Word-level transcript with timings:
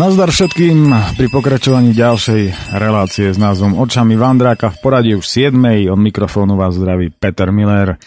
Nazdar 0.00 0.32
všetkým 0.32 0.88
pri 1.20 1.28
pokračovaní 1.28 1.92
ďalšej 1.92 2.72
relácie 2.72 3.28
s 3.28 3.36
názvom 3.36 3.76
Očami 3.76 4.16
Vandráka 4.16 4.72
v 4.72 4.80
poradí 4.80 5.12
už 5.12 5.28
7. 5.28 5.52
Od 5.92 6.00
mikrofónu 6.00 6.56
vás 6.56 6.72
zdraví 6.72 7.12
Peter 7.12 7.52
Miller. 7.52 8.00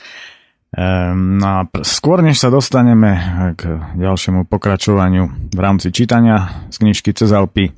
Ehm, 0.74 1.38
no 1.38 1.46
a 1.46 1.60
skôr 1.86 2.26
než 2.26 2.42
sa 2.42 2.50
dostaneme 2.50 3.14
k 3.54 3.94
ďalšiemu 3.94 4.50
pokračovaniu 4.50 5.54
v 5.54 5.60
rámci 5.62 5.94
čítania 5.94 6.66
z 6.74 6.82
knižky 6.82 7.14
Cez 7.14 7.30
Alpy 7.30 7.70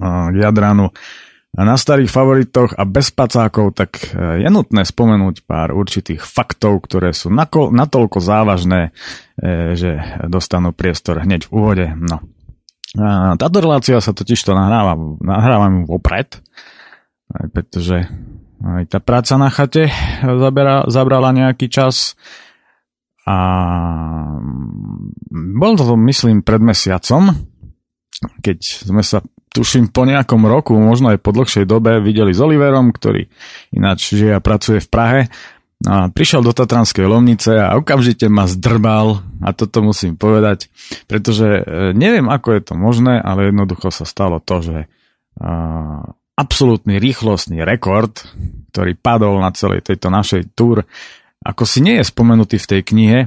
k 0.00 0.32
Jadranu 0.32 0.88
na 1.52 1.76
starých 1.76 2.08
favoritoch 2.08 2.72
a 2.80 2.88
bez 2.88 3.12
pacákov, 3.12 3.76
tak 3.76 4.16
e, 4.16 4.40
je 4.40 4.48
nutné 4.48 4.88
spomenúť 4.88 5.44
pár 5.44 5.76
určitých 5.76 6.24
faktov, 6.24 6.80
ktoré 6.88 7.12
sú 7.12 7.28
natoľko 7.28 8.16
závažné, 8.24 8.96
e, 9.36 9.76
že 9.76 10.00
dostanú 10.32 10.72
priestor 10.72 11.20
hneď 11.20 11.44
v 11.44 11.50
úvode. 11.52 11.86
No, 11.92 12.31
táto 13.40 13.56
relácia 13.64 13.96
sa 14.04 14.12
totiž 14.12 14.40
to 14.44 14.52
nahráva, 14.52 15.00
nahrávam 15.24 15.88
vopred, 15.88 16.44
pretože 17.56 18.04
aj 18.62 18.84
tá 18.92 18.98
práca 19.00 19.34
na 19.40 19.48
chate 19.48 19.88
zabera, 20.20 20.84
zabrala 20.86 21.32
nejaký 21.32 21.72
čas. 21.72 22.14
A 23.22 23.38
bol 25.32 25.72
to, 25.78 25.94
myslím, 25.94 26.42
pred 26.42 26.58
mesiacom, 26.58 27.32
keď 28.42 28.58
sme 28.60 29.02
sa, 29.02 29.22
tuším, 29.54 29.94
po 29.94 30.02
nejakom 30.02 30.42
roku, 30.44 30.74
možno 30.74 31.14
aj 31.14 31.22
po 31.22 31.30
dlhšej 31.30 31.64
dobe 31.64 32.02
videli 32.02 32.34
s 32.34 32.42
Oliverom, 32.42 32.90
ktorý 32.90 33.30
ináč 33.72 34.14
žije 34.18 34.36
a 34.36 34.44
pracuje 34.44 34.82
v 34.82 34.88
Prahe 34.90 35.20
a 35.88 36.08
prišiel 36.10 36.46
do 36.46 36.54
Tatranskej 36.54 37.06
Lomnice 37.06 37.58
a 37.58 37.74
okamžite 37.74 38.30
ma 38.30 38.46
zdrbal, 38.46 39.22
a 39.42 39.50
toto 39.50 39.82
musím 39.82 40.14
povedať, 40.14 40.70
pretože 41.10 41.62
e, 41.62 41.62
neviem, 41.96 42.30
ako 42.30 42.48
je 42.54 42.62
to 42.62 42.74
možné, 42.78 43.18
ale 43.18 43.50
jednoducho 43.50 43.90
sa 43.90 44.06
stalo 44.06 44.38
to, 44.38 44.62
že 44.62 44.78
absolútny 46.36 47.00
rýchlostný 47.00 47.64
rekord, 47.64 48.12
ktorý 48.72 48.96
padol 48.96 49.40
na 49.40 49.52
celej 49.52 49.84
tejto 49.84 50.12
našej 50.12 50.52
túr, 50.52 50.84
ako 51.42 51.66
si 51.66 51.82
nie 51.82 51.98
je 51.98 52.06
spomenutý 52.06 52.54
v 52.54 52.70
tej 52.70 52.80
knihe, 52.86 53.18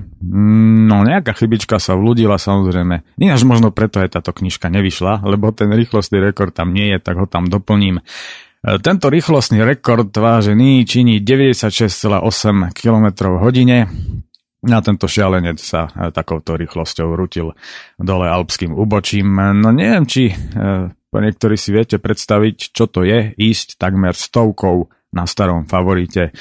no 0.87 1.03
nejaká 1.03 1.35
chybička 1.35 1.83
sa 1.83 1.99
vľudila 1.99 2.39
samozrejme. 2.39 3.03
Ináč 3.19 3.43
možno 3.43 3.75
preto 3.75 3.99
aj 3.99 4.15
táto 4.15 4.31
knižka 4.31 4.71
nevyšla, 4.71 5.27
lebo 5.27 5.51
ten 5.51 5.67
rýchlostný 5.67 6.23
rekord 6.23 6.55
tam 6.55 6.71
nie 6.71 6.95
je, 6.95 6.97
tak 7.03 7.19
ho 7.19 7.27
tam 7.27 7.51
doplním. 7.51 7.99
E, 8.65 8.81
tento 8.81 9.13
rýchlostný 9.13 9.61
rekord 9.61 10.09
vážený 10.09 10.89
činí 10.89 11.21
96,8 11.21 12.73
km 12.73 13.05
hodine. 13.37 13.85
A 14.65 14.81
tento 14.81 15.05
šialenec 15.05 15.61
sa 15.61 15.85
e, 15.93 16.09
takouto 16.09 16.57
rýchlosťou 16.57 17.13
rutil 17.13 17.53
dole 18.01 18.25
alpským 18.25 18.73
úbočím. 18.73 19.37
No 19.61 19.69
neviem, 19.69 20.09
či 20.09 20.33
e, 20.33 20.35
niektorí 21.13 21.55
si 21.61 21.69
viete 21.69 22.01
predstaviť, 22.01 22.73
čo 22.73 22.89
to 22.89 23.05
je 23.05 23.37
ísť 23.37 23.77
takmer 23.77 24.17
stovkou 24.17 24.89
na 25.13 25.29
starom 25.29 25.69
favorite. 25.69 26.33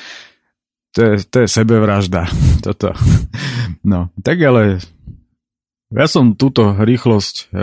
To 0.96 1.00
je, 1.04 1.28
to 1.28 1.44
je 1.44 1.48
sebevražda. 1.52 2.24
Toto. 2.64 2.96
No, 3.84 4.08
tak 4.24 4.40
ale 4.40 4.80
ja 5.94 6.06
som 6.10 6.34
túto 6.34 6.74
rýchlosť 6.74 7.54
e, 7.54 7.62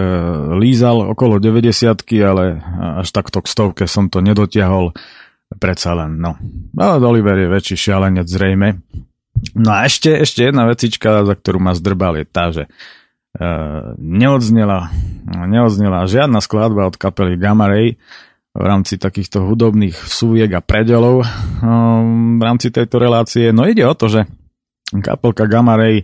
lízal 0.56 1.12
okolo 1.12 1.44
90 1.44 1.92
ale 2.24 2.64
až 3.04 3.08
takto 3.12 3.44
k 3.44 3.48
stovke 3.52 3.84
som 3.86 4.08
to 4.08 4.24
nedotiahol. 4.24 4.96
Predsa 5.52 5.92
len, 6.00 6.16
no. 6.16 6.40
Ale 6.80 7.04
Oliver 7.04 7.36
je 7.36 7.52
väčší 7.52 7.76
šialenec 7.76 8.24
zrejme. 8.24 8.80
No 9.52 9.70
a 9.76 9.84
ešte, 9.84 10.16
ešte 10.16 10.48
jedna 10.48 10.64
vecička, 10.64 11.28
za 11.28 11.36
ktorú 11.36 11.60
ma 11.60 11.76
zdrbal, 11.76 12.24
je 12.24 12.26
tá, 12.28 12.56
že 12.56 12.64
e, 13.36 13.50
neodznela, 14.00 14.96
neodznela 15.28 16.08
žiadna 16.08 16.40
skladba 16.40 16.88
od 16.88 16.96
kapely 16.96 17.36
Gamma 17.36 17.68
Ray 17.68 18.00
v 18.52 18.64
rámci 18.64 18.96
takýchto 18.96 19.44
hudobných 19.44 19.96
súviek 19.96 20.56
a 20.56 20.64
predelov 20.64 21.24
e, 21.24 21.28
v 22.40 22.42
rámci 22.44 22.72
tejto 22.72 22.96
relácie. 22.96 23.52
No 23.52 23.68
ide 23.68 23.84
o 23.84 23.92
to, 23.92 24.08
že 24.08 24.24
kapelka 25.00 25.48
Gamma 25.48 25.80
Ray 25.80 26.04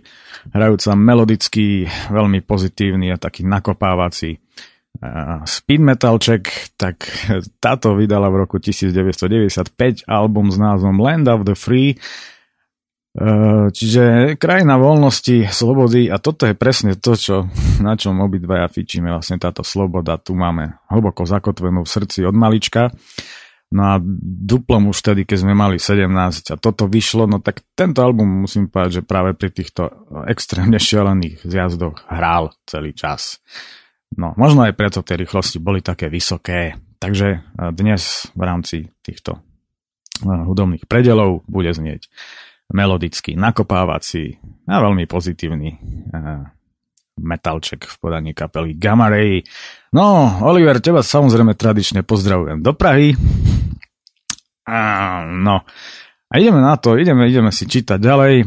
hrajúca 0.56 0.96
melodický, 0.96 1.84
veľmi 2.08 2.40
pozitívny 2.40 3.12
a 3.12 3.20
taký 3.20 3.44
nakopávací 3.44 4.40
speed 5.46 5.84
metalček, 5.84 6.74
tak 6.74 7.06
táto 7.62 7.94
vydala 7.94 8.32
v 8.32 8.48
roku 8.48 8.58
1995 8.58 10.08
album 10.10 10.50
s 10.50 10.58
názvom 10.58 10.98
Land 10.98 11.28
of 11.28 11.46
the 11.46 11.54
Free, 11.54 11.94
Čiže 13.68 14.36
krajina 14.38 14.78
voľnosti, 14.78 15.50
slobody 15.50 16.06
a 16.06 16.22
toto 16.22 16.46
je 16.46 16.54
presne 16.54 16.94
to, 16.94 17.18
čo, 17.18 17.50
na 17.82 17.98
čom 17.98 18.22
obidvaja 18.22 18.70
fičíme. 18.70 19.10
Vlastne 19.10 19.42
táto 19.42 19.66
sloboda 19.66 20.22
tu 20.22 20.38
máme 20.38 20.78
hlboko 20.86 21.26
zakotvenú 21.26 21.82
v 21.82 21.90
srdci 21.90 22.22
od 22.22 22.36
malička. 22.36 22.94
No 23.68 23.82
a 23.84 23.94
duplom 24.48 24.88
už 24.88 25.04
vtedy, 25.04 25.28
keď 25.28 25.44
sme 25.44 25.52
mali 25.52 25.76
17 25.76 26.08
a 26.52 26.56
toto 26.56 26.88
vyšlo, 26.88 27.28
no 27.28 27.36
tak 27.44 27.60
tento 27.76 28.00
album 28.00 28.48
musím 28.48 28.72
povedať, 28.72 29.00
že 29.00 29.02
práve 29.04 29.36
pri 29.36 29.52
týchto 29.52 30.08
extrémne 30.24 30.80
šialených 30.80 31.44
zjazdoch 31.44 32.00
hral 32.08 32.56
celý 32.64 32.96
čas. 32.96 33.44
No, 34.16 34.32
možno 34.40 34.64
aj 34.64 34.72
preto 34.72 35.04
tie 35.04 35.20
rýchlosti 35.20 35.60
boli 35.60 35.84
také 35.84 36.08
vysoké. 36.08 36.80
Takže 36.96 37.28
e, 37.28 37.38
dnes 37.76 38.32
v 38.32 38.42
rámci 38.42 38.76
týchto 39.04 39.36
e, 39.36 39.40
hudobných 40.24 40.88
predelov 40.88 41.44
bude 41.44 41.68
znieť 41.68 42.08
melodický, 42.72 43.36
nakopávací 43.36 44.40
a 44.64 44.80
veľmi 44.80 45.04
pozitívny 45.04 45.68
e, 45.68 45.78
metalček 47.20 47.84
v 47.84 47.96
podaní 48.00 48.32
kapely 48.32 48.78
Gamma 48.80 49.12
Ray. 49.12 49.44
No, 49.92 50.38
Oliver, 50.46 50.80
teba 50.80 51.04
samozrejme 51.04 51.52
tradične 51.52 52.00
pozdravujem 52.06 52.64
do 52.64 52.72
Prahy. 52.72 53.12
No, 55.24 55.64
a 56.28 56.34
ideme 56.36 56.60
na 56.60 56.76
to, 56.76 57.00
ideme, 57.00 57.24
ideme 57.24 57.48
si 57.48 57.64
čítať 57.64 57.96
ďalej. 57.96 58.34
A, 58.44 58.46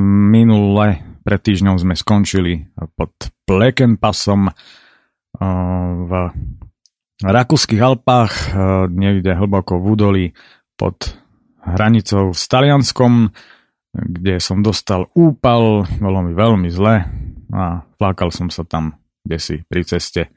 minule, 0.00 1.20
pred 1.20 1.40
týždňom 1.40 1.76
sme 1.76 1.94
skončili 1.96 2.72
pod 2.96 3.12
Plekenpasom 3.44 4.48
v 6.04 6.12
Rakúskych 7.24 7.80
Alpách, 7.80 8.32
niekde 8.88 9.36
hlboko 9.36 9.80
v 9.80 9.84
údolí 9.84 10.26
pod 10.80 11.16
hranicou 11.64 12.32
s 12.32 12.44
Talianskom, 12.48 13.32
kde 13.94 14.40
som 14.40 14.60
dostal 14.60 15.08
úpal, 15.12 15.88
bolo 16.00 16.18
mi 16.24 16.32
veľmi 16.36 16.68
zle 16.68 17.04
a 17.54 17.84
flákal 17.96 18.34
som 18.34 18.48
sa 18.50 18.66
tam 18.66 18.98
kde 19.24 19.38
si 19.40 19.56
pri 19.64 19.82
ceste 19.88 20.28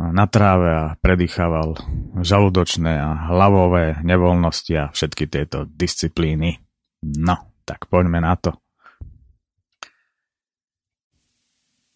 na 0.00 0.24
tráve 0.24 0.68
a 0.72 0.96
predýchaval 0.96 1.76
žalúdočné 2.24 2.96
a 2.96 3.28
hlavové 3.28 4.00
nevoľnosti 4.00 4.72
a 4.80 4.88
všetky 4.88 5.28
tieto 5.28 5.68
disciplíny. 5.68 6.56
No, 7.04 7.36
tak 7.68 7.84
poďme 7.92 8.24
na 8.24 8.32
to. 8.40 8.56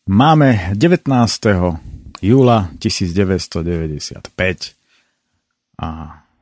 Máme 0.04 0.76
19. 0.76 1.08
júla 2.20 2.68
1995 2.76 4.28
a 5.80 5.88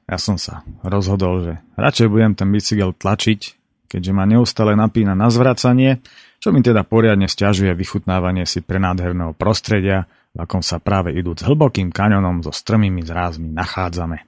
ja 0.03 0.19
som 0.19 0.35
sa 0.35 0.67
rozhodol, 0.83 1.47
že 1.47 1.63
radšej 1.79 2.11
budem 2.11 2.35
ten 2.35 2.51
bicykel 2.51 2.91
tlačiť, 2.91 3.41
keďže 3.87 4.11
ma 4.11 4.27
neustále 4.27 4.75
napína 4.75 5.15
na 5.15 5.31
zvracanie, 5.31 6.03
čo 6.43 6.51
mi 6.51 6.59
teda 6.59 6.83
poriadne 6.83 7.31
stiažuje 7.31 7.71
vychutnávanie 7.79 8.51
si 8.51 8.67
prenádherného 8.67 9.31
prostredia, 9.39 10.11
v 10.33 10.39
akom 10.41 10.65
sa 10.65 10.81
práve 10.81 11.13
idúc 11.13 11.45
hlbokým 11.45 11.93
kaňonom 11.93 12.41
so 12.41 12.53
strmými 12.53 13.05
zrázmi 13.05 13.53
nachádzame. 13.53 14.25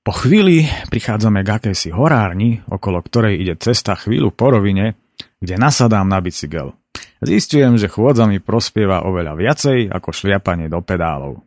Po 0.00 0.12
chvíli 0.16 0.64
prichádzame 0.88 1.44
k 1.44 1.48
akejsi 1.60 1.92
horárni, 1.92 2.64
okolo 2.64 3.04
ktorej 3.04 3.44
ide 3.44 3.60
cesta 3.60 3.92
chvíľu 3.92 4.32
po 4.32 4.48
rovine, 4.48 4.96
kde 5.36 5.60
nasadám 5.60 6.08
na 6.08 6.24
bicykel. 6.24 6.72
Zistujem, 7.20 7.76
že 7.76 7.92
chôdza 7.92 8.24
mi 8.24 8.40
prospieva 8.40 9.04
oveľa 9.04 9.36
viacej 9.36 9.78
ako 9.92 10.08
šliapanie 10.10 10.72
do 10.72 10.80
pedálov. 10.80 11.44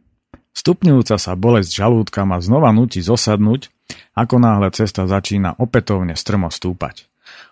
Stupňujúca 0.52 1.16
sa 1.16 1.34
bolesť 1.34 1.74
žalúdka 1.74 2.28
ma 2.28 2.38
znova 2.44 2.70
nutí 2.76 3.00
zosadnúť, 3.00 3.72
ako 4.14 4.36
náhle 4.38 4.70
cesta 4.76 5.08
začína 5.08 5.58
opätovne 5.58 6.14
strmo 6.14 6.52
stúpať. 6.52 7.11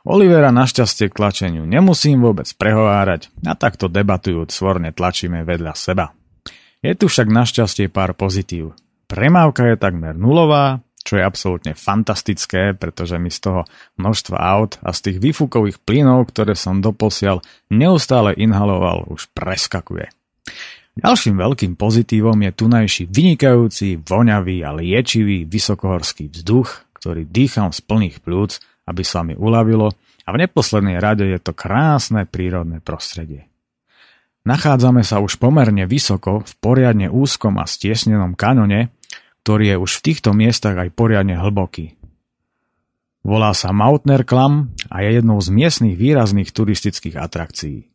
Olivera 0.09 0.49
našťastie 0.49 1.13
k 1.13 1.21
tlačeniu 1.21 1.69
nemusím 1.69 2.25
vôbec 2.25 2.49
prehovárať 2.57 3.29
a 3.45 3.53
takto 3.53 3.85
debatujúc 3.85 4.49
svorne 4.49 4.89
tlačíme 4.89 5.45
vedľa 5.45 5.77
seba. 5.77 6.17
Je 6.81 6.97
tu 6.97 7.05
však 7.05 7.29
našťastie 7.29 7.93
pár 7.93 8.17
pozitív. 8.17 8.73
Premávka 9.05 9.69
je 9.69 9.77
takmer 9.77 10.17
nulová, 10.17 10.81
čo 11.05 11.21
je 11.21 11.21
absolútne 11.21 11.77
fantastické, 11.77 12.73
pretože 12.73 13.21
mi 13.21 13.29
z 13.29 13.37
toho 13.37 13.61
množstva 14.01 14.33
aut 14.33 14.81
a 14.81 14.97
z 14.97 15.13
tých 15.13 15.17
výfukových 15.21 15.77
plynov, 15.85 16.33
ktoré 16.33 16.57
som 16.57 16.81
doposiaľ 16.81 17.45
neustále 17.69 18.33
inhaloval, 18.33 19.05
už 19.13 19.29
preskakuje. 19.37 20.09
Ďalším 20.97 21.37
veľkým 21.37 21.77
pozitívom 21.77 22.49
je 22.49 22.51
tunajší 22.57 23.03
vynikajúci, 23.13 24.01
voňavý 24.01 24.65
a 24.65 24.73
liečivý 24.73 25.45
vysokohorský 25.45 26.33
vzduch, 26.33 26.89
ktorý 26.97 27.29
dýcham 27.29 27.69
z 27.69 27.79
plných 27.85 28.25
plúc 28.25 28.57
aby 28.89 29.03
sa 29.05 29.21
mi 29.21 29.37
uľavilo 29.37 29.93
a 30.25 30.29
v 30.33 30.39
neposlednej 30.41 30.97
rade 30.97 31.29
je 31.29 31.37
to 31.37 31.53
krásne 31.53 32.25
prírodné 32.25 32.81
prostredie. 32.81 33.45
Nachádzame 34.49 35.05
sa 35.05 35.21
už 35.21 35.37
pomerne 35.37 35.85
vysoko 35.85 36.41
v 36.41 36.51
poriadne 36.57 37.05
úzkom 37.05 37.61
a 37.61 37.69
stiesnenom 37.69 38.33
kanone, 38.33 38.89
ktorý 39.45 39.75
je 39.75 39.77
už 39.77 39.91
v 40.01 40.03
týchto 40.09 40.33
miestach 40.33 40.73
aj 40.73 40.89
poriadne 40.97 41.37
hlboký. 41.37 41.93
Volá 43.21 43.51
sa 43.53 43.69
Mautner 43.75 44.25
Klam 44.25 44.73
a 44.89 45.05
je 45.05 45.21
jednou 45.21 45.37
z 45.43 45.53
miestnych 45.53 45.95
výrazných 45.99 46.49
turistických 46.49 47.19
atrakcií. 47.19 47.85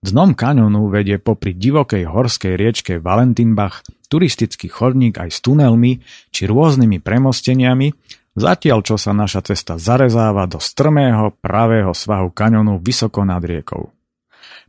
Dnom 0.00 0.32
kaňonu 0.32 0.88
vedie 0.88 1.20
popri 1.20 1.52
divokej 1.52 2.08
horskej 2.08 2.56
riečke 2.56 2.96
Valentinbach 2.96 3.84
turistický 4.08 4.72
chodník 4.72 5.20
aj 5.20 5.28
s 5.28 5.38
tunelmi 5.44 6.00
či 6.32 6.48
rôznymi 6.48 7.04
premosteniami, 7.04 7.92
zatiaľ 8.40 8.80
čo 8.80 8.96
sa 8.96 9.12
naša 9.12 9.44
cesta 9.52 9.76
zarezáva 9.76 10.48
do 10.48 10.56
strmého 10.56 11.36
pravého 11.36 11.92
svahu 11.92 12.32
kaňonu 12.32 12.80
vysoko 12.80 13.22
nad 13.22 13.44
riekou. 13.44 13.92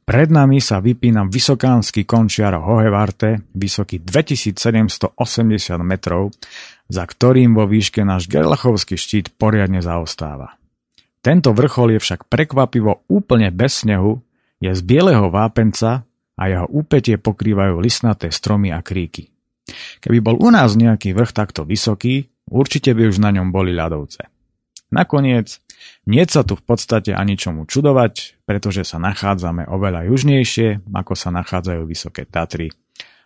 Pred 0.01 0.33
nami 0.33 0.59
sa 0.59 0.83
vypína 0.83 1.29
vysokánsky 1.29 2.03
končiar 2.03 2.57
Hohevarte, 2.59 3.47
vysoký 3.55 4.03
2780 4.03 5.15
metrov, 5.85 6.35
za 6.91 7.07
ktorým 7.07 7.55
vo 7.55 7.63
výške 7.69 8.03
náš 8.03 8.27
Gerlachovský 8.27 8.99
štít 8.99 9.31
poriadne 9.39 9.79
zaostáva. 9.79 10.59
Tento 11.21 11.53
vrchol 11.53 11.95
je 11.95 11.99
však 12.01 12.27
prekvapivo 12.27 13.05
úplne 13.07 13.53
bez 13.53 13.85
snehu, 13.85 14.19
je 14.57 14.73
z 14.73 14.81
bieleho 14.81 15.29
vápenca 15.29 16.03
a 16.35 16.43
jeho 16.49 16.65
úpetie 16.67 17.21
pokrývajú 17.21 17.77
lisnaté 17.77 18.33
stromy 18.33 18.73
a 18.73 18.81
kríky. 18.81 19.29
Keby 20.01 20.17
bol 20.19 20.35
u 20.41 20.49
nás 20.49 20.73
nejaký 20.73 21.13
vrch 21.13 21.31
takto 21.31 21.61
vysoký, 21.61 22.25
určite 22.51 22.91
by 22.91 23.07
už 23.07 23.23
na 23.23 23.31
ňom 23.31 23.49
boli 23.49 23.71
ľadovce. 23.71 24.27
Nakoniec, 24.91 25.63
nie 26.03 26.23
sa 26.27 26.43
tu 26.43 26.59
v 26.59 26.63
podstate 26.67 27.15
ani 27.15 27.39
čomu 27.39 27.63
čudovať, 27.63 28.43
pretože 28.43 28.83
sa 28.83 28.99
nachádzame 28.99 29.71
oveľa 29.71 30.11
južnejšie, 30.11 30.83
ako 30.91 31.13
sa 31.15 31.31
nachádzajú 31.31 31.81
Vysoké 31.87 32.27
Tatry. 32.27 32.67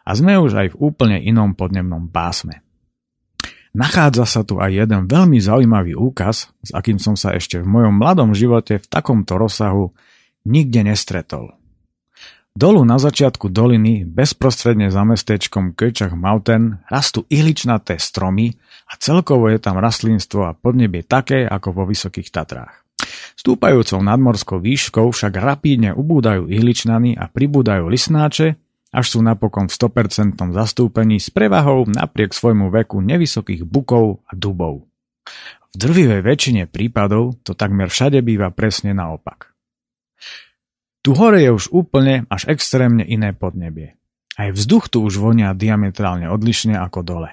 A 0.06 0.14
sme 0.14 0.38
už 0.38 0.54
aj 0.54 0.68
v 0.78 0.80
úplne 0.94 1.18
inom 1.18 1.58
podnebnom 1.58 2.14
pásme. 2.14 2.62
Nachádza 3.76 4.24
sa 4.24 4.42
tu 4.48 4.62
aj 4.62 4.72
jeden 4.72 5.10
veľmi 5.10 5.42
zaujímavý 5.42 5.98
úkaz, 5.98 6.54
s 6.64 6.72
akým 6.72 6.96
som 6.96 7.20
sa 7.20 7.36
ešte 7.36 7.60
v 7.60 7.68
mojom 7.68 7.98
mladom 7.98 8.32
živote 8.32 8.80
v 8.80 8.88
takomto 8.88 9.36
rozsahu 9.36 9.92
nikde 10.48 10.86
nestretol. 10.86 11.58
Dolu 12.56 12.88
na 12.88 12.96
začiatku 12.96 13.52
doliny, 13.52 14.08
bezprostredne 14.08 14.88
za 14.88 15.04
mestečkom 15.04 15.76
Köčach 15.76 16.16
Mountain, 16.16 16.80
rastú 16.88 17.28
ihličnaté 17.28 18.00
stromy 18.00 18.56
a 18.88 18.96
celkovo 18.96 19.52
je 19.52 19.60
tam 19.60 19.76
rastlinstvo 19.76 20.48
a 20.48 20.56
podnebie 20.56 21.04
také 21.04 21.44
ako 21.44 21.76
vo 21.76 21.84
Vysokých 21.84 22.32
Tatrách. 22.32 22.88
Stúpajúcou 23.36 24.00
nadmorskou 24.00 24.64
výškou 24.64 25.12
však 25.12 25.36
rapídne 25.36 25.92
ubúdajú 25.92 26.48
ihličnany 26.48 27.20
a 27.20 27.28
pribúdajú 27.28 27.92
lisnáče, 27.92 28.56
až 28.96 29.06
sú 29.12 29.20
napokon 29.20 29.68
v 29.68 29.76
100% 29.76 30.40
zastúpení 30.56 31.20
s 31.20 31.28
prevahou 31.28 31.84
napriek 31.84 32.32
svojmu 32.32 32.72
veku 32.72 33.04
nevysokých 33.04 33.68
bukov 33.68 34.24
a 34.24 34.32
dubov. 34.32 34.88
V 35.28 35.76
drvivej 35.76 36.24
väčšine 36.24 36.72
prípadov 36.72 37.36
to 37.44 37.52
takmer 37.52 37.92
všade 37.92 38.24
býva 38.24 38.48
presne 38.56 38.96
naopak. 38.96 39.55
Tu 41.06 41.14
hore 41.14 41.38
je 41.38 41.54
už 41.54 41.70
úplne 41.70 42.26
až 42.34 42.50
extrémne 42.50 43.06
iné 43.06 43.30
podnebie. 43.30 43.94
Aj 44.42 44.50
vzduch 44.50 44.90
tu 44.90 45.06
už 45.06 45.22
vonia 45.22 45.54
diametrálne 45.54 46.34
odlišne 46.34 46.82
ako 46.82 47.06
dole. 47.06 47.30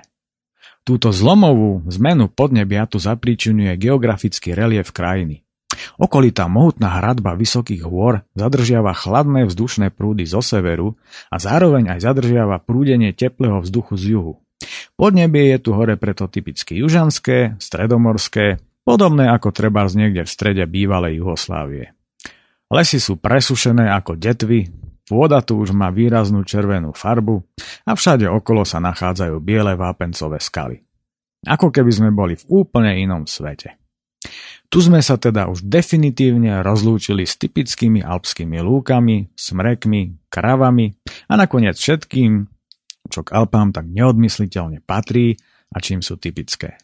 Túto 0.84 1.08
zlomovú 1.08 1.80
zmenu 1.88 2.28
podnebia 2.28 2.84
tu 2.84 3.00
zapríčinuje 3.00 3.72
geografický 3.80 4.52
relief 4.52 4.92
krajiny. 4.92 5.48
Okolitá 5.96 6.52
mohutná 6.52 7.00
hradba 7.00 7.32
vysokých 7.32 7.88
hôr 7.88 8.20
zadržiava 8.36 8.92
chladné 8.92 9.48
vzdušné 9.48 9.88
prúdy 9.88 10.28
zo 10.28 10.44
severu 10.44 11.00
a 11.32 11.40
zároveň 11.40 11.96
aj 11.96 12.12
zadržiava 12.12 12.60
prúdenie 12.60 13.16
teplého 13.16 13.64
vzduchu 13.64 13.96
z 13.96 14.04
juhu. 14.12 14.34
Podnebie 15.00 15.48
je 15.48 15.58
tu 15.64 15.72
hore 15.72 15.96
preto 15.96 16.28
typicky 16.28 16.76
južanské, 16.76 17.56
stredomorské, 17.56 18.60
podobné 18.84 19.32
ako 19.32 19.48
treba 19.48 19.88
z 19.88 19.96
niekde 19.96 20.28
v 20.28 20.30
strede 20.30 20.64
bývalej 20.68 21.24
Juhoslávie. 21.24 21.96
Lesy 22.72 22.96
sú 22.96 23.20
presušené 23.20 23.92
ako 23.92 24.16
detvy, 24.16 24.72
pôda 25.04 25.44
tu 25.44 25.60
už 25.60 25.76
má 25.76 25.92
výraznú 25.92 26.40
červenú 26.40 26.96
farbu 26.96 27.44
a 27.84 27.92
všade 27.92 28.24
okolo 28.24 28.64
sa 28.64 28.80
nachádzajú 28.80 29.36
biele 29.44 29.76
vápencové 29.76 30.40
skaly. 30.40 30.80
Ako 31.44 31.68
keby 31.68 31.92
sme 31.92 32.10
boli 32.16 32.40
v 32.40 32.64
úplne 32.64 32.96
inom 32.96 33.28
svete. 33.28 33.76
Tu 34.72 34.80
sme 34.80 35.04
sa 35.04 35.20
teda 35.20 35.52
už 35.52 35.68
definitívne 35.68 36.64
rozlúčili 36.64 37.28
s 37.28 37.36
typickými 37.36 38.00
alpskými 38.00 38.56
lúkami, 38.64 39.36
smrekmi, 39.36 40.32
kravami 40.32 40.96
a 41.28 41.36
nakoniec 41.36 41.76
všetkým, 41.76 42.48
čo 43.12 43.20
k 43.20 43.36
Alpám 43.36 43.76
tak 43.76 43.84
neodmysliteľne 43.84 44.80
patrí 44.80 45.36
a 45.68 45.76
čím 45.76 46.00
sú 46.00 46.16
typické. 46.16 46.80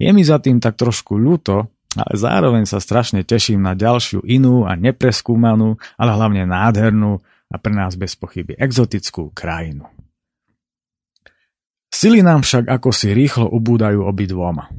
Je 0.00 0.08
mi 0.08 0.24
za 0.24 0.40
tým 0.40 0.56
tak 0.56 0.80
trošku 0.80 1.20
ľúto, 1.20 1.68
ale 1.92 2.14
zároveň 2.16 2.64
sa 2.64 2.80
strašne 2.80 3.20
teším 3.20 3.60
na 3.60 3.76
ďalšiu 3.76 4.24
inú 4.24 4.64
a 4.64 4.72
nepreskúmanú, 4.76 5.76
ale 6.00 6.10
hlavne 6.16 6.48
nádhernú 6.48 7.20
a 7.52 7.56
pre 7.60 7.72
nás 7.76 8.00
bez 8.00 8.16
pochyby 8.16 8.56
exotickú 8.56 9.28
krajinu. 9.36 9.84
Sily 11.92 12.24
nám 12.24 12.40
však 12.40 12.72
ako 12.72 12.88
si 12.88 13.12
rýchlo 13.12 13.52
ubúdajú 13.52 14.08
obidvoma. 14.08 14.72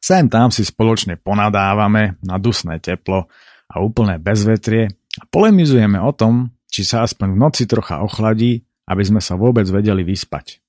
Sem 0.00 0.32
tam 0.32 0.48
si 0.48 0.64
spoločne 0.64 1.20
ponadávame 1.20 2.16
na 2.24 2.40
dusné 2.40 2.80
teplo 2.80 3.28
a 3.68 3.74
úplné 3.84 4.16
bezvetrie 4.16 4.88
a 5.20 5.22
polemizujeme 5.28 6.00
o 6.00 6.08
tom, 6.16 6.56
či 6.72 6.88
sa 6.88 7.04
aspoň 7.04 7.36
v 7.36 7.40
noci 7.44 7.62
trocha 7.68 8.00
ochladí, 8.00 8.64
aby 8.88 9.02
sme 9.04 9.20
sa 9.20 9.36
vôbec 9.36 9.68
vedeli 9.68 10.00
vyspať. 10.00 10.64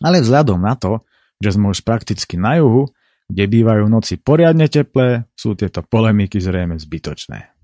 Ale 0.00 0.24
vzhľadom 0.24 0.64
na 0.64 0.74
to, 0.80 1.04
že 1.38 1.54
sme 1.54 1.68
už 1.70 1.84
prakticky 1.84 2.40
na 2.40 2.56
juhu, 2.56 2.88
kde 3.28 3.44
bývajú 3.44 3.84
noci 3.86 4.16
poriadne 4.16 4.66
teplé, 4.66 5.28
sú 5.36 5.52
tieto 5.54 5.84
polemiky 5.84 6.40
zrejme 6.40 6.80
zbytočné. 6.80 7.54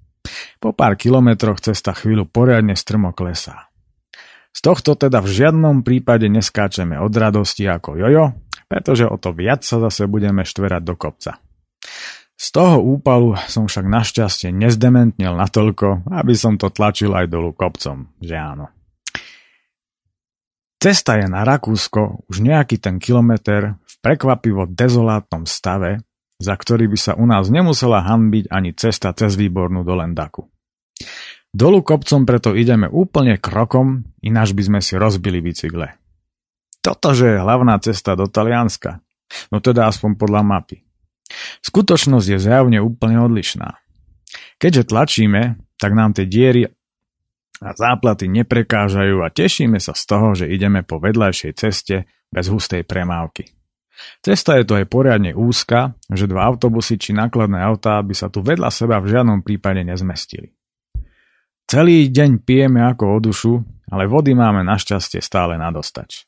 Po 0.60 0.72
pár 0.72 0.96
kilometroch 0.96 1.60
cesta 1.60 1.92
chvíľu 1.96 2.28
poriadne 2.28 2.76
strmo 2.76 3.12
klesá. 3.16 3.72
Z 4.54 4.60
tohto 4.62 4.94
teda 4.94 5.18
v 5.18 5.28
žiadnom 5.34 5.82
prípade 5.82 6.30
neskáčeme 6.30 6.94
od 7.02 7.10
radosti 7.10 7.66
ako 7.66 7.98
jojo, 7.98 8.38
pretože 8.70 9.04
o 9.08 9.18
to 9.18 9.34
viac 9.34 9.66
sa 9.66 9.82
zase 9.82 10.06
budeme 10.06 10.46
štverať 10.46 10.82
do 10.86 10.94
kopca. 10.94 11.42
Z 12.34 12.46
toho 12.54 12.78
úpalu 12.82 13.34
som 13.50 13.66
však 13.66 13.86
našťastie 13.86 14.50
nezdementnil 14.54 15.34
natoľko, 15.34 16.06
aby 16.10 16.34
som 16.38 16.54
to 16.54 16.70
tlačil 16.70 17.14
aj 17.14 17.30
dolu 17.30 17.54
kopcom, 17.54 18.14
že 18.22 18.34
áno. 18.34 18.70
Cesta 20.84 21.16
je 21.16 21.24
na 21.32 21.48
Rakúsko 21.48 22.28
už 22.28 22.44
nejaký 22.44 22.76
ten 22.76 23.00
kilometr 23.00 23.72
v 23.72 23.94
prekvapivo 24.04 24.68
dezolátnom 24.68 25.48
stave, 25.48 26.04
za 26.36 26.52
ktorý 26.52 26.92
by 26.92 26.98
sa 27.00 27.12
u 27.16 27.24
nás 27.24 27.48
nemusela 27.48 28.04
hanbiť 28.04 28.52
ani 28.52 28.76
cesta 28.76 29.16
cez 29.16 29.32
výbornú 29.32 29.80
do 29.80 29.96
Lendaku. 29.96 30.44
Dolu 31.56 31.80
kopcom 31.80 32.28
preto 32.28 32.52
ideme 32.52 32.84
úplne 32.84 33.40
krokom, 33.40 34.04
ináč 34.20 34.52
by 34.52 34.62
sme 34.68 34.80
si 34.84 35.00
rozbili 35.00 35.40
bicykle. 35.40 35.96
Totože 36.84 37.32
je 37.32 37.40
hlavná 37.40 37.80
cesta 37.80 38.12
do 38.12 38.28
Talianska, 38.28 39.00
no 39.48 39.64
teda 39.64 39.88
aspoň 39.88 40.20
podľa 40.20 40.44
mapy. 40.44 40.84
Skutočnosť 41.64 42.26
je 42.28 42.38
zjavne 42.44 42.84
úplne 42.84 43.24
odlišná. 43.24 43.80
Keďže 44.60 44.92
tlačíme, 44.92 45.64
tak 45.80 45.96
nám 45.96 46.12
tie 46.12 46.28
diery 46.28 46.68
a 47.62 47.70
záplaty 47.74 48.26
neprekážajú 48.26 49.22
a 49.22 49.30
tešíme 49.30 49.78
sa 49.78 49.94
z 49.94 50.02
toho, 50.06 50.34
že 50.34 50.50
ideme 50.50 50.82
po 50.82 50.98
vedľajšej 50.98 51.52
ceste 51.54 51.96
bez 52.32 52.50
hustej 52.50 52.82
premávky. 52.82 53.54
Cesta 54.26 54.58
je 54.58 54.66
to 54.66 54.74
aj 54.74 54.90
poriadne 54.90 55.38
úzka, 55.38 55.94
že 56.10 56.26
dva 56.26 56.50
autobusy 56.50 56.98
či 56.98 57.14
nákladné 57.14 57.62
autá 57.62 58.02
by 58.02 58.10
sa 58.10 58.26
tu 58.26 58.42
vedľa 58.42 58.74
seba 58.74 58.98
v 58.98 59.14
žiadnom 59.14 59.46
prípade 59.46 59.86
nezmestili. 59.86 60.50
Celý 61.64 62.10
deň 62.10 62.42
pijeme 62.42 62.82
ako 62.84 63.04
o 63.06 63.18
dušu, 63.22 63.54
ale 63.88 64.10
vody 64.10 64.34
máme 64.34 64.66
našťastie 64.66 65.22
stále 65.22 65.54
nadostač. 65.56 66.26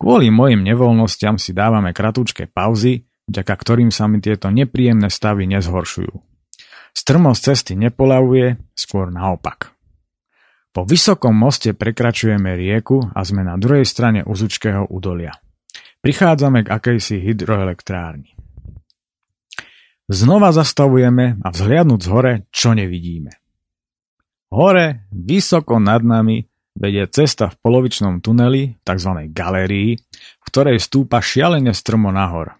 Kvôli 0.00 0.32
mojim 0.32 0.64
nevoľnostiam 0.64 1.36
si 1.36 1.52
dávame 1.52 1.92
kratúčke 1.92 2.48
pauzy, 2.48 3.04
vďaka 3.28 3.54
ktorým 3.54 3.90
sa 3.92 4.08
mi 4.08 4.22
tieto 4.22 4.48
nepríjemné 4.48 5.12
stavy 5.12 5.44
nezhoršujú. 5.50 6.14
Strmosť 6.94 7.40
cesty 7.42 7.72
nepolavuje, 7.74 8.54
skôr 8.78 9.10
naopak. 9.10 9.73
Po 10.74 10.82
vysokom 10.82 11.38
moste 11.38 11.70
prekračujeme 11.70 12.58
rieku 12.58 12.98
a 13.14 13.22
sme 13.22 13.46
na 13.46 13.54
druhej 13.54 13.86
strane 13.86 14.26
Uzučkého 14.26 14.90
údolia. 14.90 15.38
Prichádzame 16.02 16.66
k 16.66 16.72
akejsi 16.74 17.22
hydroelektrárni. 17.22 18.34
Znova 20.10 20.50
zastavujeme 20.50 21.38
a 21.40 21.48
vzhliadnúť 21.54 22.00
z 22.02 22.08
hore, 22.10 22.32
čo 22.50 22.74
nevidíme. 22.74 23.30
Hore, 24.50 25.06
vysoko 25.14 25.78
nad 25.78 26.02
nami, 26.02 26.42
vedie 26.74 27.06
cesta 27.06 27.54
v 27.54 27.56
polovičnom 27.62 28.18
tuneli, 28.18 28.74
tzv. 28.82 29.30
galérii, 29.30 29.94
v 29.94 30.44
ktorej 30.50 30.82
stúpa 30.82 31.22
šialene 31.22 31.70
strmo 31.70 32.10
nahor. 32.10 32.58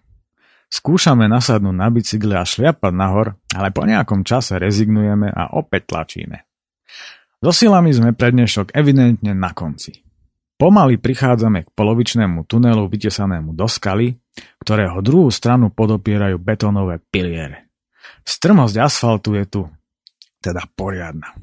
Skúšame 0.71 1.27
nasadnúť 1.27 1.75
na 1.75 1.91
bicykle 1.91 2.39
a 2.39 2.47
šliapať 2.47 2.93
nahor, 2.95 3.35
ale 3.51 3.75
po 3.75 3.83
nejakom 3.83 4.23
čase 4.23 4.55
rezignujeme 4.55 5.27
a 5.29 5.53
opäť 5.59 5.91
tlačíme. 5.91 6.44
So 7.45 7.53
silami 7.53 7.93
sme 7.93 8.17
pre 8.17 8.33
dnešok 8.33 8.73
evidentne 8.73 9.37
na 9.37 9.53
konci. 9.53 10.01
Pomaly 10.57 10.97
prichádzame 10.97 11.69
k 11.69 11.69
polovičnému 11.77 12.41
tunelu 12.49 12.89
vytesanému 12.89 13.53
do 13.53 13.69
skaly, 13.69 14.17
ktorého 14.65 14.97
druhú 15.05 15.29
stranu 15.29 15.69
podopierajú 15.69 16.41
betónové 16.41 16.97
piliere. 17.13 17.69
Strmosť 18.25 18.81
asfaltu 18.81 19.37
je 19.37 19.45
tu 19.45 19.61
teda 20.41 20.65
poriadna. 20.73 21.37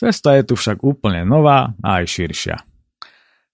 Cesta 0.00 0.32
je 0.32 0.48
tu 0.48 0.56
však 0.56 0.80
úplne 0.80 1.28
nová 1.28 1.76
a 1.84 2.00
aj 2.00 2.08
širšia. 2.08 2.56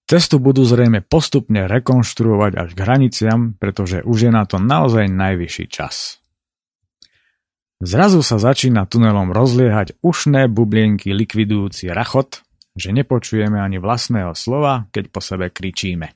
Cestu 0.06 0.38
budú 0.38 0.62
zrejme 0.62 1.02
postupne 1.02 1.66
rekonštruovať 1.66 2.52
až 2.54 2.68
k 2.70 2.82
hraniciam, 2.86 3.58
pretože 3.58 4.06
už 4.06 4.18
je 4.20 4.30
na 4.30 4.46
to 4.46 4.62
naozaj 4.62 5.10
najvyšší 5.10 5.66
čas. 5.66 6.22
Zrazu 7.82 8.22
sa 8.22 8.38
začína 8.38 8.86
tunelom 8.86 9.34
rozliehať 9.34 9.98
ušné 10.02 10.46
bublienky 10.46 11.10
likvidujúci 11.10 11.90
rachot, 11.90 12.46
že 12.74 12.94
nepočujeme 12.94 13.58
ani 13.58 13.78
vlastného 13.82 14.34
slova, 14.34 14.90
keď 14.90 15.04
po 15.10 15.20
sebe 15.22 15.50
kričíme. 15.50 16.14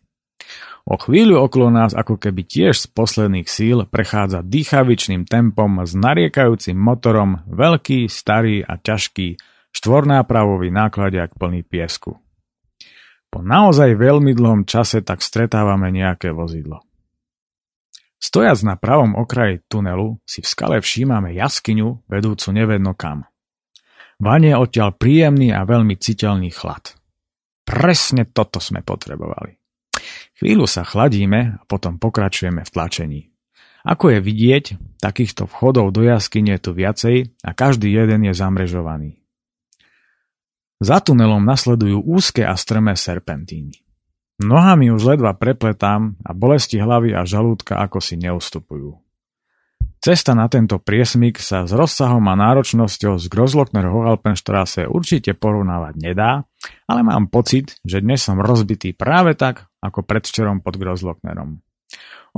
O 0.89 0.97
chvíľu 0.97 1.45
okolo 1.45 1.69
nás 1.69 1.93
ako 1.93 2.17
keby 2.17 2.49
tiež 2.49 2.75
z 2.81 2.87
posledných 2.89 3.45
síl 3.45 3.85
prechádza 3.85 4.41
dýchavičným 4.41 5.29
tempom 5.29 5.85
s 5.85 5.93
nariekajúcim 5.93 6.73
motorom 6.73 7.45
veľký, 7.45 8.09
starý 8.09 8.65
a 8.65 8.81
ťažký 8.81 9.37
štvornápravový 9.69 10.73
nákladiak 10.73 11.37
plný 11.37 11.61
piesku. 11.69 12.17
Po 13.29 13.45
naozaj 13.45 14.01
veľmi 14.01 14.33
dlhom 14.33 14.65
čase 14.65 15.05
tak 15.05 15.21
stretávame 15.21 15.93
nejaké 15.93 16.33
vozidlo. 16.33 16.88
Stojac 18.19 18.59
na 18.67 18.75
pravom 18.75 19.15
okraji 19.15 19.63
tunelu 19.71 20.19
si 20.27 20.43
v 20.43 20.51
skale 20.51 20.77
všímame 20.83 21.39
jaskyňu 21.39 22.11
vedúcu 22.11 22.49
nevedno 22.51 22.99
kam. 22.99 23.23
Vanie 24.19 24.59
odtiaľ 24.59 24.99
príjemný 24.99 25.55
a 25.55 25.63
veľmi 25.63 25.95
citeľný 25.95 26.51
chlad. 26.51 26.99
Presne 27.63 28.27
toto 28.27 28.59
sme 28.59 28.83
potrebovali. 28.83 29.55
Chvíľu 30.35 30.67
sa 30.67 30.83
chladíme 30.83 31.63
a 31.63 31.63
potom 31.71 32.03
pokračujeme 32.03 32.67
v 32.67 32.71
tlačení. 32.71 33.21
Ako 33.87 34.11
je 34.11 34.19
vidieť, 34.19 34.65
takýchto 34.99 35.47
vchodov 35.47 35.95
do 35.95 36.03
jaskyne 36.03 36.59
je 36.59 36.63
tu 36.67 36.71
viacej 36.75 37.17
a 37.47 37.51
každý 37.55 37.95
jeden 37.95 38.27
je 38.27 38.35
zamrežovaný. 38.35 39.23
Za 40.83 40.99
tunelom 41.03 41.43
nasledujú 41.43 42.03
úzke 42.03 42.43
a 42.43 42.55
strmé 42.59 42.99
serpentíny. 42.99 43.88
Nohami 44.39 44.95
už 44.95 45.03
ledva 45.15 45.35
prepletám 45.35 46.15
a 46.23 46.31
bolesti 46.31 46.79
hlavy 46.79 47.11
a 47.11 47.27
žalúdka 47.27 47.75
ako 47.83 47.99
si 47.99 48.15
neustupujú. 48.15 48.95
Cesta 49.99 50.31
na 50.31 50.47
tento 50.47 50.79
priesmik 50.79 51.43
sa 51.43 51.67
s 51.67 51.75
rozsahom 51.75 52.23
a 52.31 52.39
náročnosťou 52.39 53.19
z 53.19 53.27
Grozlockner 53.27 53.91
Hohalpenstrasse 53.91 54.87
určite 54.87 55.35
porovnávať 55.35 55.95
nedá, 55.99 56.47
ale 56.87 57.03
mám 57.03 57.27
pocit, 57.27 57.83
že 57.83 57.99
dnes 57.99 58.23
som 58.23 58.39
rozbitý 58.39 58.95
práve 58.95 59.35
tak, 59.35 59.67
ako 59.83 60.07
predvčerom 60.07 60.63
pod 60.63 60.79
Grozlocknerom. 60.79 61.59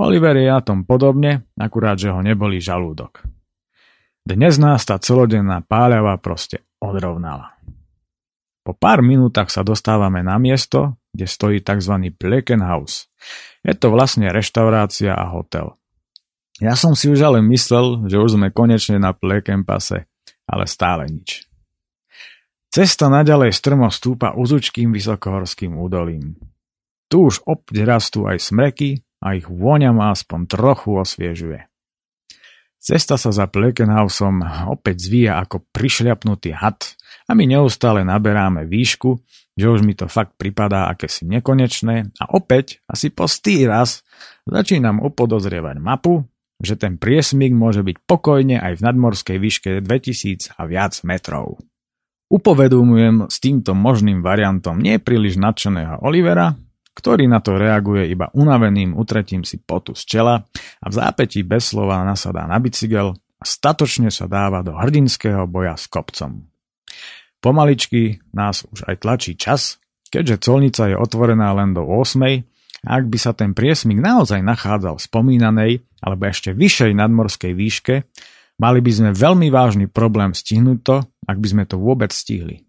Oliver 0.01 0.33
je 0.41 0.49
na 0.49 0.65
tom 0.65 0.89
podobne, 0.89 1.45
akurát, 1.53 2.01
že 2.01 2.09
ho 2.09 2.25
neboli 2.25 2.57
žalúdok. 2.57 3.21
Dnes 4.25 4.57
nás 4.57 4.81
tá 4.81 4.97
celodenná 4.97 5.61
páľava 5.61 6.17
proste 6.17 6.65
odrovnala. 6.81 7.60
Po 8.61 8.77
pár 8.77 9.01
minútach 9.01 9.49
sa 9.49 9.65
dostávame 9.65 10.21
na 10.21 10.37
miesto, 10.37 11.01
kde 11.09 11.25
stojí 11.25 11.57
tzv. 11.65 12.13
Blacken 12.13 12.61
House. 12.61 13.09
Je 13.65 13.73
to 13.73 13.89
vlastne 13.89 14.29
reštaurácia 14.29 15.17
a 15.17 15.25
hotel. 15.33 15.77
Ja 16.61 16.77
som 16.77 16.93
si 16.93 17.09
už 17.09 17.25
ale 17.25 17.41
myslel, 17.41 18.05
že 18.05 18.21
už 18.21 18.37
sme 18.37 18.53
konečne 18.53 19.01
na 19.01 19.17
Blacken 19.17 19.65
pase, 19.65 20.05
ale 20.45 20.69
stále 20.69 21.09
nič. 21.09 21.49
Cesta 22.71 23.11
naďalej 23.11 23.51
strmo 23.51 23.89
stúpa 23.89 24.37
uzučkým 24.37 24.93
vysokohorským 24.93 25.75
údolím. 25.75 26.37
Tu 27.11 27.17
už 27.19 27.43
opäť 27.43 27.83
aj 28.23 28.37
smreky 28.39 29.03
a 29.19 29.35
ich 29.35 29.49
vôňa 29.49 29.91
ma 29.91 30.15
aspoň 30.15 30.47
trochu 30.47 30.95
osviežuje. 30.95 31.67
Cesta 32.81 33.19
sa 33.19 33.29
za 33.29 33.45
Plekenhausom 33.45 34.41
opäť 34.71 35.05
zvíja 35.11 35.43
ako 35.43 35.67
prišľapnutý 35.69 36.55
had 36.55 36.95
a 37.27 37.31
my 37.37 37.43
neustále 37.45 38.01
naberáme 38.05 38.65
výšku, 38.65 39.21
že 39.57 39.67
už 39.67 39.83
mi 39.83 39.93
to 39.93 40.07
fakt 40.07 40.39
pripadá 40.39 40.89
akési 40.89 41.27
nekonečné 41.27 42.15
a 42.17 42.23
opäť 42.33 42.81
asi 42.87 43.11
po 43.11 43.27
stý 43.27 43.67
raz 43.67 44.01
začínam 44.47 45.03
upodozrievať 45.03 45.77
mapu, 45.77 46.25
že 46.61 46.77
ten 46.77 47.01
priesmik 47.01 47.51
môže 47.51 47.81
byť 47.81 47.97
pokojne 48.05 48.61
aj 48.61 48.79
v 48.79 48.85
nadmorskej 48.85 49.37
výške 49.41 49.69
2000 49.81 50.55
a 50.55 50.61
viac 50.69 50.93
metrov. 51.01 51.57
Upovedomujem 52.31 53.27
s 53.27 53.43
týmto 53.43 53.75
možným 53.75 54.23
variantom 54.23 54.79
nie 54.79 55.01
príliš 55.03 55.35
nadšeného 55.35 55.99
Olivera, 55.99 56.55
ktorý 56.95 57.27
na 57.27 57.43
to 57.43 57.59
reaguje 57.59 58.07
iba 58.07 58.31
unaveným 58.31 58.95
utretím 58.95 59.43
si 59.43 59.59
potu 59.59 59.97
z 59.97 60.03
čela 60.07 60.35
a 60.79 60.85
v 60.87 60.93
zápätí 60.93 61.43
bez 61.43 61.71
slova 61.71 62.03
nasadá 62.07 62.47
na 62.47 62.55
bicykel 62.61 63.15
a 63.15 63.43
statočne 63.43 64.13
sa 64.13 64.29
dáva 64.29 64.61
do 64.61 64.77
hrdinského 64.77 65.43
boja 65.49 65.75
s 65.75 65.89
kopcom. 65.89 66.50
Pomaličky 67.41 68.21
nás 68.37 68.67
už 68.69 68.85
aj 68.85 69.01
tlačí 69.01 69.33
čas, 69.33 69.81
keďže 70.13 70.43
colnica 70.45 70.91
je 70.91 70.95
otvorená 70.95 71.55
len 71.57 71.73
do 71.73 71.81
8. 71.81 72.21
A 72.81 72.97
ak 72.97 73.05
by 73.09 73.17
sa 73.17 73.31
ten 73.33 73.53
priesmik 73.53 74.01
naozaj 74.01 74.41
nachádzal 74.41 74.97
v 74.97 75.05
spomínanej 75.05 75.71
alebo 76.01 76.29
ešte 76.29 76.53
vyššej 76.53 76.91
nadmorskej 76.97 77.53
výške, 77.53 77.95
mali 78.61 78.79
by 78.81 78.91
sme 78.93 79.09
veľmi 79.13 79.49
vážny 79.49 79.85
problém 79.89 80.33
stihnúť 80.33 80.79
to, 80.81 80.97
ak 81.25 81.37
by 81.37 81.47
sme 81.49 81.63
to 81.65 81.77
vôbec 81.77 82.09
stihli. 82.09 82.65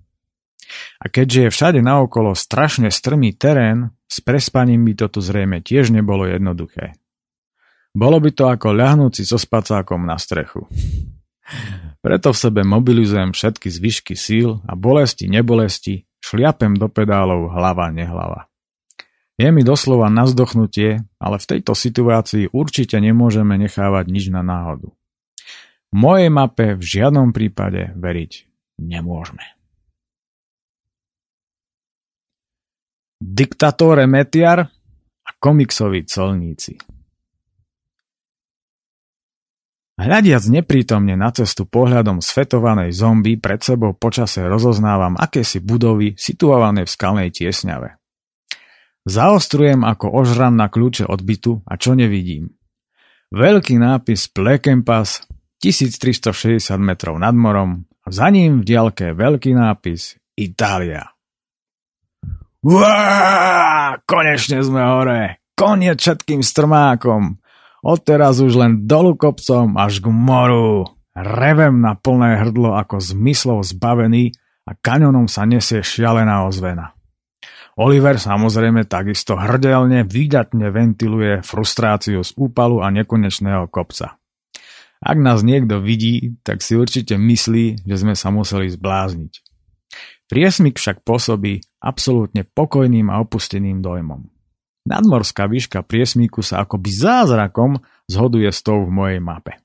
A 1.00 1.12
keďže 1.12 1.48
je 1.48 1.50
všade 1.52 1.80
naokolo 1.84 2.32
strašne 2.32 2.88
strmý 2.88 3.36
terén, 3.36 3.92
s 4.08 4.20
prespaním 4.24 4.84
by 4.88 4.92
toto 5.04 5.20
zrejme 5.20 5.60
tiež 5.60 5.92
nebolo 5.92 6.28
jednoduché. 6.28 6.96
Bolo 7.92 8.20
by 8.24 8.30
to 8.32 8.48
ako 8.48 8.72
ľahnúci 8.72 9.24
so 9.24 9.36
spacákom 9.36 10.08
na 10.08 10.16
strechu. 10.16 10.64
Preto 12.02 12.34
v 12.34 12.38
sebe 12.38 12.60
mobilizujem 12.66 13.30
všetky 13.30 13.68
zvyšky 13.70 14.14
síl 14.18 14.62
a 14.66 14.74
bolesti, 14.74 15.30
nebolesti, 15.30 16.06
šliapem 16.22 16.74
do 16.78 16.90
pedálov 16.90 17.50
hlava, 17.54 17.90
nehlava. 17.94 18.50
Je 19.40 19.48
mi 19.50 19.66
doslova 19.66 20.06
na 20.06 20.28
zdochnutie, 20.28 21.02
ale 21.18 21.36
v 21.40 21.48
tejto 21.48 21.74
situácii 21.74 22.52
určite 22.54 23.00
nemôžeme 23.02 23.58
nechávať 23.58 24.04
nič 24.06 24.30
na 24.30 24.44
náhodu. 24.44 24.92
Mojej 25.92 26.30
mape 26.32 26.78
v 26.78 26.82
žiadnom 26.82 27.34
prípade 27.36 27.92
veriť 27.96 28.32
nemôžeme. 28.80 29.44
Diktatore 33.22 34.10
Metiar 34.10 34.66
a 35.22 35.30
komiksoví 35.38 36.02
colníci. 36.06 36.74
Hľadiac 40.02 40.42
neprítomne 40.50 41.14
na 41.14 41.30
cestu 41.30 41.62
pohľadom 41.62 42.18
svetovanej 42.18 42.90
zombie 42.90 43.38
pred 43.38 43.62
sebou 43.62 43.94
počase 43.94 44.42
rozoznávam 44.42 45.14
akési 45.14 45.62
budovy 45.62 46.18
situované 46.18 46.82
v 46.82 46.90
skalnej 46.90 47.30
tiesňave. 47.30 48.02
Zaostrujem 49.06 49.86
ako 49.86 50.10
ožran 50.10 50.58
na 50.58 50.66
kľúče 50.66 51.06
od 51.06 51.22
bytu 51.22 51.62
a 51.62 51.78
čo 51.78 51.94
nevidím. 51.94 52.50
Veľký 53.30 53.78
nápis 53.78 54.26
Pass 54.82 55.22
1360 55.62 56.58
metrov 56.82 57.14
nad 57.22 57.38
morom 57.38 57.86
a 58.02 58.10
za 58.10 58.26
ním 58.26 58.66
v 58.66 58.74
diaľke 58.74 59.14
veľký 59.14 59.54
nápis 59.54 60.18
Itália. 60.34 61.14
Uá, 62.66 64.02
konečne 64.02 64.66
sme 64.66 64.82
hore. 64.82 65.42
Koniec 65.54 66.02
všetkým 66.02 66.42
strmákom. 66.42 67.41
Odteraz 67.82 68.38
už 68.38 68.54
len 68.54 68.86
dolu 68.86 69.18
kopcom 69.18 69.74
až 69.74 69.98
k 69.98 70.06
moru. 70.06 70.86
Revem 71.18 71.82
na 71.82 71.98
plné 71.98 72.38
hrdlo 72.38 72.78
ako 72.78 73.02
zmyslov 73.02 73.66
zbavený 73.66 74.30
a 74.64 74.78
kaňonom 74.78 75.26
sa 75.26 75.42
nesie 75.42 75.82
šialená 75.82 76.46
ozvena. 76.46 76.94
Oliver 77.74 78.22
samozrejme 78.22 78.86
takisto 78.86 79.34
hrdelne, 79.34 80.06
výdatne 80.06 80.70
ventiluje 80.70 81.42
frustráciu 81.42 82.22
z 82.22 82.30
úpalu 82.38 82.84
a 82.84 82.94
nekonečného 82.94 83.66
kopca. 83.66 84.14
Ak 85.02 85.18
nás 85.18 85.42
niekto 85.42 85.82
vidí, 85.82 86.38
tak 86.46 86.62
si 86.62 86.78
určite 86.78 87.18
myslí, 87.18 87.82
že 87.82 87.96
sme 87.98 88.14
sa 88.14 88.30
museli 88.30 88.70
zblázniť. 88.70 89.32
Priesmik 90.30 90.78
však 90.78 91.02
pôsobí 91.02 91.66
absolútne 91.82 92.46
pokojným 92.46 93.10
a 93.10 93.18
opusteným 93.18 93.82
dojmom. 93.82 94.30
Nadmorská 94.82 95.46
výška 95.46 95.86
priesmíku 95.86 96.42
sa 96.42 96.66
akoby 96.66 96.90
zázrakom 96.90 97.78
zhoduje 98.10 98.50
s 98.50 98.66
tou 98.66 98.82
v 98.82 98.90
mojej 98.90 99.20
mape. 99.22 99.62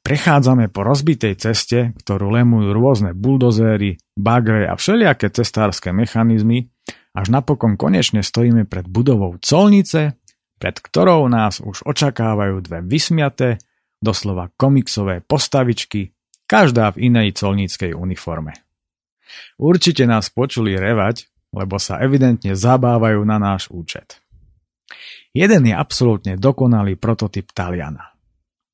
Prechádzame 0.00 0.72
po 0.72 0.84
rozbitej 0.84 1.34
ceste, 1.36 1.92
ktorú 2.04 2.32
lemujú 2.32 2.72
rôzne 2.72 3.12
buldozéry, 3.12 4.00
bagre 4.16 4.64
a 4.68 4.76
všelijaké 4.76 5.28
cestárske 5.32 5.92
mechanizmy, 5.92 6.72
až 7.12 7.26
napokon 7.28 7.76
konečne 7.76 8.24
stojíme 8.24 8.64
pred 8.64 8.88
budovou 8.88 9.36
colnice, 9.40 10.16
pred 10.56 10.76
ktorou 10.76 11.28
nás 11.28 11.60
už 11.60 11.84
očakávajú 11.84 12.64
dve 12.64 12.78
vysmiaté, 12.84 13.60
doslova 14.00 14.48
komiksové 14.56 15.20
postavičky, 15.26 16.14
každá 16.48 16.94
v 16.96 17.12
inej 17.12 17.36
colníckej 17.36 17.92
uniforme. 17.92 18.56
Určite 19.60 20.08
nás 20.08 20.32
počuli 20.32 20.78
revať, 20.78 21.28
lebo 21.52 21.80
sa 21.80 22.00
evidentne 22.02 22.52
zabávajú 22.52 23.20
na 23.24 23.40
náš 23.40 23.72
účet. 23.72 24.20
Jeden 25.32 25.68
je 25.68 25.74
absolútne 25.76 26.34
dokonalý 26.40 26.96
prototyp 26.96 27.52
Taliana. 27.52 28.12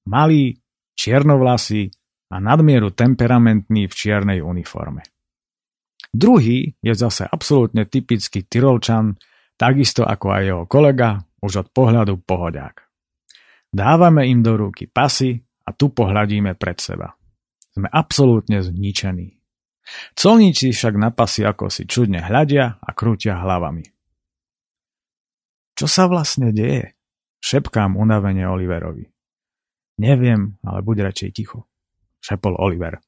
Malý, 0.07 0.55
čiernovlasý 0.95 1.91
a 2.31 2.37
nadmieru 2.39 2.95
temperamentný 2.95 3.91
v 3.91 3.95
čiernej 3.95 4.39
uniforme. 4.41 5.03
Druhý 6.15 6.79
je 6.79 6.95
zase 6.95 7.27
absolútne 7.27 7.91
typický 7.91 8.47
Tyrolčan, 8.47 9.19
takisto 9.59 10.07
ako 10.07 10.27
aj 10.31 10.43
jeho 10.47 10.65
kolega, 10.71 11.19
už 11.43 11.67
od 11.67 11.69
pohľadu 11.75 12.23
pohodiak. 12.23 12.87
Dávame 13.75 14.31
im 14.31 14.41
do 14.41 14.55
ruky 14.55 14.87
pasy 14.87 15.35
a 15.67 15.75
tu 15.75 15.91
pohľadíme 15.91 16.55
pred 16.55 16.79
seba. 16.79 17.19
Sme 17.75 17.91
absolútne 17.91 18.63
zničení. 18.63 19.44
Colníci 20.17 20.73
však 20.73 20.95
na 20.97 21.13
pasy 21.13 21.45
ako 21.45 21.69
si 21.69 21.85
čudne 21.85 22.25
hľadia 22.25 22.81
a 22.81 22.91
krútia 22.97 23.37
hlavami. 23.41 23.85
Čo 25.75 25.87
sa 25.91 26.07
vlastne 26.07 26.55
deje? 26.55 26.95
Šepkám 27.45 27.99
unavene 27.99 28.49
Oliverovi. 28.49 29.05
Neviem, 30.01 30.57
ale 30.65 30.81
buď 30.81 31.13
radšej 31.13 31.31
ticho. 31.35 31.69
Šepol 32.23 32.57
Oliver. 32.57 32.99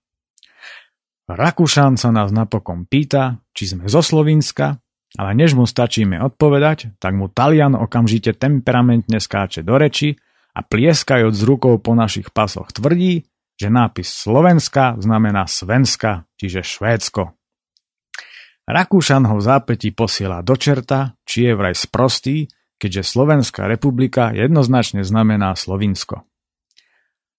Rakúšan 1.26 1.98
sa 1.98 2.14
nás 2.14 2.30
napokon 2.30 2.86
pýta, 2.86 3.42
či 3.50 3.66
sme 3.66 3.90
zo 3.90 3.98
Slovinska, 3.98 4.78
ale 5.16 5.32
než 5.34 5.56
mu 5.56 5.66
stačíme 5.66 6.20
odpovedať, 6.22 7.00
tak 7.00 7.16
mu 7.16 7.32
Talian 7.32 7.74
okamžite 7.74 8.36
temperamentne 8.36 9.18
skáče 9.18 9.64
do 9.64 9.74
reči 9.74 10.14
a 10.54 10.60
plieskajúc 10.62 11.36
rukou 11.42 11.80
po 11.80 11.96
našich 11.98 12.30
pasoch 12.30 12.70
tvrdí, 12.70 13.26
že 13.56 13.72
nápis 13.72 14.12
Slovenska 14.12 15.00
znamená 15.00 15.48
Svenska, 15.48 16.25
čiže 16.36 16.62
Švédsko. 16.62 17.36
Rakúšan 18.66 19.24
ho 19.30 19.38
v 19.38 19.46
zápätí 19.46 19.94
posiela 19.94 20.42
do 20.42 20.58
čerta, 20.58 21.14
či 21.22 21.50
je 21.50 21.52
vraj 21.54 21.74
sprostý, 21.78 22.50
keďže 22.76 23.08
Slovenská 23.14 23.70
republika 23.70 24.34
jednoznačne 24.34 25.06
znamená 25.06 25.54
Slovinsko. 25.54 26.26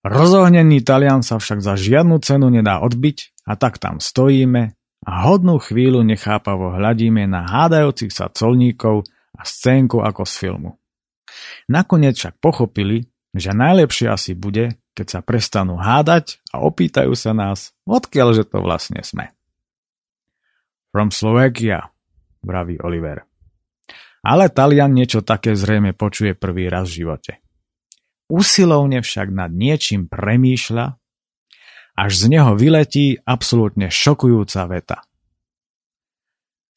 Rozohnený 0.08 0.88
Talian 0.88 1.20
sa 1.20 1.36
však 1.36 1.60
za 1.60 1.76
žiadnu 1.76 2.24
cenu 2.24 2.48
nedá 2.48 2.80
odbiť 2.80 3.44
a 3.44 3.60
tak 3.60 3.76
tam 3.76 4.00
stojíme 4.00 4.72
a 5.04 5.12
hodnú 5.28 5.60
chvíľu 5.60 6.00
nechápavo 6.08 6.80
hľadíme 6.80 7.28
na 7.28 7.44
hádajúcich 7.44 8.12
sa 8.16 8.32
colníkov 8.32 9.04
a 9.36 9.42
scénku 9.44 10.00
ako 10.00 10.24
z 10.24 10.34
filmu. 10.40 10.72
Nakoniec 11.68 12.16
však 12.16 12.40
pochopili, 12.40 13.04
že 13.38 13.56
najlepšie 13.56 14.12
asi 14.12 14.36
bude, 14.38 14.78
keď 14.94 15.08
sa 15.08 15.20
prestanú 15.22 15.78
hádať 15.78 16.42
a 16.52 16.62
opýtajú 16.62 17.14
sa 17.14 17.32
nás, 17.32 17.74
odkiaľ 17.88 18.38
že 18.38 18.44
to 18.46 18.62
vlastne 18.62 19.02
sme. 19.02 19.32
From 20.92 21.14
Slovakia, 21.14 21.94
vraví 22.42 22.82
Oliver. 22.82 23.24
Ale 24.26 24.52
Talian 24.52 24.92
niečo 24.92 25.24
také 25.24 25.56
zrejme 25.56 25.96
počuje 25.96 26.36
prvý 26.36 26.68
raz 26.68 26.92
v 26.92 27.06
živote. 27.06 27.32
Usilovne 28.28 29.00
však 29.00 29.32
nad 29.32 29.48
niečím 29.54 30.12
premýšľa, 30.12 31.00
až 31.98 32.12
z 32.12 32.24
neho 32.30 32.54
vyletí 32.54 33.18
absolútne 33.24 33.88
šokujúca 33.88 34.62
veta. 34.68 35.07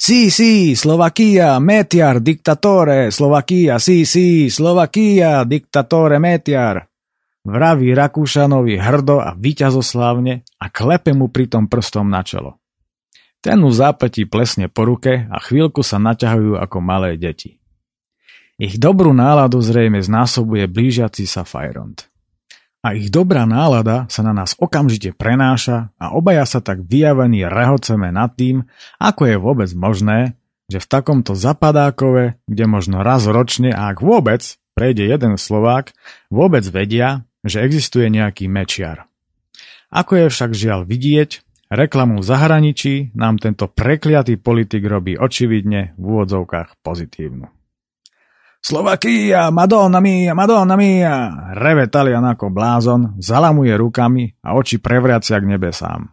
Sí, 0.00 0.32
sí, 0.32 0.72
Slovakia, 0.80 1.60
metiar, 1.60 2.24
diktatore, 2.24 3.12
Slovakia, 3.12 3.76
sí, 3.76 4.08
sí, 4.08 4.48
Slovakia, 4.48 5.44
diktatore, 5.44 6.16
metiar. 6.16 6.88
Vraví 7.44 7.92
Rakúšanovi 7.92 8.80
hrdo 8.80 9.20
a 9.20 9.36
víťazoslávne 9.36 10.44
a 10.56 10.66
klepe 10.72 11.12
mu 11.12 11.28
pritom 11.28 11.68
prstom 11.68 12.08
na 12.08 12.24
čelo. 12.24 12.56
Ten 13.44 13.60
mu 13.60 13.68
zápetí 13.68 14.24
plesne 14.24 14.72
po 14.72 14.88
ruke 14.88 15.28
a 15.28 15.36
chvíľku 15.36 15.84
sa 15.84 16.00
naťahujú 16.00 16.56
ako 16.56 16.76
malé 16.80 17.20
deti. 17.20 17.60
Ich 18.56 18.80
dobrú 18.80 19.12
náladu 19.12 19.60
zrejme 19.60 20.00
znásobuje 20.00 20.64
blížiaci 20.64 21.28
sa 21.28 21.44
Fajrond. 21.44 22.09
A 22.80 22.96
ich 22.96 23.12
dobrá 23.12 23.44
nálada 23.44 24.08
sa 24.08 24.24
na 24.24 24.32
nás 24.32 24.56
okamžite 24.56 25.12
prenáša 25.12 25.92
a 26.00 26.16
obaja 26.16 26.48
sa 26.48 26.64
tak 26.64 26.80
vyjavení 26.80 27.44
rehoceme 27.44 28.08
nad 28.08 28.32
tým, 28.32 28.64
ako 28.96 29.22
je 29.28 29.36
vôbec 29.36 29.70
možné, 29.76 30.40
že 30.72 30.80
v 30.80 30.88
takomto 30.88 31.36
zapadákove, 31.36 32.40
kde 32.48 32.64
možno 32.64 33.04
raz 33.04 33.28
ročne 33.28 33.68
a 33.68 33.92
ak 33.92 34.00
vôbec 34.00 34.40
prejde 34.72 35.04
jeden 35.12 35.36
Slovák, 35.36 35.92
vôbec 36.32 36.64
vedia, 36.72 37.28
že 37.44 37.60
existuje 37.60 38.08
nejaký 38.08 38.48
mečiar. 38.48 39.04
Ako 39.92 40.16
je 40.16 40.26
však 40.32 40.56
žiaľ 40.56 40.88
vidieť, 40.88 41.44
reklamu 41.68 42.22
v 42.22 42.28
zahraničí 42.32 42.94
nám 43.12 43.36
tento 43.42 43.68
prekliatý 43.68 44.40
politik 44.40 44.86
robí 44.88 45.20
očividne 45.20 45.92
v 46.00 46.04
úvodzovkách 46.16 46.80
pozitívnu. 46.80 47.59
Slovakia, 48.60 49.48
Madonna 49.48 50.04
mia, 50.04 50.36
Madonna 50.36 50.76
mia, 50.76 51.32
reve 51.56 51.88
Talian 51.88 52.28
ako 52.28 52.52
blázon, 52.52 53.16
zalamuje 53.16 53.72
rukami 53.72 54.36
a 54.44 54.52
oči 54.52 54.76
prevriacia 54.76 55.40
k 55.40 55.48
nebesám. 55.48 56.12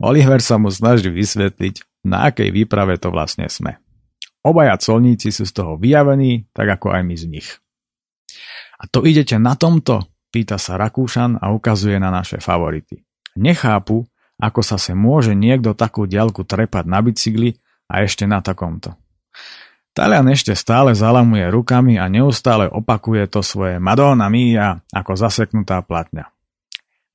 Oliver 0.00 0.40
sa 0.40 0.56
mu 0.56 0.72
snaží 0.72 1.12
vysvetliť, 1.12 2.04
na 2.08 2.32
akej 2.32 2.48
výprave 2.48 2.96
to 2.96 3.12
vlastne 3.12 3.48
sme. 3.52 3.76
Obaja 4.40 4.80
colníci 4.80 5.28
sú 5.28 5.44
z 5.44 5.52
toho 5.52 5.76
vyjavení, 5.76 6.48
tak 6.56 6.80
ako 6.80 6.96
aj 6.96 7.02
my 7.04 7.14
z 7.18 7.24
nich. 7.28 7.48
A 8.80 8.88
to 8.88 9.04
idete 9.04 9.36
na 9.36 9.52
tomto? 9.52 10.00
Pýta 10.32 10.56
sa 10.56 10.80
Rakúšan 10.80 11.40
a 11.40 11.52
ukazuje 11.52 11.96
na 12.00 12.08
naše 12.08 12.40
favority. 12.40 13.04
Nechápu, 13.36 14.04
ako 14.36 14.60
sa 14.60 14.76
se 14.76 14.92
môže 14.92 15.32
niekto 15.32 15.72
takú 15.72 16.04
diaľku 16.04 16.44
trepať 16.44 16.84
na 16.88 17.00
bicykli 17.00 17.56
a 17.88 18.04
ešte 18.04 18.28
na 18.28 18.44
takomto. 18.44 18.96
Talian 19.96 20.28
ešte 20.28 20.52
stále 20.52 20.92
zalamuje 20.92 21.48
rukami 21.48 21.96
a 21.96 22.04
neustále 22.12 22.68
opakuje 22.68 23.32
to 23.32 23.40
svoje 23.40 23.80
Madonna 23.80 24.28
mia 24.28 24.84
ako 24.92 25.16
zaseknutá 25.16 25.80
platňa. 25.80 26.28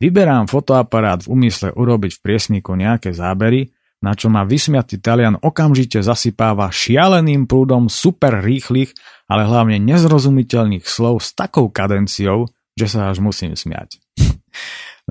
Vyberám 0.02 0.50
fotoaparát 0.50 1.22
v 1.22 1.30
úmysle 1.30 1.70
urobiť 1.78 2.17
v 2.17 2.22
priesniku 2.26 2.74
nejaké 2.74 3.13
zábery, 3.13 3.70
na 4.02 4.17
čo 4.17 4.34
ma 4.34 4.41
vysmiatý 4.41 4.98
Talian 4.98 5.38
okamžite 5.38 6.02
zasypáva 6.02 6.74
šialeným 6.74 7.46
prúdom 7.46 7.86
super 7.86 8.41
rýchlych, 8.41 8.98
ale 9.30 9.46
hlavne 9.46 9.78
nezrozumiteľných 9.78 10.82
slov 10.82 11.22
s 11.22 11.38
takou 11.38 11.70
kadenciou, 11.70 12.50
že 12.74 12.89
sa 12.89 13.13
až 13.13 13.22
musím 13.22 13.54
smiať. 13.54 14.02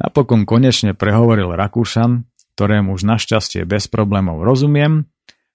Napokon 0.02 0.42
konečne 0.42 0.98
prehovoril 0.98 1.54
Rakúšan, 1.54 2.26
ktorému 2.58 2.98
už 2.98 3.06
našťastie 3.06 3.62
bez 3.62 3.86
problémov 3.86 4.42
rozumiem 4.42 5.06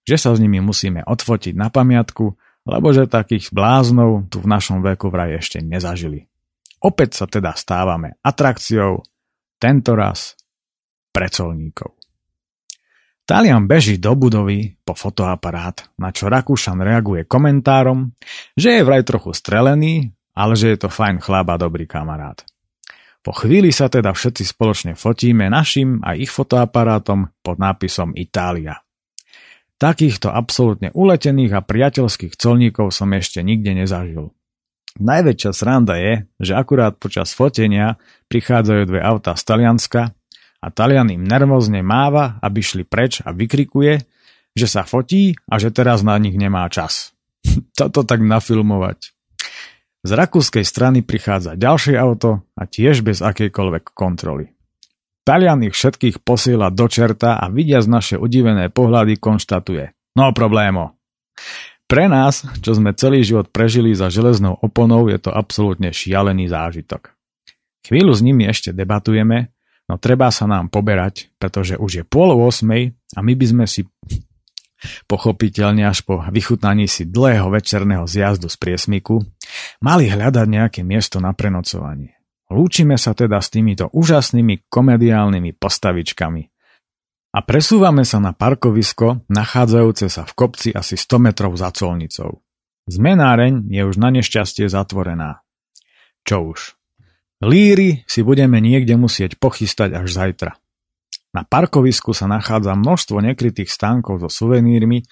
že 0.06 0.16
sa 0.22 0.32
s 0.32 0.40
nimi 0.40 0.62
musíme 0.62 1.02
odfotiť 1.02 1.58
na 1.58 1.74
pamiatku, 1.74 2.26
lebo 2.66 2.88
že 2.94 3.10
takých 3.10 3.50
bláznov 3.50 4.30
tu 4.30 4.42
v 4.42 4.50
našom 4.50 4.86
veku 4.86 5.10
vraj 5.10 5.38
ešte 5.42 5.62
nezažili. 5.62 6.30
Opäť 6.86 7.18
sa 7.18 7.26
teda 7.26 7.58
stávame 7.58 8.22
atrakciou, 8.22 9.02
tentoraz 9.58 10.38
pre 11.10 11.28
colníkov. 11.34 11.98
Talian 13.26 13.66
beží 13.66 13.98
do 13.98 14.14
budovy 14.14 14.78
po 14.86 14.94
fotoaparát, 14.94 15.90
na 15.98 16.14
čo 16.14 16.30
Rakúšan 16.30 16.78
reaguje 16.78 17.26
komentárom, 17.26 18.14
že 18.54 18.78
je 18.78 18.86
vraj 18.86 19.02
trochu 19.02 19.34
strelený, 19.34 20.14
ale 20.38 20.54
že 20.54 20.78
je 20.78 20.86
to 20.86 20.94
fajn 20.94 21.26
chlap 21.26 21.50
a 21.50 21.58
dobrý 21.58 21.90
kamarát. 21.90 22.46
Po 23.26 23.34
chvíli 23.34 23.74
sa 23.74 23.90
teda 23.90 24.14
všetci 24.14 24.46
spoločne 24.46 24.94
fotíme 24.94 25.50
našim 25.50 25.98
a 26.06 26.14
ich 26.14 26.30
fotoaparátom 26.30 27.34
pod 27.42 27.58
nápisom 27.58 28.14
Itália. 28.14 28.85
Takýchto 29.76 30.32
absolútne 30.32 30.96
uletených 30.96 31.52
a 31.60 31.66
priateľských 31.66 32.40
colníkov 32.40 32.96
som 32.96 33.12
ešte 33.12 33.44
nikde 33.44 33.76
nezažil. 33.76 34.32
Najväčšia 34.96 35.52
sranda 35.52 36.00
je, 36.00 36.24
že 36.40 36.56
akurát 36.56 36.96
počas 36.96 37.36
fotenia 37.36 38.00
prichádzajú 38.32 38.82
dve 38.88 39.04
auta 39.04 39.36
z 39.36 39.44
Talianska 39.44 40.16
a 40.64 40.68
Talian 40.72 41.12
im 41.12 41.28
nervózne 41.28 41.84
máva, 41.84 42.40
aby 42.40 42.64
šli 42.64 42.88
preč 42.88 43.20
a 43.20 43.36
vykrikuje, 43.36 44.00
že 44.56 44.68
sa 44.72 44.88
fotí 44.88 45.36
a 45.52 45.60
že 45.60 45.76
teraz 45.76 46.00
na 46.08 46.16
nich 46.16 46.40
nemá 46.40 46.64
čas. 46.72 47.12
Toto 47.78 48.08
tak 48.08 48.24
nafilmovať. 48.24 49.12
Z 50.08 50.12
rakúskej 50.16 50.64
strany 50.64 51.04
prichádza 51.04 51.60
ďalšie 51.60 52.00
auto 52.00 52.48
a 52.56 52.64
tiež 52.64 53.04
bez 53.04 53.20
akejkoľvek 53.20 53.92
kontroly. 53.92 54.55
Talian 55.26 55.66
ich 55.66 55.74
všetkých 55.74 56.22
posiela 56.22 56.70
do 56.70 56.86
čerta 56.86 57.42
a 57.42 57.50
z 57.50 57.88
naše 57.90 58.16
udivené 58.22 58.70
pohľady 58.70 59.18
konštatuje. 59.18 59.90
No 60.14 60.30
problémo. 60.38 61.02
Pre 61.86 62.06
nás, 62.06 62.46
čo 62.62 62.78
sme 62.78 62.94
celý 62.94 63.26
život 63.26 63.50
prežili 63.50 63.94
za 63.94 64.14
železnou 64.14 64.58
oponou, 64.58 65.10
je 65.10 65.18
to 65.22 65.34
absolútne 65.34 65.90
šialený 65.90 66.50
zážitok. 66.50 67.14
Chvíľu 67.86 68.14
s 68.14 68.22
nimi 68.26 68.50
ešte 68.50 68.74
debatujeme, 68.74 69.54
no 69.86 70.02
treba 70.02 70.34
sa 70.34 70.50
nám 70.50 70.74
poberať, 70.74 71.30
pretože 71.38 71.78
už 71.78 71.92
je 72.02 72.04
pol 72.06 72.34
8 72.34 73.18
a 73.18 73.20
my 73.22 73.34
by 73.38 73.46
sme 73.46 73.66
si 73.70 73.86
pochopiteľne 75.06 75.86
až 75.86 76.02
po 76.06 76.22
vychutnaní 76.22 76.90
si 76.90 77.06
dlhého 77.06 77.50
večerného 77.50 78.06
zjazdu 78.10 78.50
z 78.50 78.58
priesmiku 78.58 79.22
mali 79.82 80.10
hľadať 80.10 80.48
nejaké 80.50 80.82
miesto 80.82 81.22
na 81.22 81.34
prenocovanie. 81.38 82.15
Lúčime 82.54 83.02
sa 83.02 83.18
teda 83.18 83.42
s 83.42 83.50
týmito 83.50 83.90
úžasnými 83.90 84.70
komediálnymi 84.70 85.58
postavičkami. 85.58 86.44
A 87.36 87.40
presúvame 87.44 88.08
sa 88.08 88.22
na 88.22 88.32
parkovisko, 88.32 89.28
nachádzajúce 89.28 90.08
sa 90.08 90.24
v 90.24 90.34
kopci 90.38 90.70
asi 90.72 90.96
100 90.96 91.20
metrov 91.20 91.52
za 91.58 91.74
colnicou. 91.74 92.46
Zmenáreň 92.86 93.66
je 93.68 93.82
už 93.82 93.98
na 93.98 94.14
nešťastie 94.14 94.70
zatvorená. 94.70 95.42
Čo 96.24 96.56
už. 96.56 96.60
Líry 97.44 98.08
si 98.08 98.24
budeme 98.24 98.64
niekde 98.64 98.96
musieť 98.96 99.36
pochystať 99.36 100.00
až 100.00 100.16
zajtra. 100.16 100.56
Na 101.36 101.44
parkovisku 101.44 102.16
sa 102.16 102.32
nachádza 102.32 102.72
množstvo 102.72 103.20
nekrytých 103.20 103.68
stánkov 103.68 104.24
so 104.24 104.32
suvenírmi, 104.32 105.04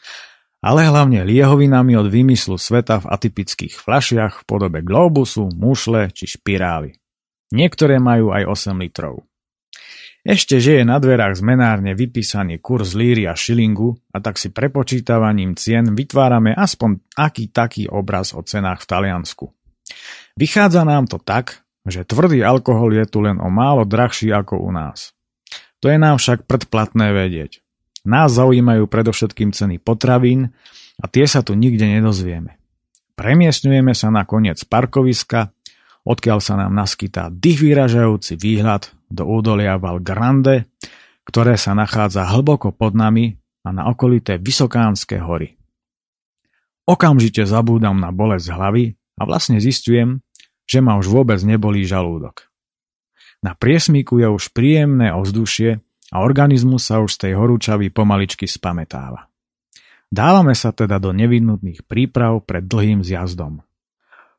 ale 0.63 0.87
hlavne 0.87 1.27
liehovinami 1.27 1.99
od 1.99 2.07
vymyslu 2.07 2.55
sveta 2.55 3.03
v 3.03 3.09
atypických 3.11 3.75
fľašiach 3.75 4.33
v 4.39 4.43
podobe 4.47 4.79
globusu, 4.79 5.51
mušle 5.51 6.07
či 6.15 6.39
špirály. 6.39 7.02
Niektoré 7.53 8.01
majú 8.01 8.33
aj 8.33 8.49
8 8.49 8.81
litrov. 8.81 9.21
Ešte, 10.23 10.57
že 10.57 10.81
je 10.81 10.83
na 10.87 10.97
dverách 10.97 11.37
zmenárne 11.37 11.93
vypísaný 11.93 12.63
kurz 12.63 12.95
líry 12.95 13.27
a 13.27 13.35
šilingu 13.35 13.93
a 14.15 14.23
tak 14.23 14.39
si 14.39 14.49
prepočítavaním 14.49 15.53
cien 15.59 15.91
vytvárame 15.91 16.55
aspoň 16.55 17.03
aký 17.19 17.51
taký 17.51 17.91
obraz 17.91 18.31
o 18.31 18.39
cenách 18.39 18.87
v 18.87 18.89
Taliansku. 18.89 19.45
Vychádza 20.39 20.87
nám 20.87 21.11
to 21.11 21.19
tak, 21.19 21.61
že 21.83 22.07
tvrdý 22.07 22.39
alkohol 22.39 22.95
je 22.95 23.05
tu 23.05 23.19
len 23.19 23.35
o 23.37 23.51
málo 23.51 23.83
drahší 23.83 24.31
ako 24.31 24.63
u 24.63 24.71
nás. 24.71 25.11
To 25.83 25.91
je 25.91 25.99
nám 25.99 26.15
však 26.15 26.47
predplatné 26.47 27.11
vedieť. 27.11 27.59
Nás 28.07 28.31
zaujímajú 28.31 28.87
predovšetkým 28.87 29.51
ceny 29.51 29.83
potravín 29.83 30.55
a 31.03 31.05
tie 31.11 31.27
sa 31.27 31.43
tu 31.43 31.51
nikde 31.59 31.83
nedozvieme. 31.83 32.55
Premiestňujeme 33.19 33.91
sa 33.91 34.07
na 34.07 34.23
koniec 34.23 34.63
parkoviska, 34.63 35.51
odkiaľ 36.03 36.39
sa 36.43 36.59
nám 36.59 36.75
naskytá 36.75 37.31
dých 37.31 37.63
vyražajúci 37.63 38.35
výhľad 38.35 38.91
do 39.07 39.23
údolia 39.27 39.79
Val 39.79 40.03
Grande, 40.03 40.67
ktoré 41.23 41.55
sa 41.55 41.71
nachádza 41.71 42.27
hlboko 42.27 42.75
pod 42.75 42.95
nami 42.95 43.39
a 43.63 43.71
na 43.71 43.87
okolité 43.87 44.35
Vysokánske 44.39 45.23
hory. 45.23 45.55
Okamžite 46.83 47.47
zabúdam 47.47 47.95
na 47.95 48.11
bolesť 48.11 48.51
hlavy 48.51 48.99
a 49.15 49.21
vlastne 49.23 49.63
zistujem, 49.63 50.19
že 50.67 50.83
ma 50.83 50.99
už 50.99 51.07
vôbec 51.07 51.39
nebolí 51.39 51.87
žalúdok. 51.87 52.51
Na 53.43 53.55
priesmiku 53.55 54.19
je 54.19 54.27
už 54.27 54.51
príjemné 54.51 55.11
ovzdušie 55.15 55.79
a 56.11 56.15
organizmus 56.23 56.87
sa 56.87 56.99
už 56.99 57.15
z 57.15 57.27
tej 57.27 57.33
horúčavy 57.39 57.91
pomaličky 57.91 58.47
spametáva. 58.47 59.31
Dávame 60.11 60.53
sa 60.53 60.75
teda 60.75 60.99
do 60.99 61.15
nevyhnutných 61.15 61.87
príprav 61.87 62.43
pred 62.43 62.67
dlhým 62.67 63.01
zjazdom. 63.01 63.63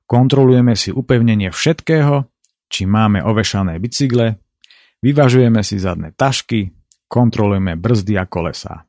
Kontrolujeme 0.05 0.77
si 0.77 0.93
upevnenie 0.93 1.49
všetkého, 1.49 2.29
či 2.69 2.85
máme 2.85 3.25
ovešané 3.25 3.81
bicykle, 3.81 4.45
Vyvažujeme 5.05 5.61
si 5.61 5.77
zadné 5.77 6.17
tašky, 6.17 6.73
kontrolujeme 7.13 7.77
brzdy 7.77 8.17
a 8.17 8.25
kolesá. 8.25 8.89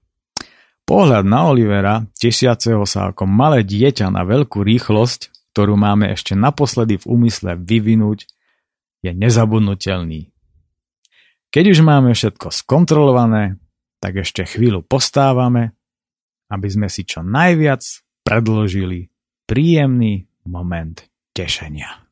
Pohľad 0.88 1.28
na 1.28 1.51
Olivera, 1.51 2.08
tesiaceho 2.15 2.88
sa 2.88 3.12
ako 3.12 3.28
malé 3.28 3.67
dieťa 3.67 4.08
na 4.08 4.23
veľkú 4.23 4.63
rýchlosť, 4.63 5.51
ktorú 5.51 5.75
máme 5.75 6.15
ešte 6.15 6.32
naposledy 6.32 7.04
v 7.04 7.06
úmysle 7.12 7.60
vyvinúť, 7.60 8.32
je 9.04 9.12
nezabudnutelný. 9.12 10.32
Keď 11.51 11.65
už 11.75 11.80
máme 11.84 12.15
všetko 12.15 12.47
skontrolované, 12.47 13.60
tak 13.99 14.23
ešte 14.23 14.47
chvíľu 14.47 14.88
postávame, 14.88 15.75
aby 16.47 16.67
sme 16.71 16.88
si 16.88 17.04
čo 17.04 17.28
najviac 17.28 17.84
predložili 18.23 19.12
príjemný 19.43 20.32
moment 20.45 21.05
tešenia. 21.34 22.04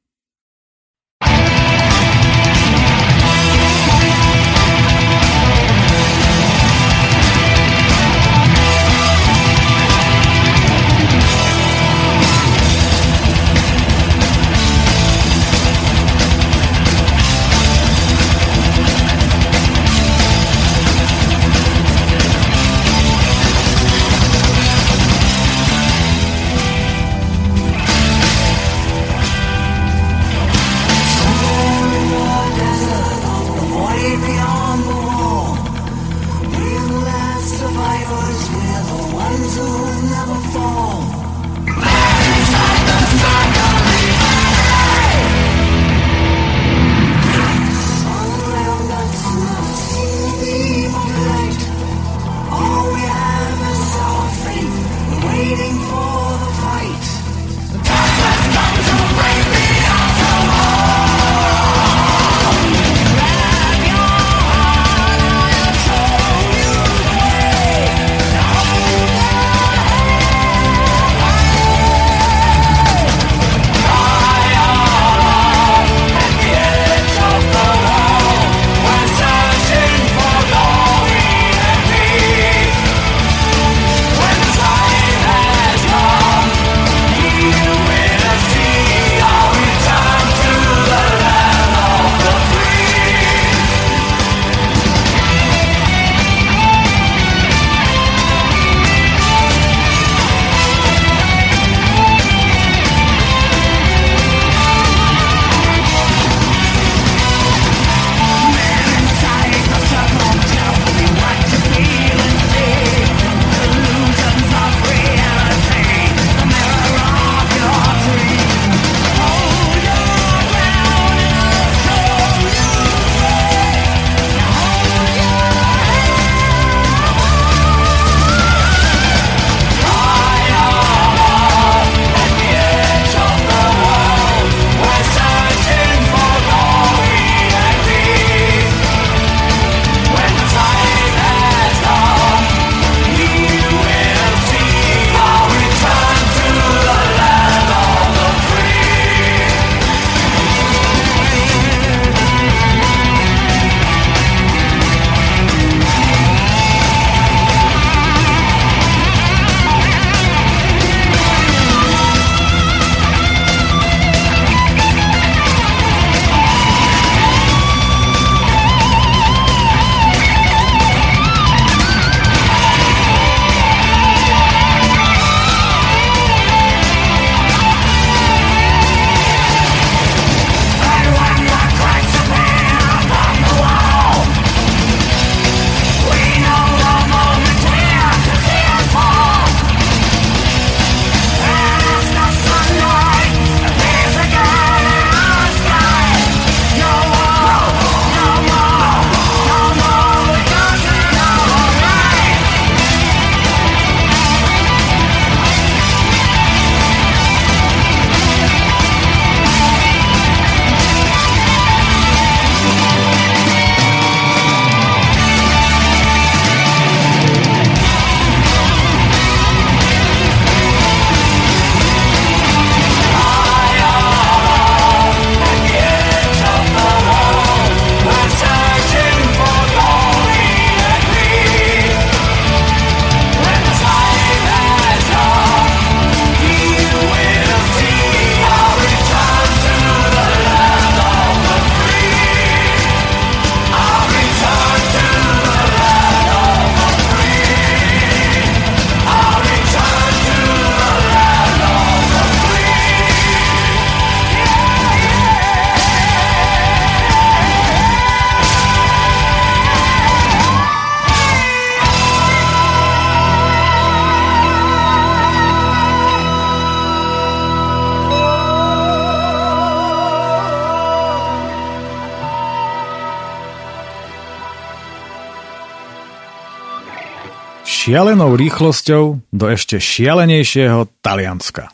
Šialenou 277.94 278.34
rýchlosťou 278.34 279.22
do 279.30 279.46
ešte 279.54 279.78
šialenejšieho 279.78 280.98
Talianska. 281.06 281.70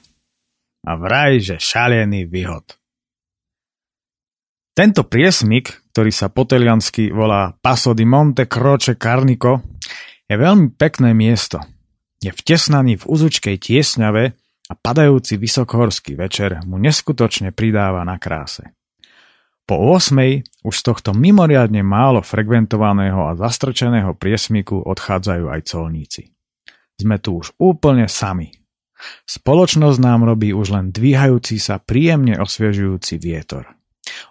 A 0.84 0.91
vraj, 0.99 1.39
že 1.39 1.63
šalený 1.63 2.27
výhod. 2.27 2.75
Tento 4.75 5.08
priesmik, 5.08 5.71
ktorý 5.95 6.12
sa 6.12 6.27
po 6.27 6.43
taliansky 6.43 7.15
volá 7.15 7.55
Paso 7.63 7.95
di 7.95 8.03
Monte 8.03 8.51
Croce 8.51 8.99
Carnico, 8.99 9.63
je 10.27 10.36
veľmi 10.36 10.75
pekné 10.75 11.15
miesto. 11.15 11.63
Je 12.19 12.36
vtesnaný 12.36 12.99
v 12.99 13.08
uzučkej 13.08 13.55
tiesňave 13.55 14.36
a 14.67 14.73
padajúci 14.75 15.39
vysokohorský 15.39 16.19
večer 16.19 16.60
mu 16.67 16.75
neskutočne 16.84 17.55
pridáva 17.55 18.03
na 18.03 18.19
kráse. 18.19 18.75
Po 19.69 19.77
8. 19.93 20.65
už 20.65 20.73
z 20.73 20.82
tohto 20.82 21.13
mimoriadne 21.13 21.86
málo 21.86 22.25
frekventovaného 22.25 23.29
a 23.29 23.38
zastrčeného 23.38 24.17
priesmiku 24.17 24.82
odchádzajú 24.82 25.45
aj 25.45 25.62
colníci. 25.69 26.34
Sme 26.97 27.21
tu 27.21 27.38
už 27.38 27.53
úplne 27.62 28.10
sami. 28.10 28.49
Spoločnosť 29.29 30.01
nám 30.01 30.25
robí 30.25 30.58
už 30.58 30.73
len 30.73 30.89
dvíhajúci 30.89 31.62
sa 31.62 31.77
príjemne 31.77 32.41
osviežujúci 32.41 33.21
vietor. 33.21 33.69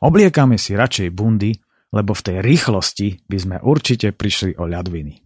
Obliekame 0.03 0.59
si 0.59 0.75
radšej 0.75 1.15
bundy, 1.15 1.55
lebo 1.95 2.19
v 2.19 2.25
tej 2.27 2.37
rýchlosti 2.43 3.23
by 3.31 3.39
sme 3.39 3.57
určite 3.63 4.11
prišli 4.11 4.59
o 4.59 4.67
ľadviny. 4.67 5.23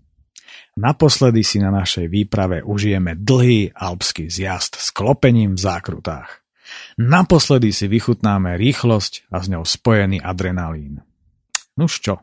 Naposledy 0.76 1.40
si 1.40 1.56
na 1.56 1.72
našej 1.72 2.12
výprave 2.12 2.60
užijeme 2.60 3.16
dlhý 3.16 3.72
alpský 3.72 4.28
zjazd 4.28 4.76
s 4.76 4.92
klopením 4.92 5.56
v 5.56 5.64
zákrutách. 5.72 6.41
Naposledy 7.00 7.72
si 7.72 7.88
vychutnáme 7.88 8.56
rýchlosť 8.60 9.32
a 9.32 9.40
s 9.40 9.46
ňou 9.48 9.64
spojený 9.64 10.20
adrenalín. 10.20 11.00
Nuž 11.76 12.04
čo? 12.04 12.20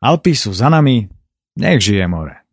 Alpy 0.00 0.32
sú 0.32 0.52
za 0.52 0.68
nami, 0.68 1.08
nech 1.56 1.80
žije 1.80 2.04
more. 2.08 2.44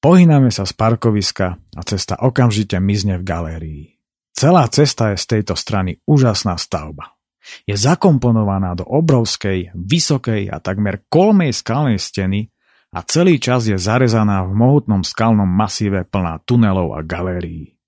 Pohyname 0.00 0.48
sa 0.48 0.64
z 0.64 0.72
parkoviska 0.72 1.60
a 1.76 1.80
cesta 1.84 2.16
okamžite 2.24 2.80
mizne 2.80 3.20
v 3.20 3.24
galérii. 3.24 3.84
Celá 4.32 4.64
cesta 4.72 5.12
je 5.12 5.20
z 5.20 5.26
tejto 5.36 5.52
strany 5.52 6.00
úžasná 6.08 6.56
stavba. 6.56 7.20
Je 7.68 7.76
zakomponovaná 7.76 8.72
do 8.76 8.88
obrovskej, 8.88 9.76
vysokej 9.76 10.48
a 10.48 10.56
takmer 10.60 11.04
kolmej 11.12 11.52
skalnej 11.52 12.00
steny 12.00 12.48
a 12.96 13.04
celý 13.04 13.36
čas 13.36 13.68
je 13.68 13.76
zarezaná 13.76 14.40
v 14.48 14.52
mohutnom 14.56 15.04
skalnom 15.04 15.48
masíve 15.48 16.08
plná 16.08 16.40
tunelov 16.48 16.96
a 16.96 17.04
galérií. 17.04 17.79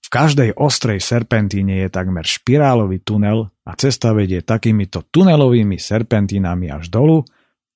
V 0.00 0.08
každej 0.08 0.58
ostrej 0.58 0.98
serpentíne 0.98 1.86
je 1.86 1.88
takmer 1.92 2.26
špirálový 2.26 3.02
tunel 3.02 3.50
a 3.62 3.72
cesta 3.78 4.10
vedie 4.10 4.42
takýmito 4.42 5.06
tunelovými 5.06 5.78
serpentínami 5.78 6.72
až 6.72 6.90
dolu, 6.90 7.22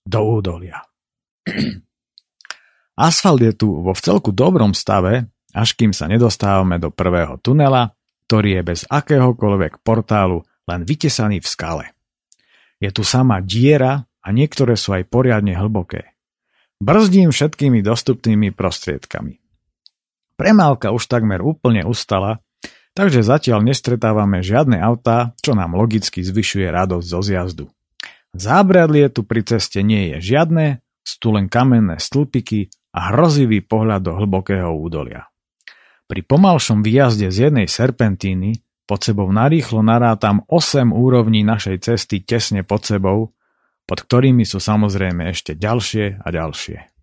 do 0.04 0.20
údolia. 0.20 0.84
Asfalt 2.94 3.42
je 3.42 3.52
tu 3.56 3.82
vo 3.82 3.90
vcelku 3.96 4.30
dobrom 4.30 4.70
stave, 4.76 5.26
až 5.54 5.74
kým 5.74 5.90
sa 5.90 6.06
nedostávame 6.06 6.78
do 6.78 6.90
prvého 6.90 7.38
tunela, 7.42 7.94
ktorý 8.26 8.60
je 8.60 8.62
bez 8.62 8.80
akéhokoľvek 8.86 9.82
portálu 9.82 10.42
len 10.66 10.82
vytesaný 10.82 11.42
v 11.42 11.48
skale. 11.48 11.84
Je 12.80 12.90
tu 12.90 13.06
sama 13.06 13.38
diera 13.44 14.02
a 14.24 14.28
niektoré 14.32 14.74
sú 14.74 14.96
aj 14.96 15.06
poriadne 15.08 15.54
hlboké. 15.54 16.16
Brzdím 16.82 17.30
všetkými 17.30 17.80
dostupnými 17.84 18.50
prostriedkami. 18.50 19.43
Premávka 20.34 20.90
už 20.90 21.06
takmer 21.06 21.38
úplne 21.42 21.86
ustala, 21.86 22.42
takže 22.98 23.22
zatiaľ 23.22 23.62
nestretávame 23.62 24.42
žiadne 24.42 24.82
autá, 24.82 25.38
čo 25.38 25.54
nám 25.54 25.78
logicky 25.78 26.26
zvyšuje 26.26 26.66
radosť 26.70 27.06
zo 27.06 27.20
zjazdu. 27.22 27.66
Zábradlie 28.34 29.06
tu 29.14 29.22
pri 29.22 29.46
ceste 29.46 29.78
nie 29.86 30.10
je 30.14 30.34
žiadne, 30.34 30.82
sú 31.06 31.36
len 31.36 31.46
kamenné 31.46 32.02
stĺpiky 32.02 32.72
a 32.96 33.14
hrozivý 33.14 33.62
pohľad 33.62 34.00
do 34.02 34.12
hlbokého 34.18 34.74
údolia. 34.74 35.30
Pri 36.10 36.20
pomalšom 36.26 36.82
výjazde 36.82 37.30
z 37.30 37.48
jednej 37.48 37.70
serpentíny 37.70 38.58
pod 38.84 39.00
sebou 39.00 39.30
narýchlo 39.30 39.80
narátam 39.80 40.44
8 40.50 40.92
úrovní 40.92 41.46
našej 41.46 41.80
cesty 41.80 42.20
tesne 42.20 42.60
pod 42.66 42.84
sebou, 42.84 43.32
pod 43.84 43.98
ktorými 44.04 44.44
sú 44.44 44.60
samozrejme 44.60 45.30
ešte 45.32 45.56
ďalšie 45.56 46.20
a 46.20 46.28
ďalšie. 46.28 46.93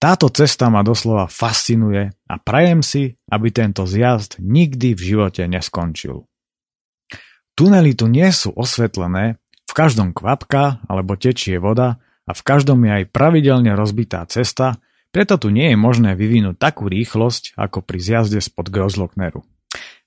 Táto 0.00 0.32
cesta 0.32 0.72
ma 0.72 0.80
doslova 0.80 1.28
fascinuje 1.28 2.08
a 2.24 2.34
prajem 2.40 2.80
si, 2.80 3.20
aby 3.28 3.52
tento 3.52 3.84
zjazd 3.84 4.40
nikdy 4.40 4.96
v 4.96 5.00
živote 5.12 5.44
neskončil. 5.44 6.24
Tunely 7.52 7.92
tu 7.92 8.08
nie 8.08 8.32
sú 8.32 8.48
osvetlené, 8.56 9.36
v 9.68 9.72
každom 9.76 10.16
kvapka 10.16 10.80
alebo 10.88 11.20
tečie 11.20 11.60
voda 11.60 12.00
a 12.24 12.32
v 12.32 12.40
každom 12.40 12.80
je 12.88 13.04
aj 13.04 13.12
pravidelne 13.12 13.76
rozbitá 13.76 14.24
cesta, 14.24 14.80
preto 15.12 15.36
tu 15.36 15.52
nie 15.52 15.68
je 15.68 15.76
možné 15.76 16.16
vyvinúť 16.16 16.56
takú 16.56 16.88
rýchlosť 16.88 17.60
ako 17.60 17.84
pri 17.84 18.00
zjazde 18.00 18.40
spod 18.40 18.72
Grozlokneru. 18.72 19.44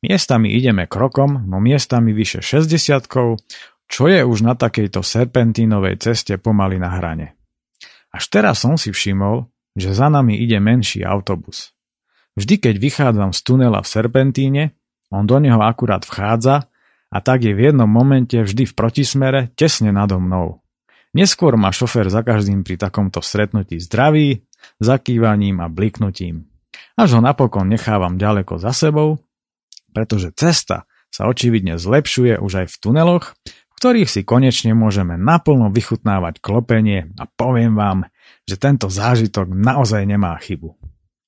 Miestami 0.01 0.57
ideme 0.57 0.89
krokom, 0.89 1.45
no 1.45 1.61
miestami 1.61 2.17
vyše 2.17 2.41
60 2.41 3.05
čo 3.85 4.09
je 4.09 4.25
už 4.25 4.41
na 4.41 4.57
takejto 4.57 5.05
serpentínovej 5.05 6.01
ceste 6.01 6.41
pomaly 6.41 6.81
na 6.81 6.97
hrane. 6.97 7.37
Až 8.09 8.33
teraz 8.33 8.65
som 8.65 8.73
si 8.73 8.89
všimol, 8.89 9.52
že 9.73 9.93
za 9.93 10.09
nami 10.09 10.37
ide 10.37 10.61
menší 10.61 11.01
autobus. 11.05 11.73
Vždy, 12.33 12.57
keď 12.57 12.75
vychádzam 12.81 13.31
z 13.33 13.39
tunela 13.45 13.79
v 13.81 13.89
Serpentíne, 13.89 14.63
on 15.13 15.29
do 15.29 15.37
neho 15.37 15.61
akurát 15.61 16.01
vchádza 16.01 16.65
a 17.13 17.17
tak 17.21 17.45
je 17.45 17.53
v 17.53 17.69
jednom 17.69 17.85
momente 17.85 18.33
vždy 18.33 18.65
v 18.65 18.73
protismere 18.73 19.53
tesne 19.53 19.93
nado 19.93 20.17
mnou. 20.17 20.65
Neskôr 21.13 21.53
ma 21.53 21.69
šofér 21.69 22.09
za 22.09 22.25
každým 22.25 22.65
pri 22.65 22.81
takomto 22.81 23.21
stretnutí 23.21 23.77
zdraví, 23.77 24.49
zakývaním 24.81 25.61
a 25.61 25.69
bliknutím. 25.69 26.49
Až 26.97 27.17
ho 27.17 27.21
napokon 27.21 27.69
nechávam 27.69 28.17
ďaleko 28.17 28.57
za 28.57 28.73
sebou, 28.73 29.21
pretože 29.93 30.33
cesta 30.33 30.89
sa 31.13 31.29
očividne 31.29 31.77
zlepšuje 31.77 32.41
už 32.41 32.65
aj 32.65 32.67
v 32.73 32.75
tuneloch, 32.81 33.37
v 33.45 33.73
ktorých 33.77 34.09
si 34.09 34.25
konečne 34.25 34.73
môžeme 34.73 35.13
naplno 35.13 35.69
vychutnávať 35.69 36.41
klopenie 36.41 37.13
a 37.21 37.29
poviem 37.29 37.77
vám, 37.77 38.09
že 38.43 38.55
tento 38.59 38.91
zážitok 38.91 39.49
naozaj 39.49 40.03
nemá 40.03 40.35
chybu. 40.39 40.75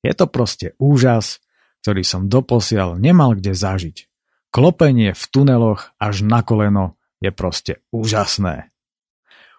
Je 0.06 0.14
to 0.14 0.30
proste 0.30 0.78
úžas, 0.78 1.42
ktorý 1.86 2.02
som 2.06 2.26
doposiaľ 2.30 2.98
nemal 2.98 3.38
kde 3.38 3.54
zažiť. 3.54 4.10
Klopenie 4.50 5.12
v 5.12 5.24
tuneloch 5.30 5.92
až 6.00 6.24
na 6.24 6.42
koleno 6.42 6.96
je 7.20 7.32
proste 7.34 7.84
úžasné. 7.92 8.72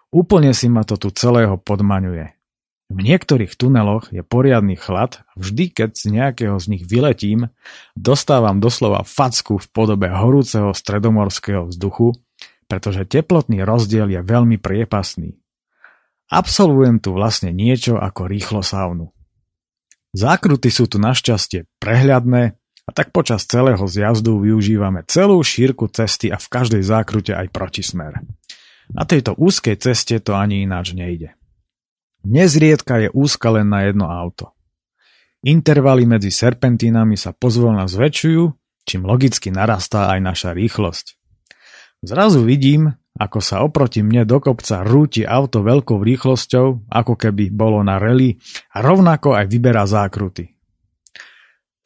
Úplne 0.09 0.55
si 0.55 0.71
ma 0.71 0.87
to 0.87 0.95
tu 0.95 1.11
celého 1.11 1.59
podmaňuje. 1.59 2.37
V 2.87 2.99
niektorých 3.03 3.59
tuneloch 3.59 4.07
je 4.15 4.23
poriadny 4.23 4.79
chlad 4.79 5.19
a 5.27 5.31
vždy, 5.35 5.75
keď 5.75 5.89
z 5.91 6.05
nejakého 6.07 6.55
z 6.55 6.65
nich 6.71 6.83
vyletím, 6.87 7.51
dostávam 7.99 8.63
doslova 8.63 9.03
facku 9.03 9.59
v 9.59 9.67
podobe 9.75 10.07
horúceho 10.07 10.71
stredomorského 10.71 11.67
vzduchu, 11.67 12.15
pretože 12.71 13.03
teplotný 13.03 13.67
rozdiel 13.67 14.07
je 14.07 14.23
veľmi 14.23 14.55
priepasný. 14.55 15.35
Absolvujem 16.27 16.99
tu 16.99 17.15
vlastne 17.15 17.55
niečo 17.55 17.95
ako 17.95 18.27
rýchlo 18.27 18.59
saunu. 18.59 19.15
Zákruty 20.11 20.67
sú 20.67 20.87
tu 20.91 20.99
našťastie 20.99 21.67
prehľadné 21.79 22.57
a 22.87 22.91
tak 22.95 23.11
počas 23.11 23.43
celého 23.43 23.83
zjazdu 23.83 24.39
využívame 24.39 25.03
celú 25.07 25.39
šírku 25.43 25.87
cesty 25.91 26.31
a 26.31 26.39
v 26.39 26.47
každej 26.47 26.83
zákrute 26.83 27.35
aj 27.35 27.51
protismer. 27.51 28.23
Na 28.91 29.03
tejto 29.03 29.35
úzkej 29.35 29.75
ceste 29.79 30.19
to 30.23 30.35
ani 30.35 30.63
ináč 30.63 30.95
nejde. 30.95 31.35
Nezriedka 32.23 33.07
je 33.07 33.09
úzka 33.11 33.51
len 33.51 33.67
na 33.67 33.87
jedno 33.87 34.07
auto. 34.07 34.55
Intervaly 35.43 36.03
medzi 36.07 36.31
serpentínami 36.33 37.15
sa 37.15 37.31
pozvolna 37.31 37.87
zväčšujú, 37.87 38.43
čím 38.83 39.01
logicky 39.03 39.47
narastá 39.51 40.11
aj 40.11 40.19
naša 40.23 40.49
rýchlosť. 40.55 41.15
Zrazu 42.03 42.43
vidím, 42.43 42.95
ako 43.17 43.39
sa 43.41 43.65
oproti 43.65 44.05
mne 44.05 44.29
do 44.29 44.37
kopca 44.37 44.85
rúti 44.85 45.25
auto 45.25 45.65
veľkou 45.65 45.97
rýchlosťou, 45.97 46.87
ako 46.87 47.13
keby 47.17 47.49
bolo 47.49 47.81
na 47.81 47.97
rally 47.97 48.37
a 48.71 48.85
rovnako 48.85 49.33
aj 49.33 49.45
vyberá 49.49 49.89
zákruty. 49.89 50.53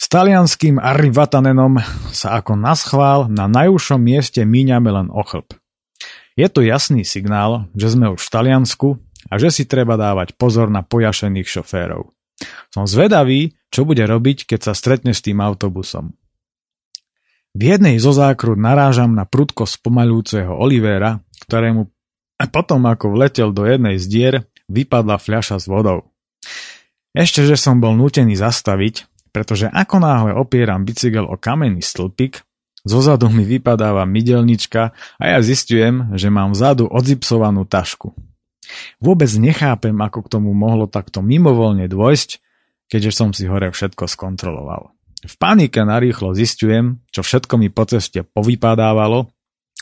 S 0.01 0.09
talianským 0.09 0.81
Arrivatanenom 0.81 1.79
sa 2.11 2.41
ako 2.41 2.57
naschvál 2.57 3.29
na 3.29 3.45
najúžšom 3.47 4.01
mieste 4.01 4.41
míňame 4.41 4.89
len 4.89 5.07
o 5.13 5.21
chlb. 5.21 5.55
Je 6.33 6.47
to 6.49 6.65
jasný 6.65 7.05
signál, 7.05 7.69
že 7.77 7.93
sme 7.93 8.09
už 8.09 8.23
v 8.23 8.33
Taliansku 8.33 8.89
a 9.29 9.33
že 9.37 9.53
si 9.53 9.63
treba 9.69 9.99
dávať 9.99 10.33
pozor 10.39 10.73
na 10.73 10.81
pojašených 10.81 11.47
šoférov. 11.47 12.09
Som 12.73 12.89
zvedavý, 12.89 13.53
čo 13.69 13.85
bude 13.85 14.01
robiť, 14.01 14.49
keď 14.49 14.71
sa 14.71 14.73
stretne 14.73 15.13
s 15.13 15.21
tým 15.21 15.37
autobusom. 15.37 16.17
V 17.51 17.61
jednej 17.67 17.99
zo 17.99 18.15
zákrut 18.15 18.55
narážam 18.55 19.11
na 19.11 19.27
prudko 19.27 19.67
spomalujúceho 19.67 20.55
Olivera, 20.55 21.19
ktorému 21.47 21.91
potom 22.47 22.87
ako 22.87 23.13
vletel 23.13 23.51
do 23.51 23.67
jednej 23.67 23.99
z 23.99 24.05
dier, 24.07 24.35
vypadla 24.71 25.19
fľaša 25.19 25.61
s 25.61 25.65
vodou. 25.67 26.09
Ešte, 27.11 27.43
že 27.43 27.59
som 27.59 27.83
bol 27.83 27.93
nútený 27.99 28.39
zastaviť, 28.39 29.05
pretože 29.35 29.67
ako 29.67 29.99
náhle 29.99 30.31
opieram 30.31 30.87
bicykel 30.87 31.27
o 31.27 31.35
kamenný 31.35 31.83
stĺpik, 31.83 32.39
zozadu 32.87 33.27
mi 33.27 33.43
vypadáva 33.43 34.07
mydelnička 34.07 34.95
a 35.19 35.23
ja 35.23 35.39
zistujem, 35.43 36.15
že 36.15 36.31
mám 36.31 36.55
vzadu 36.55 36.87
odzipsovanú 36.87 37.67
tašku. 37.67 38.15
Vôbec 39.03 39.27
nechápem, 39.35 39.95
ako 39.99 40.23
k 40.23 40.31
tomu 40.39 40.55
mohlo 40.55 40.87
takto 40.87 41.19
mimovoľne 41.19 41.91
dôjsť, 41.91 42.39
keďže 42.87 43.11
som 43.11 43.35
si 43.35 43.43
hore 43.43 43.75
všetko 43.75 44.07
skontroloval. 44.07 44.95
V 45.21 45.35
panike 45.37 45.85
narýchlo 45.85 46.33
zistujem, 46.33 46.97
čo 47.13 47.21
všetko 47.21 47.61
mi 47.61 47.69
po 47.69 47.85
ceste 47.85 48.25
povypadávalo, 48.25 49.29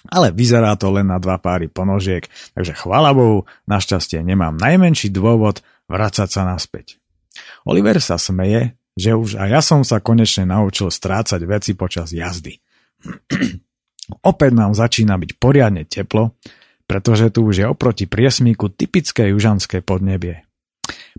ale 0.08 0.32
vyzerá 0.32 0.76
to 0.80 0.92
len 0.92 1.12
na 1.12 1.20
dva 1.20 1.40
páry 1.40 1.68
ponožiek, 1.68 2.28
takže 2.56 2.76
chvála 2.76 3.12
Bohu, 3.12 3.48
našťastie 3.68 4.24
nemám 4.24 4.56
najmenší 4.56 5.12
dôvod 5.12 5.64
vrácať 5.92 6.28
sa 6.28 6.44
naspäť. 6.48 7.00
Oliver 7.68 8.00
sa 8.00 8.16
smeje, 8.16 8.80
že 9.00 9.16
už 9.16 9.40
aj 9.40 9.50
ja 9.52 9.62
som 9.64 9.84
sa 9.88 10.04
konečne 10.04 10.44
naučil 10.48 10.92
strácať 10.92 11.40
veci 11.48 11.72
počas 11.76 12.12
jazdy. 12.12 12.60
Opäť 14.32 14.52
nám 14.52 14.76
začína 14.76 15.16
byť 15.16 15.32
poriadne 15.38 15.88
teplo, 15.88 16.36
pretože 16.90 17.30
tu 17.30 17.46
už 17.46 17.56
je 17.64 17.66
oproti 17.70 18.10
priesmíku 18.10 18.74
typické 18.74 19.30
južanské 19.30 19.86
podnebie. 19.86 20.49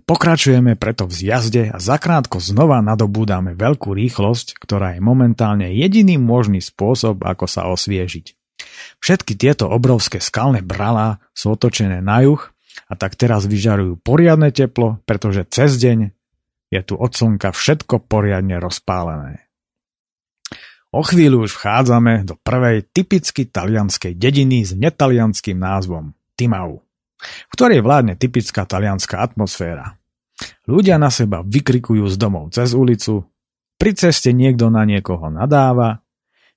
Pokračujeme 0.07 0.75
preto 0.75 1.07
v 1.07 1.13
zjazde 1.13 1.63
a 1.71 1.77
zakrátko 1.77 2.41
znova 2.41 2.81
nadobúdame 2.81 3.53
veľkú 3.55 3.93
rýchlosť, 3.95 4.57
ktorá 4.57 4.97
je 4.97 5.01
momentálne 5.03 5.69
jediný 5.71 6.17
možný 6.19 6.59
spôsob, 6.63 7.23
ako 7.23 7.45
sa 7.45 7.69
osviežiť. 7.69 8.35
Všetky 9.01 9.33
tieto 9.37 9.69
obrovské 9.69 10.21
skalné 10.21 10.61
bralá 10.61 11.17
sú 11.33 11.57
otočené 11.57 11.99
na 12.05 12.21
juh 12.21 12.41
a 12.87 12.93
tak 12.93 13.17
teraz 13.17 13.49
vyžarujú 13.49 13.97
poriadne 13.99 14.53
teplo, 14.53 15.01
pretože 15.09 15.47
cez 15.49 15.75
deň 15.81 16.13
je 16.71 16.81
tu 16.85 16.95
od 16.95 17.11
slnka 17.11 17.51
všetko 17.51 18.07
poriadne 18.07 18.61
rozpálené. 18.61 19.51
O 20.91 21.07
chvíľu 21.07 21.47
už 21.47 21.55
vchádzame 21.55 22.27
do 22.27 22.35
prvej 22.35 22.83
typicky 22.91 23.47
talianskej 23.47 24.11
dediny 24.11 24.67
s 24.67 24.75
netalianským 24.75 25.55
názvom 25.55 26.11
Timau, 26.35 26.83
v 27.21 27.53
ktorej 27.53 27.85
vládne 27.85 28.17
typická 28.17 28.65
talianská 28.65 29.21
atmosféra. 29.21 29.97
Ľudia 30.65 30.97
na 30.97 31.13
seba 31.13 31.45
vykrikujú 31.45 32.09
z 32.09 32.15
domov 32.17 32.49
cez 32.53 32.73
ulicu, 32.73 33.29
pri 33.77 33.97
ceste 33.97 34.29
niekto 34.33 34.69
na 34.69 34.85
niekoho 34.85 35.29
nadáva, 35.33 36.05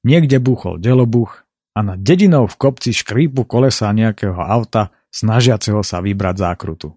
niekde 0.05 0.40
buchol 0.40 0.77
delobuch 0.77 1.44
a 1.72 1.81
na 1.81 1.94
dedinou 1.96 2.44
v 2.44 2.57
kopci 2.57 2.92
škrípu 2.92 3.48
kolesa 3.48 3.88
nejakého 3.92 4.37
auta 4.37 4.92
snažiaceho 5.09 5.81
sa 5.81 6.05
vybrať 6.05 6.37
zákrutu. 6.37 6.92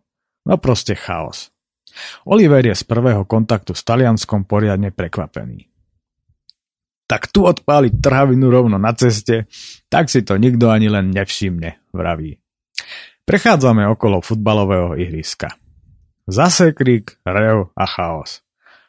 No 0.47 0.56
proste 0.60 0.95
chaos. 0.95 1.51
Oliver 2.27 2.63
je 2.63 2.75
z 2.75 2.84
prvého 2.84 3.23
kontaktu 3.23 3.71
s 3.71 3.84
Talianskom 3.88 4.43
poriadne 4.43 4.91
prekvapený 4.91 5.67
tak 7.08 7.32
tu 7.32 7.47
odpáliť 7.47 8.03
trhavinu 8.03 8.51
rovno 8.51 8.75
na 8.75 8.91
ceste, 8.91 9.47
tak 9.88 10.12
si 10.12 10.27
to 10.27 10.36
nikto 10.36 10.67
ani 10.67 10.91
len 10.91 11.15
nevšimne, 11.15 11.95
vraví. 11.95 12.36
Prechádzame 13.27 13.83
okolo 13.91 14.23
futbalového 14.23 14.95
ihriska. 14.95 15.51
Zase 16.31 16.71
krik, 16.71 17.19
rev 17.27 17.67
a 17.75 17.83
chaos. 17.83 18.39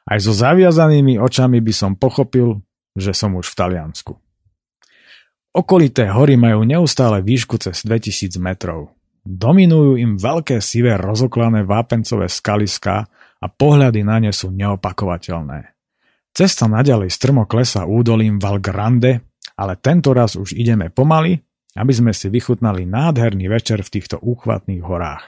Aj 0.07 0.15
so 0.23 0.31
zaviazanými 0.31 1.19
očami 1.19 1.59
by 1.59 1.75
som 1.75 1.99
pochopil, 1.99 2.63
že 2.95 3.11
som 3.11 3.35
už 3.35 3.51
v 3.51 3.59
Taliansku. 3.59 4.15
Okolité 5.59 6.07
hory 6.07 6.39
majú 6.39 6.63
neustále 6.63 7.19
výšku 7.19 7.59
cez 7.59 7.83
2000 7.83 8.39
metrov. 8.39 8.95
Dominujú 9.27 9.99
im 9.99 10.15
veľké 10.15 10.63
sivé 10.63 10.95
rozoklané 10.95 11.67
vápencové 11.67 12.31
skaliská 12.31 13.11
a 13.43 13.47
pohľady 13.51 14.07
na 14.07 14.23
ne 14.23 14.31
sú 14.31 14.55
neopakovateľné. 14.55 15.75
Cesta 16.31 16.71
naďalej 16.71 17.11
strmo 17.11 17.43
klesa 17.51 17.91
údolím 17.91 18.39
Val 18.39 18.63
Grande, 18.63 19.19
ale 19.59 19.75
tento 19.83 20.15
raz 20.15 20.39
už 20.39 20.55
ideme 20.55 20.95
pomaly, 20.95 21.43
aby 21.77 21.93
sme 21.93 22.13
si 22.17 22.33
vychutnali 22.33 22.89
nádherný 22.89 23.51
večer 23.53 23.85
v 23.85 23.93
týchto 23.93 24.17
úchvatných 24.23 24.81
horách. 24.81 25.25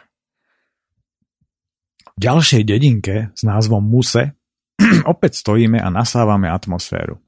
V 2.16 2.18
ďalšej 2.20 2.62
dedinke 2.64 3.32
s 3.32 3.42
názvom 3.44 3.84
Muse 3.84 4.36
opäť 5.12 5.40
stojíme 5.40 5.80
a 5.80 5.88
nasávame 5.92 6.48
atmosféru. 6.48 7.20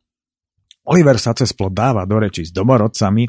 Oliver 0.82 1.14
sa 1.20 1.36
cez 1.36 1.54
plot 1.54 1.72
dáva 1.72 2.02
do 2.08 2.18
reči 2.18 2.42
s 2.42 2.50
domorodcami 2.50 3.28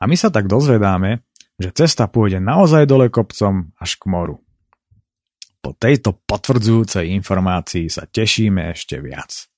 a 0.00 0.04
my 0.08 0.16
sa 0.16 0.32
tak 0.32 0.48
dozvedáme, 0.48 1.20
že 1.56 1.72
cesta 1.72 2.08
pôjde 2.08 2.40
naozaj 2.40 2.88
dole 2.88 3.12
kopcom 3.12 3.72
až 3.76 4.00
k 4.00 4.04
moru. 4.08 4.40
Po 5.60 5.74
tejto 5.76 6.14
potvrdzujúcej 6.24 7.10
informácii 7.20 7.90
sa 7.90 8.06
tešíme 8.06 8.70
ešte 8.72 9.02
viac. 9.02 9.50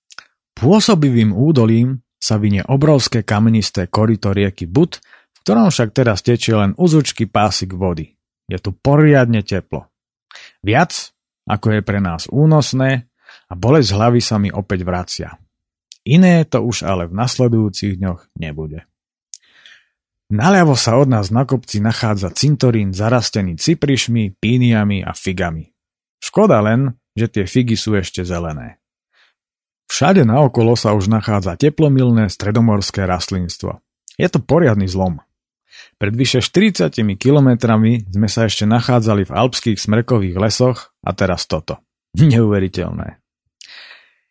Pôsobivým 0.56 1.30
údolím 1.30 2.02
sa 2.18 2.34
vynie 2.40 2.66
obrovské 2.66 3.22
kamenisté 3.22 3.86
korito 3.86 4.34
rieky 4.34 4.66
But, 4.66 4.98
ktorom 5.45 5.70
však 5.70 5.95
teraz 5.95 6.22
tečie 6.24 6.57
len 6.57 6.74
uzučky 6.78 7.28
pásik 7.28 7.74
vody. 7.74 8.16
Je 8.49 8.57
tu 8.57 8.72
poriadne 8.72 9.45
teplo. 9.45 9.86
Viac, 10.64 11.12
ako 11.49 11.78
je 11.78 11.80
pre 11.84 12.01
nás 12.01 12.28
únosné 12.28 13.09
a 13.49 13.53
bolesť 13.57 13.91
hlavy 13.97 14.20
sa 14.20 14.36
mi 14.36 14.49
opäť 14.53 14.84
vracia. 14.84 15.28
Iné 16.09 16.45
to 16.49 16.64
už 16.64 16.89
ale 16.89 17.05
v 17.09 17.16
nasledujúcich 17.16 18.01
dňoch 18.01 18.32
nebude. 18.41 18.89
Naľavo 20.28 20.76
sa 20.76 21.01
od 21.01 21.09
nás 21.09 21.32
na 21.32 21.49
kopci 21.49 21.80
nachádza 21.80 22.28
cintorín 22.36 22.93
zarastený 22.93 23.57
ciprišmi, 23.57 24.36
píniami 24.36 25.01
a 25.01 25.16
figami. 25.16 25.72
Škoda 26.20 26.61
len, 26.61 27.01
že 27.16 27.32
tie 27.32 27.45
figy 27.49 27.80
sú 27.80 27.97
ešte 27.97 28.24
zelené. 28.28 28.76
Všade 29.89 30.28
naokolo 30.28 30.76
sa 30.76 30.93
už 30.93 31.09
nachádza 31.09 31.57
teplomilné 31.57 32.28
stredomorské 32.28 33.09
rastlinstvo. 33.09 33.80
Je 34.20 34.28
to 34.28 34.36
poriadny 34.36 34.84
zlom. 34.84 35.24
Pred 35.99 36.14
vyše 36.14 36.38
40 36.38 36.94
kilometrami 37.18 38.07
sme 38.07 38.30
sa 38.30 38.46
ešte 38.46 38.62
nachádzali 38.70 39.26
v 39.26 39.34
alpských 39.34 39.82
smrkových 39.82 40.38
lesoch 40.38 40.94
a 41.03 41.11
teraz 41.11 41.51
toto. 41.51 41.82
Neuveriteľné. 42.14 43.18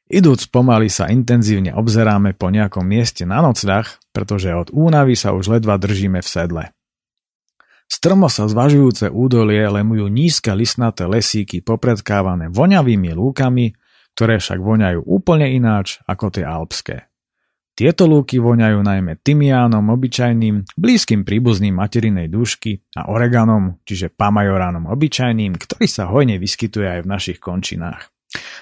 Idúc 0.08 0.48
pomaly 0.48 0.88
sa 0.88 1.12
intenzívne 1.12 1.76
obzeráme 1.76 2.32
po 2.32 2.48
nejakom 2.48 2.88
mieste 2.88 3.28
na 3.28 3.44
nocľah, 3.44 3.84
pretože 4.16 4.56
od 4.56 4.72
únavy 4.72 5.20
sa 5.20 5.36
už 5.36 5.60
ledva 5.60 5.76
držíme 5.76 6.24
v 6.24 6.28
sedle. 6.32 6.64
Strmo 7.92 8.32
sa 8.32 8.48
zvažujúce 8.48 9.12
údolie 9.12 9.64
lemujú 9.68 10.08
nízke 10.08 10.56
lisnaté 10.56 11.04
lesíky 11.04 11.60
popredkávané 11.60 12.48
voňavými 12.48 13.12
lúkami, 13.12 13.76
ktoré 14.16 14.40
však 14.40 14.60
voňajú 14.64 15.04
úplne 15.04 15.52
ináč 15.52 16.00
ako 16.08 16.32
tie 16.32 16.48
alpské. 16.48 17.07
Tieto 17.78 18.10
lúky 18.10 18.42
voňajú 18.42 18.82
najmä 18.82 19.22
tymiánom 19.22 19.86
obyčajným, 19.94 20.66
blízkym 20.82 21.22
príbuzným 21.22 21.78
materinej 21.78 22.26
dúšky 22.26 22.82
a 22.98 23.06
oreganom, 23.14 23.78
čiže 23.86 24.10
pamajoránom 24.18 24.90
obyčajným, 24.90 25.54
ktorý 25.62 25.86
sa 25.86 26.10
hojne 26.10 26.42
vyskytuje 26.42 26.90
aj 26.90 27.00
v 27.06 27.12
našich 27.14 27.38
končinách. 27.38 28.10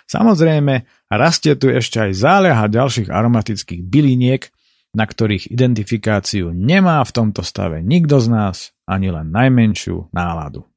Samozrejme, 0.04 1.08
rastie 1.08 1.56
tu 1.56 1.72
ešte 1.72 2.04
aj 2.04 2.12
záľaha 2.12 2.68
ďalších 2.68 3.08
aromatických 3.08 3.88
byliniek, 3.88 4.52
na 4.92 5.08
ktorých 5.08 5.48
identifikáciu 5.48 6.52
nemá 6.52 7.00
v 7.08 7.12
tomto 7.16 7.40
stave 7.40 7.80
nikto 7.80 8.20
z 8.20 8.28
nás 8.28 8.76
ani 8.84 9.16
len 9.16 9.32
najmenšiu 9.32 10.12
náladu. 10.12 10.68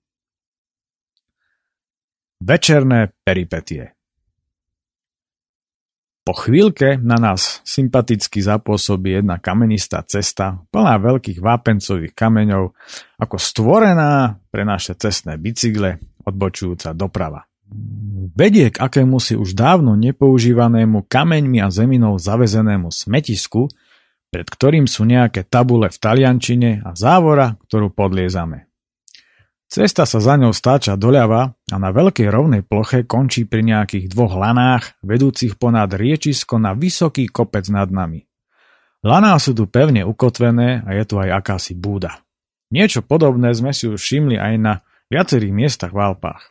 Večerné 2.39 3.11
peripetie 3.26 3.97
po 6.29 6.37
chvíľke 6.37 7.01
na 7.01 7.16
nás 7.16 7.64
sympaticky 7.64 8.45
zapôsobí 8.45 9.16
jedna 9.16 9.41
kamenistá 9.41 10.05
cesta, 10.05 10.61
plná 10.68 11.01
veľkých 11.01 11.41
vápencových 11.41 12.12
kameňov, 12.12 12.76
ako 13.16 13.37
stvorená 13.41 14.37
pre 14.53 14.68
naše 14.68 14.93
cestné 15.01 15.41
bicykle, 15.41 15.97
odbočujúca 16.29 16.93
doprava. 16.93 17.49
Vedie 18.37 18.68
k 18.68 18.76
akému 18.76 19.16
si 19.24 19.41
už 19.41 19.57
dávno 19.57 19.97
nepoužívanému 19.97 21.09
kameňmi 21.09 21.64
a 21.64 21.72
zeminou 21.72 22.20
zavezenému 22.20 22.93
smetisku, 22.93 23.72
pred 24.29 24.45
ktorým 24.45 24.85
sú 24.85 25.09
nejaké 25.09 25.49
tabule 25.49 25.89
v 25.89 25.97
taliančine 25.97 26.85
a 26.85 26.93
závora, 26.93 27.57
ktorú 27.72 27.89
podliezame. 27.89 28.68
Cesta 29.69 30.09
sa 30.09 30.16
za 30.16 30.41
ňou 30.41 30.57
stáča 30.57 30.97
doľava 30.97 31.53
a 31.53 31.77
na 31.77 31.93
veľkej 31.93 32.33
rovnej 32.33 32.64
ploche 32.64 33.05
končí 33.05 33.45
pri 33.45 33.61
nejakých 33.61 34.09
dvoch 34.09 34.33
lanách, 34.33 34.97
vedúcich 35.05 35.61
ponad 35.61 35.93
riečisko 35.93 36.57
na 36.57 36.73
vysoký 36.73 37.29
kopec 37.29 37.69
nad 37.69 37.93
nami. 37.93 38.25
Laná 39.05 39.37
sú 39.37 39.53
tu 39.53 39.69
pevne 39.69 40.09
ukotvené 40.09 40.89
a 40.89 40.97
je 40.97 41.05
tu 41.05 41.21
aj 41.21 41.45
akási 41.45 41.77
búda. 41.77 42.25
Niečo 42.73 43.05
podobné 43.05 43.53
sme 43.53 43.77
si 43.77 43.93
už 43.93 44.01
všimli 44.01 44.41
aj 44.41 44.55
na 44.57 44.81
viacerých 45.12 45.53
miestach 45.53 45.93
v 45.93 46.01
Alpách. 46.01 46.49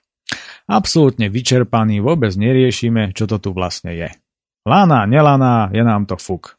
Absolútne 0.70 1.34
vyčerpaný 1.34 2.06
vôbec 2.06 2.38
neriešime, 2.38 3.18
čo 3.18 3.26
to 3.26 3.42
tu 3.42 3.50
vlastne 3.50 3.98
je. 3.98 4.14
Lana, 4.62 5.10
nelaná, 5.10 5.74
je 5.74 5.82
nám 5.82 6.06
to 6.06 6.22
fuk. 6.22 6.54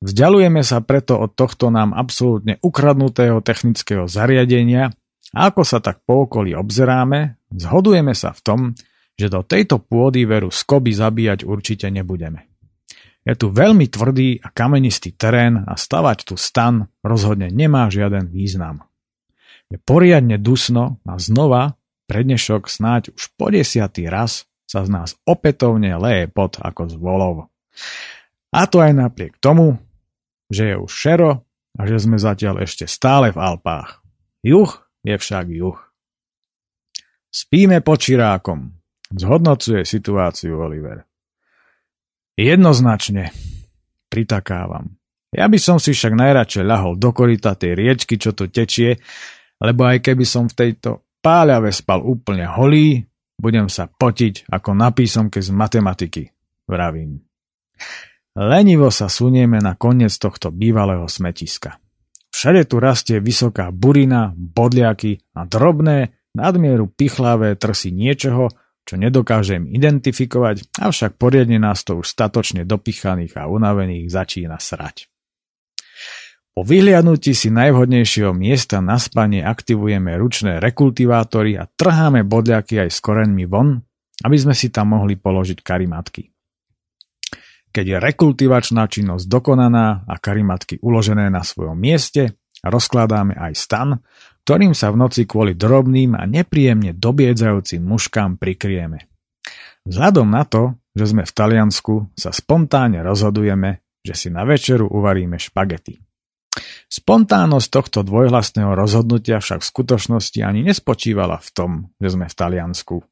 Vzdialujeme 0.00 0.64
sa 0.64 0.80
preto 0.80 1.20
od 1.20 1.36
tohto 1.36 1.68
nám 1.68 1.92
absolútne 1.92 2.56
ukradnutého 2.64 3.44
technického 3.44 4.08
zariadenia 4.08 4.96
ako 5.34 5.62
sa 5.66 5.82
tak 5.82 6.06
po 6.06 6.28
okolí 6.28 6.54
obzeráme, 6.54 7.40
zhodujeme 7.50 8.14
sa 8.14 8.30
v 8.30 8.40
tom, 8.42 8.60
že 9.16 9.32
do 9.32 9.40
tejto 9.42 9.80
pôdy 9.80 10.28
veru 10.28 10.52
skoby 10.52 10.92
zabíjať 10.92 11.48
určite 11.48 11.88
nebudeme. 11.88 12.46
Je 13.26 13.34
tu 13.34 13.50
veľmi 13.50 13.90
tvrdý 13.90 14.38
a 14.38 14.54
kamenistý 14.54 15.10
terén 15.10 15.66
a 15.66 15.74
stavať 15.74 16.30
tu 16.30 16.34
stan 16.38 16.86
rozhodne 17.02 17.50
nemá 17.50 17.90
žiaden 17.90 18.30
význam. 18.30 18.86
Je 19.66 19.82
poriadne 19.82 20.38
dusno 20.38 21.02
a 21.02 21.18
znova, 21.18 21.74
prednešok 22.06 22.70
snáď 22.70 23.10
už 23.10 23.34
po 23.34 23.50
desiatý 23.50 24.06
raz, 24.06 24.46
sa 24.66 24.86
z 24.86 24.94
nás 24.94 25.18
opätovne 25.26 25.98
leje 25.98 26.30
pot 26.30 26.58
ako 26.62 26.86
z 26.86 26.94
volov. 26.98 27.50
A 28.54 28.66
to 28.70 28.78
aj 28.78 28.94
napriek 28.94 29.42
tomu, 29.42 29.78
že 30.46 30.70
je 30.70 30.76
už 30.78 30.90
šero 30.90 31.42
a 31.74 31.82
že 31.82 31.98
sme 31.98 32.18
zatiaľ 32.22 32.62
ešte 32.62 32.86
stále 32.86 33.34
v 33.34 33.42
Alpách. 33.42 34.06
Juh 34.46 34.85
je 35.06 35.14
však 35.14 35.46
juh. 35.54 35.78
Spíme 37.30 37.78
počirákom, 37.78 38.74
zhodnocuje 39.14 39.86
situáciu 39.86 40.58
Oliver. 40.58 41.06
Jednoznačne, 42.34 43.30
pritakávam. 44.10 44.98
Ja 45.30 45.46
by 45.46 45.58
som 45.60 45.78
si 45.78 45.94
však 45.94 46.16
najradšej 46.16 46.64
ľahol 46.64 46.98
do 46.98 47.12
korita 47.14 47.54
tej 47.54 47.76
riečky, 47.76 48.18
čo 48.18 48.34
tu 48.34 48.50
tečie, 48.50 48.98
lebo 49.62 49.86
aj 49.86 50.02
keby 50.02 50.24
som 50.26 50.50
v 50.50 50.56
tejto 50.56 51.06
páľave 51.22 51.70
spal 51.70 52.02
úplne 52.02 52.48
holý, 52.48 53.04
budem 53.36 53.68
sa 53.68 53.86
potiť 53.86 54.48
ako 54.48 54.70
na 54.72 54.90
písomke 54.90 55.38
z 55.44 55.52
matematiky, 55.52 56.32
vravím. 56.64 57.20
Lenivo 58.36 58.92
sa 58.92 59.08
sunieme 59.08 59.60
na 59.60 59.76
koniec 59.76 60.12
tohto 60.16 60.52
bývalého 60.52 61.08
smetiska. 61.08 61.80
Všade 62.36 62.68
tu 62.68 62.76
rastie 62.76 63.16
vysoká 63.16 63.72
burina, 63.72 64.36
bodliaky 64.36 65.24
a 65.32 65.48
drobné, 65.48 66.12
nadmieru 66.36 66.84
pichlavé 66.84 67.56
trsy 67.56 67.96
niečoho, 67.96 68.52
čo 68.84 69.00
nedokážem 69.00 69.64
identifikovať, 69.72 70.68
avšak 70.76 71.16
poriadne 71.16 71.56
nás 71.56 71.80
to 71.80 71.96
už 71.96 72.12
statočne 72.12 72.68
dopichaných 72.68 73.40
a 73.40 73.48
unavených 73.48 74.12
začína 74.12 74.60
srať. 74.60 75.08
Po 76.52 76.60
vyhliadnutí 76.60 77.32
si 77.32 77.48
najvhodnejšieho 77.48 78.36
miesta 78.36 78.84
na 78.84 79.00
spanie 79.00 79.40
aktivujeme 79.40 80.12
ručné 80.20 80.60
rekultivátory 80.60 81.56
a 81.56 81.64
trháme 81.64 82.20
bodliaky 82.20 82.84
aj 82.84 82.90
s 82.92 83.00
koreňmi 83.00 83.48
von, 83.48 83.80
aby 84.28 84.36
sme 84.36 84.52
si 84.52 84.68
tam 84.68 84.92
mohli 84.92 85.16
položiť 85.16 85.64
karimatky. 85.64 86.35
Keď 87.76 87.84
je 87.84 87.98
rekultivačná 88.00 88.88
činnosť 88.88 89.28
dokonaná 89.28 90.08
a 90.08 90.16
karimatky 90.16 90.80
uložené 90.80 91.28
na 91.28 91.44
svojom 91.44 91.76
mieste, 91.76 92.40
rozkladáme 92.64 93.36
aj 93.36 93.52
stan, 93.52 94.00
ktorým 94.48 94.72
sa 94.72 94.88
v 94.88 95.04
noci 95.04 95.28
kvôli 95.28 95.52
drobným 95.52 96.16
a 96.16 96.24
nepríjemne 96.24 96.96
dobiedzajúcim 96.96 97.84
muškám 97.84 98.40
prikrieme. 98.40 99.04
Vzhľadom 99.84 100.24
na 100.24 100.48
to, 100.48 100.80
že 100.96 101.12
sme 101.12 101.28
v 101.28 101.32
Taliansku, 101.36 102.16
sa 102.16 102.32
spontánne 102.32 103.04
rozhodujeme, 103.04 103.84
že 104.00 104.16
si 104.16 104.28
na 104.32 104.48
večeru 104.48 104.88
uvaríme 104.88 105.36
špagety. 105.36 106.00
Spontánnosť 106.88 107.68
tohto 107.68 108.00
dvojhlasného 108.08 108.72
rozhodnutia 108.72 109.36
však 109.36 109.60
v 109.60 109.68
skutočnosti 109.68 110.40
ani 110.40 110.64
nespočívala 110.64 111.44
v 111.44 111.48
tom, 111.52 111.70
že 112.00 112.16
sme 112.16 112.24
v 112.24 112.38
Taliansku 112.40 113.04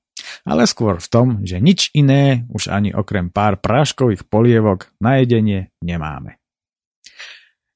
ale 0.43 0.67
skôr 0.67 0.99
v 0.99 1.07
tom, 1.07 1.29
že 1.47 1.63
nič 1.63 1.95
iné 1.95 2.51
už 2.51 2.67
ani 2.75 2.91
okrem 2.91 3.31
pár 3.31 3.63
práškových 3.63 4.27
polievok 4.27 4.91
na 4.99 5.23
jedenie 5.23 5.71
nemáme. 5.79 6.43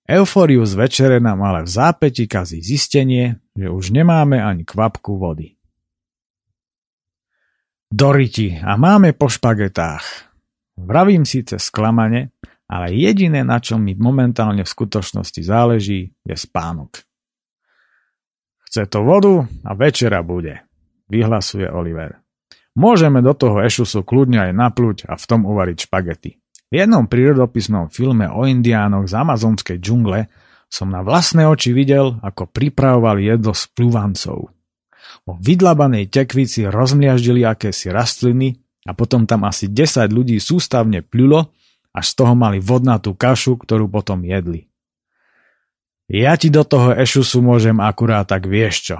Eufóriu 0.08 0.64
z 0.64 0.74
večere 0.74 1.20
nám 1.20 1.44
ale 1.44 1.62
v 1.62 1.70
zápäti 1.70 2.24
kazí 2.24 2.64
zistenie, 2.64 3.38
že 3.52 3.68
už 3.68 3.92
nemáme 3.92 4.40
ani 4.40 4.64
kvapku 4.64 5.20
vody. 5.20 5.54
Doriti 7.92 8.56
a 8.56 8.76
máme 8.80 9.12
po 9.12 9.28
špagetách. 9.28 10.04
Vravím 10.80 11.28
síce 11.28 11.60
sklamane, 11.60 12.32
ale 12.68 12.92
jediné, 12.92 13.44
na 13.44 13.60
čom 13.60 13.80
mi 13.80 13.96
momentálne 13.96 14.60
v 14.64 14.68
skutočnosti 14.68 15.40
záleží, 15.40 16.12
je 16.24 16.36
spánok. 16.36 17.00
Chce 18.68 18.84
to 18.92 19.00
vodu 19.00 19.48
a 19.64 19.72
večera 19.72 20.20
bude, 20.20 20.60
vyhlasuje 21.08 21.64
Oliver. 21.72 22.20
Môžeme 22.78 23.18
do 23.26 23.34
toho 23.34 23.58
ešusu 23.58 24.06
kľudne 24.06 24.38
aj 24.38 24.52
naplúť 24.54 24.98
a 25.10 25.18
v 25.18 25.24
tom 25.26 25.42
uvariť 25.42 25.90
špagety. 25.90 26.38
V 26.70 26.74
jednom 26.78 27.10
prírodopisnom 27.10 27.90
filme 27.90 28.30
o 28.30 28.46
indiánoch 28.46 29.10
z 29.10 29.18
amazonskej 29.18 29.82
džungle 29.82 30.30
som 30.70 30.86
na 30.86 31.02
vlastné 31.02 31.42
oči 31.50 31.74
videl, 31.74 32.22
ako 32.22 32.46
pripravovali 32.46 33.26
jedlo 33.26 33.50
s 33.50 33.66
pľúvancov. 33.74 34.54
O 35.26 35.32
vydlabanej 35.42 36.06
tekvici 36.06 36.70
rozmliaždili 36.70 37.42
akési 37.42 37.90
rastliny 37.90 38.62
a 38.86 38.94
potom 38.94 39.26
tam 39.26 39.42
asi 39.48 39.66
10 39.66 40.06
ľudí 40.14 40.38
sústavne 40.38 41.02
pľulo, 41.02 41.50
až 41.90 42.04
z 42.04 42.14
toho 42.14 42.38
mali 42.38 42.62
vodnatú 42.62 43.16
kašu, 43.18 43.58
ktorú 43.58 43.90
potom 43.90 44.22
jedli. 44.22 44.70
Ja 46.06 46.38
ti 46.38 46.46
do 46.46 46.62
toho 46.62 46.94
ešusu 46.94 47.42
môžem 47.42 47.82
akurát 47.82 48.30
tak 48.30 48.46
vieš 48.46 48.92
čo, 48.92 48.96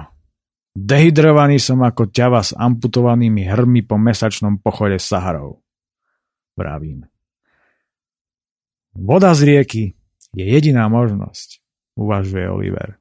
Dehydrovaný 0.79 1.59
som 1.59 1.83
ako 1.83 2.07
ťava 2.07 2.39
s 2.39 2.55
amputovanými 2.55 3.43
hrmi 3.43 3.83
po 3.83 3.99
mesačnom 3.99 4.63
pochode 4.63 4.95
s 4.95 5.11
Saharou. 5.11 5.59
Vravím. 6.55 7.03
Voda 8.95 9.35
z 9.35 9.41
rieky 9.43 9.83
je 10.31 10.45
jediná 10.47 10.87
možnosť, 10.87 11.59
uvažuje 11.99 12.47
Oliver. 12.47 12.95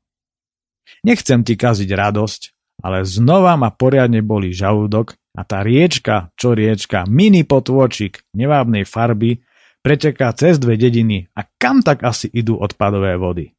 Nechcem 1.06 1.46
ti 1.46 1.54
kaziť 1.54 1.86
radosť, 1.86 2.42
ale 2.82 3.06
znova 3.06 3.54
ma 3.54 3.70
poriadne 3.70 4.26
boli 4.26 4.50
žalúdok 4.50 5.14
a 5.38 5.46
tá 5.46 5.62
riečka, 5.62 6.34
čo 6.34 6.58
riečka, 6.58 7.06
mini 7.06 7.46
potôčik 7.46 8.26
nevábnej 8.34 8.82
farby, 8.90 9.38
preteká 9.86 10.34
cez 10.34 10.58
dve 10.58 10.74
dediny 10.74 11.30
a 11.30 11.46
kam 11.46 11.86
tak 11.86 12.02
asi 12.02 12.26
idú 12.26 12.58
odpadové 12.58 13.14
vody. 13.14 13.54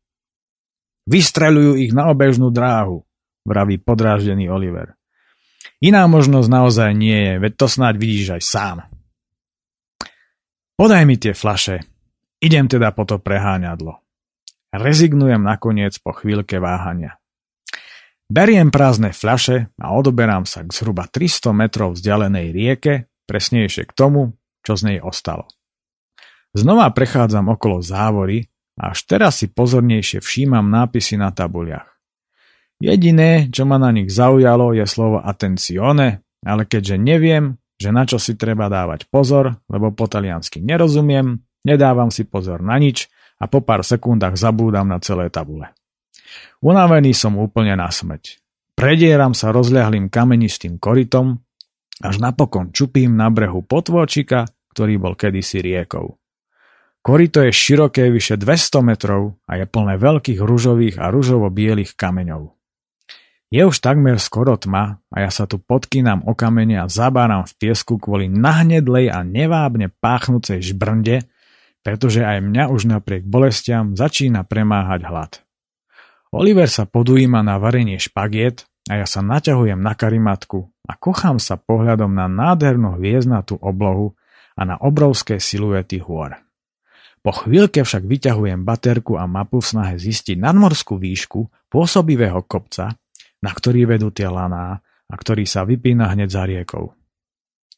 Vystreľujú 1.08 1.80
ich 1.80 1.96
na 1.96 2.12
obežnú 2.12 2.52
dráhu 2.52 3.08
vraví 3.48 3.80
podráždený 3.80 4.48
Oliver. 4.50 4.96
Iná 5.80 6.08
možnosť 6.08 6.50
naozaj 6.52 6.92
nie 6.96 7.16
je, 7.16 7.34
veď 7.40 7.54
to 7.56 7.68
snáď 7.72 7.96
vidíš 8.00 8.28
aj 8.36 8.44
sám. 8.44 8.78
Podaj 10.80 11.04
mi 11.04 11.20
tie 11.20 11.36
flaše. 11.36 11.84
Idem 12.40 12.72
teda 12.72 12.96
po 12.96 13.04
to 13.04 13.20
preháňadlo. 13.20 14.00
Rezignujem 14.72 15.44
nakoniec 15.44 16.00
po 16.00 16.16
chvíľke 16.16 16.64
váhania. 16.64 17.20
Beriem 18.30 18.70
prázdne 18.70 19.12
fľaše 19.12 19.74
a 19.82 19.86
odoberám 19.92 20.46
sa 20.46 20.64
k 20.64 20.70
zhruba 20.72 21.10
300 21.10 21.52
metrov 21.52 21.98
vzdialenej 21.98 22.48
rieke, 22.54 22.94
presnejšie 23.26 23.90
k 23.90 23.92
tomu, 23.92 24.38
čo 24.64 24.78
z 24.80 24.94
nej 24.94 25.00
ostalo. 25.02 25.50
Znova 26.56 26.88
prechádzam 26.96 27.52
okolo 27.52 27.84
závory 27.84 28.48
a 28.80 28.96
až 28.96 29.04
teraz 29.04 29.44
si 29.44 29.52
pozornejšie 29.52 30.24
všímam 30.24 30.64
nápisy 30.70 31.20
na 31.20 31.34
tabuliach. 31.34 31.99
Jediné, 32.80 33.52
čo 33.52 33.68
ma 33.68 33.76
na 33.76 33.92
nich 33.92 34.08
zaujalo, 34.08 34.72
je 34.72 34.88
slovo 34.88 35.20
attenzione, 35.20 36.24
ale 36.48 36.64
keďže 36.64 36.96
neviem, 36.96 37.60
že 37.76 37.92
na 37.92 38.08
čo 38.08 38.16
si 38.16 38.40
treba 38.40 38.72
dávať 38.72 39.12
pozor, 39.12 39.60
lebo 39.68 39.92
po 39.92 40.08
taliansky 40.08 40.64
nerozumiem, 40.64 41.44
nedávam 41.68 42.08
si 42.08 42.24
pozor 42.24 42.64
na 42.64 42.80
nič 42.80 43.12
a 43.40 43.52
po 43.52 43.60
pár 43.60 43.84
sekundách 43.84 44.40
zabúdam 44.40 44.88
na 44.88 45.00
celé 45.04 45.28
tabule. 45.28 45.72
Unavený 46.64 47.12
som 47.12 47.36
úplne 47.40 47.76
na 47.76 47.92
smrť. 47.92 48.40
Predieram 48.80 49.36
sa 49.36 49.52
rozľahlým 49.52 50.08
kamenistým 50.08 50.80
korytom, 50.80 51.40
až 52.00 52.16
napokon 52.24 52.72
čupím 52.72 53.16
na 53.20 53.28
brehu 53.28 53.60
potvočika, 53.60 54.48
ktorý 54.72 54.96
bol 55.04 55.14
kedysi 55.20 55.60
riekou. 55.60 56.16
Korito 57.00 57.44
je 57.44 57.52
široké 57.52 58.12
vyše 58.12 58.40
200 58.40 58.88
metrov 58.88 59.40
a 59.48 59.60
je 59.60 59.68
plné 59.68 60.00
veľkých 60.00 60.40
ružových 60.40 60.96
a 61.00 61.12
ružovo-bielých 61.12 61.96
kameňov. 61.96 62.59
Je 63.50 63.66
už 63.66 63.82
takmer 63.82 64.22
skoro 64.22 64.54
tma 64.62 65.02
a 65.10 65.26
ja 65.26 65.34
sa 65.34 65.50
tu 65.50 65.58
podkýnam 65.58 66.22
o 66.30 66.38
kamene 66.38 66.86
a 66.86 66.86
zabáram 66.86 67.50
v 67.50 67.54
piesku 67.58 67.98
kvôli 67.98 68.30
nahnedlej 68.30 69.10
a 69.10 69.26
nevábne 69.26 69.90
páchnúcej 69.90 70.62
žbrnde, 70.62 71.26
pretože 71.82 72.22
aj 72.22 72.46
mňa 72.46 72.70
už 72.70 72.86
napriek 72.86 73.26
bolestiam 73.26 73.98
začína 73.98 74.46
premáhať 74.46 75.02
hlad. 75.02 75.32
Oliver 76.30 76.70
sa 76.70 76.86
podujíma 76.86 77.42
na 77.42 77.58
varenie 77.58 77.98
špagiet 77.98 78.70
a 78.86 79.02
ja 79.02 79.10
sa 79.10 79.26
naťahujem 79.26 79.82
na 79.82 79.98
karimatku 79.98 80.70
a 80.86 80.94
kochám 80.94 81.42
sa 81.42 81.58
pohľadom 81.58 82.14
na 82.14 82.30
nádhernú 82.30 83.02
hviezdnatú 83.02 83.58
oblohu 83.66 84.14
a 84.54 84.62
na 84.62 84.78
obrovské 84.78 85.42
siluety 85.42 85.98
hôr. 85.98 86.38
Po 87.26 87.34
chvíľke 87.34 87.82
však 87.82 88.06
vyťahujem 88.06 88.62
baterku 88.62 89.18
a 89.18 89.26
mapu 89.26 89.58
v 89.58 89.74
snahe 89.74 89.96
zistiť 89.98 90.38
nadmorskú 90.38 91.02
výšku 91.02 91.50
pôsobivého 91.74 92.46
kopca, 92.46 92.94
na 93.40 93.52
ktorý 93.52 93.86
vedú 93.90 94.12
tie 94.12 94.28
laná 94.28 94.80
a 95.10 95.16
ktorý 95.16 95.48
sa 95.48 95.66
vypína 95.66 96.12
hneď 96.14 96.30
za 96.30 96.44
riekou. 96.46 96.94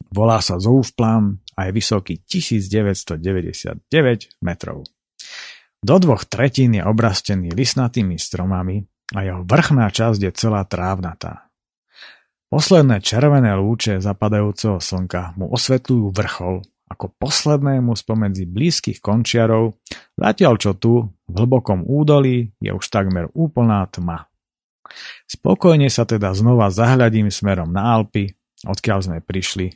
Volá 0.09 0.41
sa 0.41 0.57
Zoufplán 0.57 1.39
a 1.55 1.69
je 1.69 1.71
vysoký 1.77 2.19
1999 2.25 3.85
metrov. 4.41 4.83
Do 5.81 5.95
dvoch 5.97 6.25
tretín 6.25 6.77
je 6.77 6.83
obrastený 6.85 7.53
lisnatými 7.53 8.17
stromami 8.17 8.85
a 9.13 9.19
jeho 9.25 9.41
vrchná 9.45 9.89
časť 9.89 10.19
je 10.21 10.31
celá 10.33 10.65
trávnatá. 10.65 11.49
Posledné 12.51 12.99
červené 12.99 13.55
lúče 13.55 14.03
zapadajúceho 14.03 14.83
slnka 14.83 15.39
mu 15.39 15.47
osvetľujú 15.55 16.11
vrchol 16.11 16.59
ako 16.91 17.15
poslednému 17.15 17.95
spomedzi 17.95 18.43
blízkych 18.43 18.99
končiarov, 18.99 19.79
zatiaľ 20.19 20.53
čo 20.59 20.75
tu, 20.75 21.07
v 21.31 21.33
hlbokom 21.39 21.87
údolí, 21.87 22.51
je 22.59 22.75
už 22.75 22.83
takmer 22.91 23.31
úplná 23.31 23.87
tma. 23.87 24.30
Spokojne 25.27 25.87
sa 25.87 26.03
teda 26.03 26.35
znova 26.35 26.67
zahľadím 26.71 27.31
smerom 27.31 27.71
na 27.71 27.95
Alpy, 27.95 28.35
odkiaľ 28.67 28.99
sme 29.01 29.17
prišli, 29.23 29.71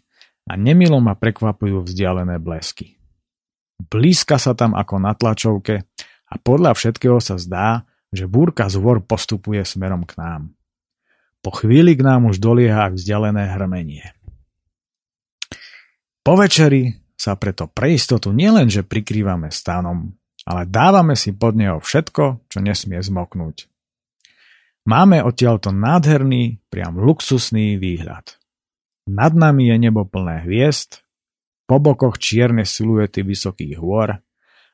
a 0.46 0.54
nemilo 0.60 1.02
ma 1.02 1.18
prekvapujú 1.18 1.86
vzdialené 1.86 2.38
blesky. 2.38 2.96
Blízka 3.76 4.40
sa 4.40 4.56
tam 4.56 4.78
ako 4.78 4.96
na 5.02 5.12
tlačovke 5.18 5.84
a 6.30 6.34
podľa 6.40 6.78
všetkého 6.78 7.20
sa 7.20 7.36
zdá, 7.36 7.84
že 8.14 8.30
búrka 8.30 8.72
z 8.72 8.80
postupuje 9.04 9.60
smerom 9.68 10.08
k 10.08 10.16
nám. 10.16 10.42
Po 11.44 11.52
chvíli 11.52 11.94
k 11.94 12.02
nám 12.02 12.32
už 12.32 12.40
dolieha 12.40 12.90
vzdialené 12.90 13.52
hrmenie. 13.54 14.16
Po 16.26 16.34
večeri 16.34 16.90
sa 17.14 17.38
preto 17.38 17.70
pre 17.70 17.94
istotu 17.94 18.34
nielenže 18.34 18.82
prikrývame 18.82 19.54
stanom, 19.54 20.16
ale 20.42 20.66
dávame 20.66 21.14
si 21.14 21.34
pod 21.34 21.54
neho 21.54 21.78
všetko, 21.78 22.50
čo 22.50 22.58
nesmie 22.62 22.98
zmoknúť. 22.98 23.70
Máme 24.86 25.26
odtiaľto 25.26 25.74
nádherný, 25.74 26.62
priam 26.70 27.02
luxusný 27.02 27.82
výhľad. 27.82 28.38
Nad 29.10 29.34
nami 29.34 29.74
je 29.74 29.76
nebo 29.82 30.06
plné 30.06 30.46
hviezd, 30.46 31.02
po 31.66 31.82
bokoch 31.82 32.22
čierne 32.22 32.62
siluety 32.62 33.26
vysokých 33.26 33.82
hôr 33.82 34.14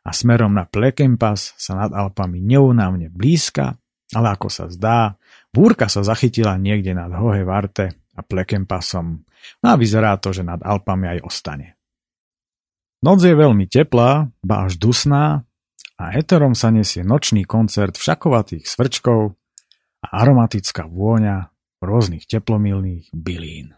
a 0.03 0.09
smerom 0.11 0.51
na 0.51 0.67
Plekenpas 0.67 1.55
sa 1.55 1.79
nad 1.79 1.95
Alpami 1.95 2.43
neunávne 2.43 3.07
blízka, 3.07 3.79
ale 4.11 4.35
ako 4.35 4.51
sa 4.51 4.67
zdá, 4.67 5.15
búrka 5.55 5.87
sa 5.87 6.03
zachytila 6.03 6.59
niekde 6.59 6.91
nad 6.91 7.07
Hohe 7.15 7.47
Varte 7.47 7.95
a 8.11 8.19
Plekenpasom. 8.19 9.23
No 9.63 9.67
a 9.71 9.79
vyzerá 9.79 10.19
to, 10.19 10.35
že 10.35 10.43
nad 10.43 10.59
Alpami 10.59 11.07
aj 11.07 11.19
ostane. 11.23 11.79
Noc 12.99 13.23
je 13.23 13.31
veľmi 13.31 13.65
teplá, 13.71 14.27
ba 14.43 14.67
až 14.67 14.75
dusná 14.75 15.47
a 15.95 16.03
heterom 16.11 16.51
sa 16.51 16.67
nesie 16.67 17.07
nočný 17.07 17.47
koncert 17.47 17.95
všakovatých 17.95 18.67
svrčkov 18.67 19.39
a 20.01 20.07
aromatická 20.21 20.89
vôňa 20.89 21.49
rôznych 21.81 22.25
teplomilných 22.29 23.09
bylín. 23.13 23.73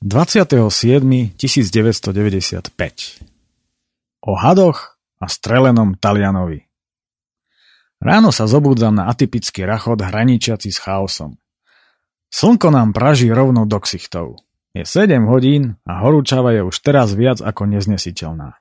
27. 0.00 1.36
1995 1.36 3.20
O 4.24 4.32
hadoch 4.32 4.96
a 5.20 5.28
strelenom 5.28 5.92
Talianovi 6.00 6.64
Ráno 8.00 8.32
sa 8.32 8.48
zobúdzam 8.48 8.96
na 8.96 9.12
atypický 9.12 9.68
rachot 9.68 10.00
hraničiaci 10.00 10.72
s 10.72 10.80
chaosom. 10.80 11.36
Slnko 12.32 12.72
nám 12.72 12.96
praží 12.96 13.28
rovno 13.28 13.68
do 13.68 13.76
ksichtov. 13.76 14.40
Je 14.72 14.88
7 14.88 15.20
hodín 15.28 15.76
a 15.84 16.00
horúčava 16.00 16.56
je 16.56 16.64
už 16.64 16.80
teraz 16.80 17.12
viac 17.12 17.44
ako 17.44 17.68
neznesiteľná. 17.68 18.56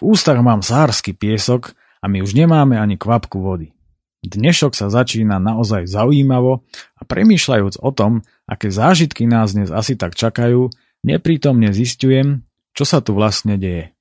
V 0.00 0.16
ústach 0.16 0.40
mám 0.40 0.64
sársky 0.64 1.12
piesok 1.12 1.76
a 2.00 2.08
my 2.08 2.24
už 2.24 2.32
nemáme 2.32 2.80
ani 2.80 2.96
kvapku 2.96 3.36
vody. 3.36 3.76
Dnešok 4.20 4.76
sa 4.76 4.92
začína 4.92 5.40
naozaj 5.40 5.88
zaujímavo 5.88 6.60
a 7.00 7.02
premýšľajúc 7.08 7.80
o 7.80 7.90
tom, 7.90 8.20
aké 8.44 8.68
zážitky 8.68 9.24
nás 9.24 9.56
dnes 9.56 9.72
asi 9.72 9.96
tak 9.96 10.12
čakajú, 10.12 10.68
neprítomne 11.00 11.72
zistujem, 11.72 12.44
čo 12.76 12.84
sa 12.84 13.00
tu 13.00 13.16
vlastne 13.16 13.56
deje. 13.56 13.96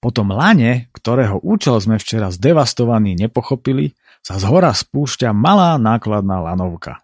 Po 0.00 0.12
tom 0.12 0.32
lane, 0.32 0.92
ktorého 0.92 1.40
účel 1.40 1.80
sme 1.80 1.96
včera 1.96 2.28
zdevastovaní 2.28 3.16
nepochopili, 3.16 3.96
sa 4.20 4.36
z 4.36 4.44
hora 4.44 4.76
spúšťa 4.76 5.32
malá 5.32 5.80
nákladná 5.80 6.40
lanovka. 6.44 7.00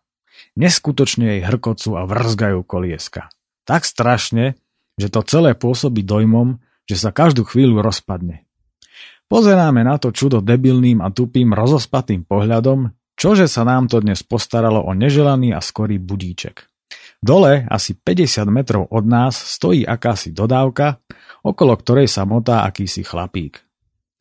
Neskutočne 0.57 1.37
jej 1.37 1.43
hrkocu 1.45 1.97
a 1.97 2.05
vrzgajú 2.05 2.61
kolieska. 2.65 3.33
Tak 3.65 3.89
strašne, 3.89 4.61
že 5.01 5.09
to 5.09 5.25
celé 5.25 5.53
pôsobí 5.57 6.05
dojmom, 6.05 6.61
že 6.89 6.97
sa 7.01 7.13
každú 7.13 7.49
chvíľu 7.49 7.81
rozpadne. 7.81 8.46
Pozeráme 9.27 9.83
na 9.83 9.99
to 9.99 10.15
čudo 10.15 10.39
debilným 10.39 11.03
a 11.03 11.11
tupým 11.11 11.51
rozospatým 11.51 12.23
pohľadom, 12.31 12.95
čože 13.19 13.51
sa 13.51 13.67
nám 13.67 13.91
to 13.91 13.99
dnes 13.99 14.23
postaralo 14.23 14.87
o 14.87 14.95
neželaný 14.95 15.51
a 15.51 15.59
skorý 15.59 15.99
budíček. 15.99 16.71
Dole, 17.19 17.67
asi 17.67 17.99
50 17.99 18.47
metrov 18.55 18.87
od 18.87 19.03
nás, 19.03 19.35
stojí 19.35 19.83
akási 19.83 20.31
dodávka, 20.31 21.03
okolo 21.43 21.75
ktorej 21.75 22.07
sa 22.07 22.23
motá 22.23 22.63
akýsi 22.63 23.03
chlapík. 23.03 23.67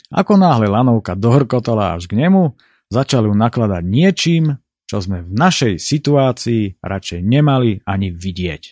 Ako 0.10 0.42
náhle 0.42 0.66
lanovka 0.66 1.14
dohrkotala 1.14 1.94
až 1.94 2.10
k 2.10 2.18
nemu, 2.26 2.58
začal 2.90 3.30
ju 3.30 3.34
nakladať 3.38 3.84
niečím, 3.86 4.58
čo 4.90 5.02
sme 5.02 5.22
v 5.22 5.30
našej 5.34 5.82
situácii 5.82 6.82
radšej 6.82 7.20
nemali 7.26 7.82
ani 7.86 8.10
vidieť. 8.10 8.64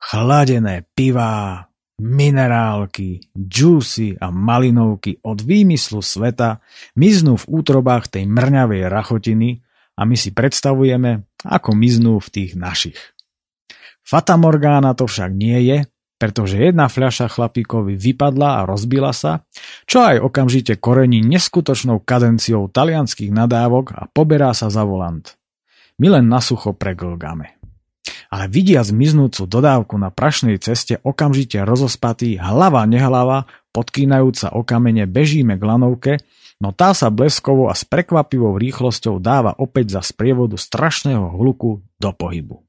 Chladené 0.00 0.88
pivá, 0.96 1.68
minerálky, 2.00 3.28
džúsy 3.36 4.16
a 4.16 4.32
malinovky 4.32 5.20
od 5.20 5.44
výmyslu 5.44 6.00
sveta 6.00 6.64
miznú 6.96 7.36
v 7.36 7.60
útrobách 7.60 8.08
tej 8.08 8.24
mrňavej 8.24 8.88
rachotiny 8.88 9.60
a 10.00 10.08
my 10.08 10.16
si 10.16 10.32
predstavujeme, 10.32 11.28
ako 11.44 11.76
miznú 11.76 12.16
v 12.16 12.28
tých 12.32 12.56
našich. 12.56 12.96
Fata 14.00 14.40
Morgana 14.40 14.96
to 14.96 15.04
však 15.04 15.30
nie 15.36 15.60
je, 15.68 15.78
pretože 16.16 16.56
jedna 16.56 16.88
fľaša 16.88 17.28
chlapíkovi 17.32 17.96
vypadla 18.00 18.64
a 18.64 18.66
rozbila 18.68 19.12
sa, 19.12 19.44
čo 19.84 20.04
aj 20.04 20.24
okamžite 20.24 20.80
korení 20.80 21.20
neskutočnou 21.20 22.00
kadenciou 22.00 22.68
talianských 22.72 23.32
nadávok 23.32 23.92
a 23.92 24.08
poberá 24.08 24.56
sa 24.56 24.72
za 24.72 24.84
volant. 24.88 25.36
My 26.00 26.16
len 26.16 26.32
na 26.32 26.40
sucho 26.40 26.72
preglgáme 26.72 27.59
ale 28.30 28.46
vidia 28.46 28.86
zmiznúcu 28.86 29.42
dodávku 29.50 29.98
na 29.98 30.14
prašnej 30.14 30.62
ceste 30.62 31.02
okamžite 31.02 31.58
rozospatý, 31.66 32.38
hlava 32.38 32.86
nehlava, 32.86 33.50
podkýnajúca 33.74 34.54
o 34.54 34.62
kamene 34.62 35.10
bežíme 35.10 35.58
k 35.58 35.62
lanovke, 35.66 36.12
no 36.62 36.70
tá 36.70 36.94
sa 36.94 37.10
bleskovo 37.10 37.66
a 37.66 37.74
s 37.74 37.82
prekvapivou 37.82 38.54
rýchlosťou 38.54 39.18
dáva 39.18 39.58
opäť 39.58 39.98
za 39.98 40.02
sprievodu 40.06 40.54
strašného 40.54 41.34
hluku 41.34 41.82
do 41.98 42.10
pohybu. 42.14 42.62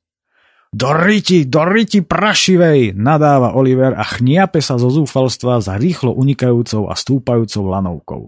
Do 0.72 0.90
riti, 0.96 1.46
do 1.46 1.68
riti 1.68 2.00
prašivej, 2.00 2.96
nadáva 2.96 3.54
Oliver 3.60 3.92
a 3.92 4.08
chniape 4.08 4.64
sa 4.64 4.80
zo 4.80 4.88
zúfalstva 4.88 5.60
za 5.60 5.76
rýchlo 5.76 6.16
unikajúcou 6.16 6.88
a 6.88 6.96
stúpajúcou 6.96 7.70
lanovkou. 7.70 8.22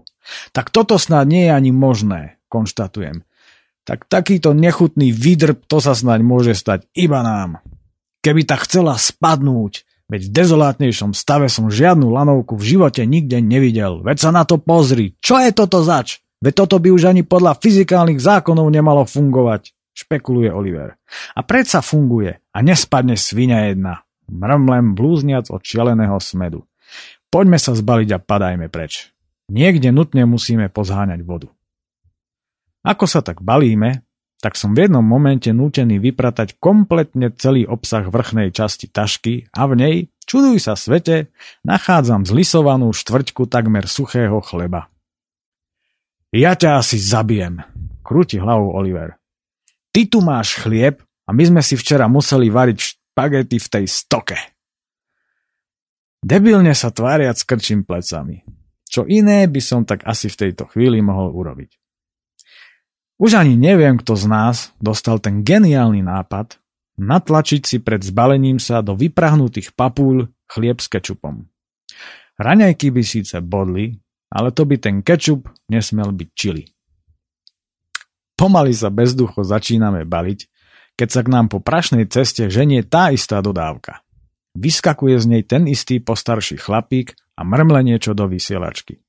Tak 0.52 0.68
toto 0.68 1.00
snad 1.00 1.24
nie 1.24 1.48
je 1.48 1.52
ani 1.56 1.72
možné, 1.72 2.38
konštatujem 2.52 3.24
tak 3.84 4.08
takýto 4.08 4.56
nechutný 4.56 5.12
výdrb 5.12 5.60
to 5.68 5.78
sa 5.78 5.92
snaď 5.92 6.20
môže 6.24 6.52
stať 6.56 6.88
iba 6.96 7.20
nám. 7.20 7.60
Keby 8.24 8.48
tak 8.48 8.64
chcela 8.64 8.96
spadnúť, 8.96 9.84
veď 10.08 10.20
v 10.28 10.30
dezolátnejšom 10.32 11.12
stave 11.12 11.52
som 11.52 11.68
žiadnu 11.68 12.08
lanovku 12.08 12.56
v 12.56 12.76
živote 12.76 13.04
nikde 13.04 13.44
nevidel. 13.44 14.00
Veď 14.00 14.28
sa 14.28 14.30
na 14.32 14.48
to 14.48 14.56
pozri, 14.56 15.12
čo 15.20 15.36
je 15.36 15.52
toto 15.52 15.84
zač? 15.84 16.24
Veď 16.40 16.64
toto 16.64 16.76
by 16.80 16.88
už 16.92 17.12
ani 17.12 17.24
podľa 17.24 17.60
fyzikálnych 17.60 18.20
zákonov 18.20 18.68
nemalo 18.68 19.04
fungovať, 19.04 19.72
špekuluje 19.92 20.52
Oliver. 20.52 20.96
A 21.36 21.40
predsa 21.44 21.84
funguje 21.84 22.40
a 22.52 22.58
nespadne 22.64 23.16
svinia 23.16 23.68
jedna. 23.68 24.04
Mrmlem 24.28 24.96
blúzniac 24.96 25.52
od 25.52 25.60
šialeného 25.60 26.16
smedu. 26.20 26.64
Poďme 27.28 27.60
sa 27.60 27.76
zbaliť 27.76 28.08
a 28.16 28.18
padajme 28.20 28.72
preč. 28.72 29.12
Niekde 29.52 29.92
nutne 29.92 30.24
musíme 30.24 30.72
pozháňať 30.72 31.20
vodu. 31.24 31.52
Ako 32.84 33.08
sa 33.08 33.24
tak 33.24 33.40
balíme, 33.40 34.04
tak 34.44 34.60
som 34.60 34.76
v 34.76 34.84
jednom 34.84 35.00
momente 35.00 35.48
nútený 35.48 35.96
vypratať 36.04 36.60
kompletne 36.60 37.32
celý 37.32 37.64
obsah 37.64 38.04
vrchnej 38.04 38.52
časti 38.52 38.92
tašky 38.92 39.48
a 39.56 39.64
v 39.64 39.72
nej, 39.72 39.94
čuduj 40.28 40.60
sa 40.60 40.76
svete, 40.76 41.32
nachádzam 41.64 42.28
zlisovanú 42.28 42.92
štvrťku 42.92 43.48
takmer 43.48 43.88
suchého 43.88 44.36
chleba. 44.44 44.92
Ja 46.28 46.52
ťa 46.52 46.84
asi 46.84 47.00
zabijem, 47.00 47.64
krúti 48.04 48.36
hlavou 48.36 48.76
Oliver. 48.76 49.16
Ty 49.88 50.12
tu 50.12 50.20
máš 50.20 50.60
chlieb 50.60 51.00
a 51.24 51.32
my 51.32 51.44
sme 51.48 51.62
si 51.64 51.80
včera 51.80 52.04
museli 52.04 52.52
variť 52.52 52.78
špagety 52.84 53.56
v 53.56 53.68
tej 53.80 53.84
stoke. 53.88 54.36
Debilne 56.20 56.76
sa 56.76 56.92
tváriac 56.92 57.40
krčím 57.48 57.88
plecami. 57.88 58.44
Čo 58.84 59.08
iné 59.08 59.48
by 59.48 59.60
som 59.64 59.88
tak 59.88 60.04
asi 60.04 60.28
v 60.28 60.36
tejto 60.36 60.68
chvíli 60.68 61.00
mohol 61.00 61.32
urobiť. 61.32 61.83
Už 63.14 63.38
ani 63.38 63.54
neviem, 63.54 63.94
kto 63.94 64.18
z 64.18 64.26
nás 64.26 64.56
dostal 64.82 65.22
ten 65.22 65.46
geniálny 65.46 66.02
nápad 66.02 66.58
natlačiť 66.98 67.62
si 67.62 67.76
pred 67.82 68.02
zbalením 68.02 68.58
sa 68.62 68.82
do 68.82 68.94
vyprahnutých 68.94 69.74
papúľ 69.74 70.30
chlieb 70.50 70.78
s 70.78 70.86
kečupom. 70.90 71.46
Raňajky 72.38 72.90
by 72.90 73.02
síce 73.06 73.38
bodli, 73.38 73.94
ale 74.30 74.50
to 74.50 74.66
by 74.66 74.78
ten 74.78 75.02
kečup 75.02 75.46
nesmel 75.70 76.10
byť 76.10 76.30
čili. 76.34 76.66
Pomaly 78.34 78.74
sa 78.74 78.90
bezducho 78.90 79.46
začíname 79.46 80.02
baliť, 80.02 80.40
keď 80.98 81.08
sa 81.10 81.20
k 81.22 81.28
nám 81.30 81.46
po 81.50 81.62
prašnej 81.62 82.10
ceste 82.10 82.50
ženie 82.50 82.82
tá 82.82 83.14
istá 83.14 83.38
dodávka. 83.38 84.02
Vyskakuje 84.58 85.18
z 85.22 85.26
nej 85.26 85.42
ten 85.46 85.66
istý 85.70 86.02
postarší 86.02 86.58
chlapík 86.58 87.14
a 87.38 87.42
mrmle 87.42 87.82
niečo 87.82 88.14
do 88.14 88.26
vysielačky. 88.26 89.02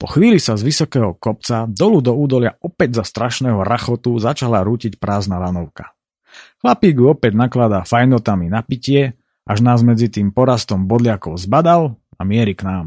Po 0.00 0.06
chvíli 0.08 0.40
sa 0.40 0.56
z 0.56 0.64
vysokého 0.64 1.14
kopca 1.16 1.68
dolu 1.68 2.00
do 2.00 2.16
údolia 2.16 2.56
opäť 2.64 3.02
za 3.02 3.04
strašného 3.04 3.62
rachotu 3.62 4.16
začala 4.16 4.64
rútiť 4.64 4.96
prázdna 4.96 5.38
lanovka. 5.38 5.92
Chlapík 6.62 6.98
ju 6.98 7.06
opäť 7.12 7.32
nakladá 7.38 7.86
fajnotami 7.86 8.50
na 8.50 8.64
pitie, 8.64 9.16
až 9.48 9.58
nás 9.64 9.80
medzi 9.80 10.12
tým 10.12 10.34
porastom 10.34 10.84
bodliakov 10.84 11.40
zbadal 11.40 11.96
a 12.18 12.22
mierí 12.26 12.52
k 12.52 12.68
nám. 12.68 12.86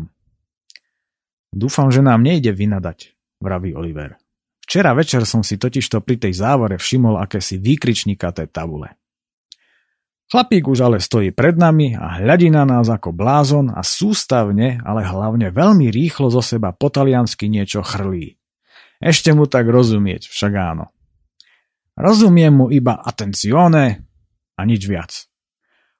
Dúfam, 1.51 1.91
že 1.91 1.99
nám 1.99 2.23
nejde 2.23 2.53
vynadať, 2.55 3.17
vraví 3.43 3.75
Oliver. 3.75 4.15
Včera 4.61 4.95
večer 4.95 5.27
som 5.27 5.43
si 5.43 5.59
totižto 5.59 5.99
pri 5.99 6.15
tej 6.15 6.37
závore 6.37 6.79
všimol 6.79 7.19
akési 7.19 7.59
výkričníkaté 7.59 8.47
tabule. 8.47 9.00
Chlapík 10.31 10.63
už 10.71 10.87
ale 10.87 11.03
stojí 11.03 11.35
pred 11.35 11.59
nami 11.59 11.91
a 11.91 12.23
hľadí 12.23 12.47
na 12.55 12.63
nás 12.63 12.87
ako 12.87 13.11
blázon 13.11 13.67
a 13.67 13.83
sústavne, 13.83 14.79
ale 14.79 15.03
hlavne 15.03 15.51
veľmi 15.51 15.91
rýchlo 15.91 16.31
zo 16.31 16.39
seba 16.39 16.71
po 16.71 16.87
taliansky 16.87 17.51
niečo 17.51 17.83
chrlí. 17.83 18.39
Ešte 19.03 19.35
mu 19.35 19.43
tak 19.43 19.67
rozumieť, 19.67 20.31
však 20.31 20.53
áno. 20.55 20.95
Rozumiem 21.99 22.63
mu 22.63 22.65
iba 22.71 22.95
atencione 22.95 24.07
a 24.55 24.61
nič 24.63 24.87
viac. 24.87 25.11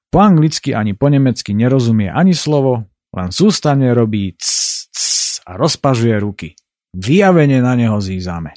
Po 0.08 0.24
anglicky 0.24 0.72
ani 0.72 0.96
po 0.96 1.12
nemecky 1.12 1.52
nerozumie 1.52 2.08
ani 2.08 2.32
slovo, 2.32 2.88
len 3.12 3.28
sústavne 3.28 3.92
robí 3.92 4.32
cs, 4.40 4.88
cs 4.88 5.44
a 5.44 5.60
rozpažuje 5.60 6.16
ruky. 6.16 6.48
Vyjavene 6.96 7.60
na 7.60 7.76
neho 7.76 8.00
zízame. 8.00 8.56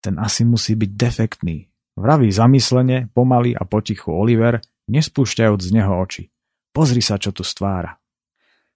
Ten 0.00 0.16
asi 0.16 0.48
musí 0.48 0.80
byť 0.80 0.90
defektný, 0.96 1.71
Vraví 1.92 2.32
zamyslene, 2.32 3.12
pomaly 3.12 3.52
a 3.52 3.68
potichu 3.68 4.12
Oliver, 4.12 4.64
nespúšťajúc 4.88 5.60
z 5.60 5.70
neho 5.76 5.92
oči. 6.00 6.32
Pozri 6.72 7.04
sa, 7.04 7.20
čo 7.20 7.36
tu 7.36 7.44
stvára. 7.44 8.00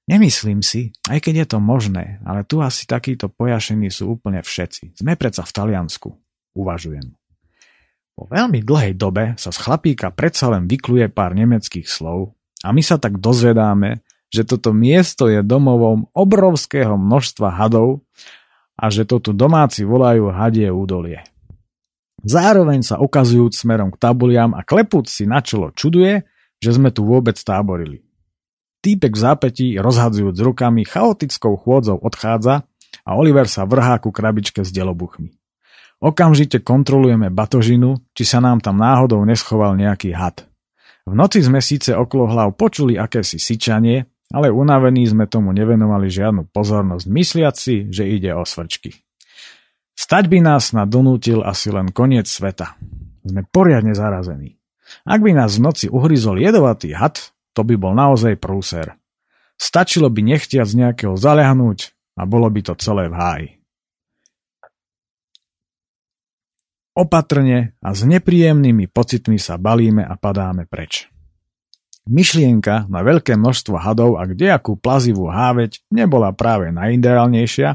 Nemyslím 0.07 0.63
si, 0.63 0.95
aj 1.11 1.19
keď 1.19 1.35
je 1.43 1.47
to 1.51 1.59
možné, 1.59 2.23
ale 2.23 2.47
tu 2.47 2.63
asi 2.63 2.87
takíto 2.87 3.27
pojašení 3.27 3.91
sú 3.91 4.15
úplne 4.15 4.39
všetci. 4.39 5.03
Sme 5.03 5.19
predsa 5.19 5.43
v 5.43 5.51
Taliansku, 5.51 6.09
uvažujem. 6.55 7.11
Po 8.17 8.25
veľmi 8.31 8.63
dlhej 8.63 8.95
dobe 8.95 9.35
sa 9.37 9.51
z 9.51 9.59
chlapíka 9.61 10.15
predsa 10.15 10.49
len 10.49 10.71
vykluje 10.71 11.11
pár 11.11 11.35
nemeckých 11.35 11.85
slov 11.85 12.39
a 12.63 12.71
my 12.71 12.81
sa 12.81 12.97
tak 13.03 13.19
dozvedáme, 13.19 14.01
že 14.31 14.47
toto 14.47 14.71
miesto 14.71 15.27
je 15.27 15.43
domovom 15.45 16.09
obrovského 16.15 16.95
množstva 16.97 17.59
hadov 17.59 18.07
a 18.79 18.89
že 18.89 19.05
to 19.05 19.21
tu 19.21 19.31
domáci 19.37 19.83
volajú 19.83 20.33
hadie 20.33 20.71
údolie. 20.71 21.27
Zároveň 22.27 22.83
sa 22.83 22.99
ukazujúc 22.99 23.55
smerom 23.55 23.95
k 23.95 24.03
tabuliam 24.03 24.51
a 24.59 24.67
klepúc 24.67 25.07
si 25.07 25.31
na 25.31 25.39
čelo 25.39 25.71
čuduje, 25.71 26.27
že 26.59 26.71
sme 26.75 26.91
tu 26.91 27.07
vôbec 27.07 27.39
táborili. 27.39 28.03
Týpek 28.83 29.15
v 29.15 29.23
zápetí, 29.23 29.67
rozhadzujúc 29.79 30.35
rukami, 30.43 30.83
chaotickou 30.83 31.55
chôdzou 31.55 32.03
odchádza 32.03 32.67
a 33.07 33.11
Oliver 33.15 33.47
sa 33.47 33.63
vrhá 33.63 34.03
ku 34.03 34.11
krabičke 34.11 34.67
s 34.67 34.75
delobuchmi. 34.75 35.39
Okamžite 36.03 36.67
kontrolujeme 36.67 37.31
batožinu, 37.31 38.03
či 38.11 38.27
sa 38.27 38.43
nám 38.43 38.59
tam 38.59 38.83
náhodou 38.83 39.23
neschoval 39.23 39.79
nejaký 39.79 40.11
had. 40.11 40.51
V 41.07 41.15
noci 41.15 41.39
sme 41.47 41.63
síce 41.63 41.95
okolo 41.95 42.27
hlav 42.27 42.59
počuli 42.59 42.99
akési 42.99 43.39
syčanie, 43.39 44.11
ale 44.35 44.51
unavení 44.51 45.07
sme 45.07 45.31
tomu 45.31 45.55
nevenovali 45.55 46.11
žiadnu 46.11 46.51
pozornosť, 46.51 47.07
mysliaci, 47.07 47.75
že 47.95 48.03
ide 48.11 48.35
o 48.35 48.43
svrčky. 48.43 49.06
Stať 50.07 50.31
by 50.31 50.39
nás 50.39 50.71
na 50.71 50.87
donútil 50.87 51.43
asi 51.43 51.75
len 51.75 51.91
koniec 51.91 52.31
sveta. 52.31 52.79
Sme 53.27 53.43
poriadne 53.43 53.91
zarazení. 53.91 54.55
Ak 55.03 55.19
by 55.19 55.35
nás 55.35 55.59
v 55.59 55.67
noci 55.67 55.87
uhryzol 55.91 56.39
jedovatý 56.39 56.95
had, 56.95 57.35
to 57.59 57.67
by 57.67 57.75
bol 57.75 57.91
naozaj 57.91 58.39
prúser. 58.39 58.95
Stačilo 59.59 60.07
by 60.07 60.23
nechtiac 60.23 60.71
nejakého 60.71 61.19
zalehnúť 61.19 61.91
a 62.15 62.23
bolo 62.23 62.47
by 62.47 62.61
to 62.71 62.79
celé 62.79 63.11
v 63.11 63.19
háji. 63.19 63.49
Opatrne 66.95 67.75
a 67.83 67.91
s 67.91 68.07
nepríjemnými 68.07 68.87
pocitmi 68.87 69.43
sa 69.43 69.59
balíme 69.59 70.07
a 70.07 70.15
padáme 70.15 70.71
preč. 70.71 71.11
Myšlienka 72.07 72.87
na 72.87 73.03
veľké 73.03 73.35
množstvo 73.35 73.83
hadov 73.83 74.15
a 74.23 74.31
kdejakú 74.31 74.79
plazivú 74.79 75.27
háveť 75.27 75.83
nebola 75.91 76.31
práve 76.31 76.71
najideálnejšia, 76.71 77.75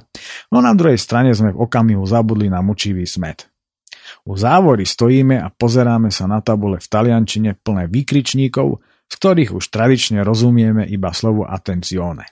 no 0.55 0.63
na 0.63 0.71
druhej 0.71 0.95
strane 0.95 1.36
sme 1.36 1.51
v 1.51 1.67
okamihu 1.67 1.99
zabudli 2.07 2.47
na 2.47 2.63
mučivý 2.63 3.03
smet. 3.03 3.51
U 4.23 4.39
závory 4.39 4.88
stojíme 4.88 5.36
a 5.36 5.51
pozeráme 5.51 6.15
sa 6.15 6.32
na 6.32 6.39
tabule 6.39 6.79
v 6.79 6.88
taliančine 6.88 7.59
plné 7.59 7.91
výkričníkov, 7.91 8.79
z 9.11 9.13
ktorých 9.19 9.51
už 9.51 9.67
tradične 9.67 10.23
rozumieme 10.23 10.88
iba 10.88 11.11
slovo 11.11 11.43
attenzione. 11.43 12.23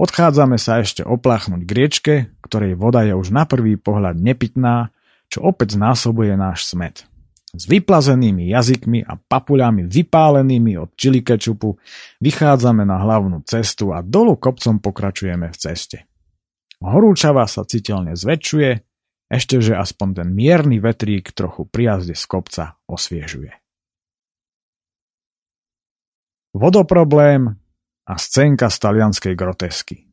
Odchádzame 0.00 0.56
sa 0.56 0.80
ešte 0.80 1.04
opláchnuť 1.04 1.60
k 1.68 1.70
riečke, 1.76 2.14
ktorej 2.40 2.80
voda 2.80 3.04
je 3.04 3.12
už 3.12 3.28
na 3.28 3.44
prvý 3.44 3.76
pohľad 3.76 4.16
nepitná, 4.16 4.88
čo 5.28 5.44
opäť 5.44 5.76
znásobuje 5.76 6.32
náš 6.40 6.72
smet. 6.72 7.09
S 7.50 7.66
vyplazenými 7.66 8.46
jazykmi 8.54 9.02
a 9.02 9.18
papuľami 9.18 9.90
vypálenými 9.90 10.78
od 10.78 10.94
čili 10.94 11.26
kečupu 11.26 11.74
vychádzame 12.22 12.86
na 12.86 13.02
hlavnú 13.02 13.42
cestu 13.42 13.90
a 13.90 14.06
dolu 14.06 14.38
kopcom 14.38 14.78
pokračujeme 14.78 15.50
v 15.50 15.56
ceste. 15.58 16.06
Horúčava 16.78 17.44
sa 17.50 17.66
citeľne 17.66 18.14
zväčšuje, 18.14 18.70
ešte 19.30 19.62
aspoň 19.62 20.08
ten 20.22 20.28
mierny 20.34 20.82
vetrík 20.82 21.30
trochu 21.30 21.62
pri 21.62 21.94
jazde 21.94 22.18
z 22.18 22.24
kopca 22.26 22.64
osviežuje. 22.90 23.54
Vodoproblém 26.50 27.46
a 28.10 28.14
scénka 28.18 28.66
z 28.66 28.76
talianskej 28.82 29.34
grotesky. 29.38 30.09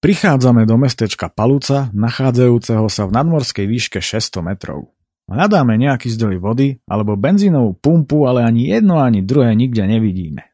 Prichádzame 0.00 0.64
do 0.64 0.80
mestečka 0.80 1.28
Paluca, 1.28 1.92
nachádzajúceho 1.92 2.88
sa 2.88 3.04
v 3.04 3.20
nadmorskej 3.20 3.68
výške 3.68 4.00
600 4.00 4.40
metrov. 4.40 4.96
Hľadáme 5.28 5.76
nejaký 5.76 6.08
zdroj 6.16 6.40
vody 6.40 6.80
alebo 6.88 7.20
benzínovú 7.20 7.76
pumpu, 7.76 8.24
ale 8.24 8.40
ani 8.40 8.72
jedno, 8.72 8.96
ani 8.96 9.20
druhé 9.20 9.52
nikde 9.52 9.84
nevidíme. 9.84 10.48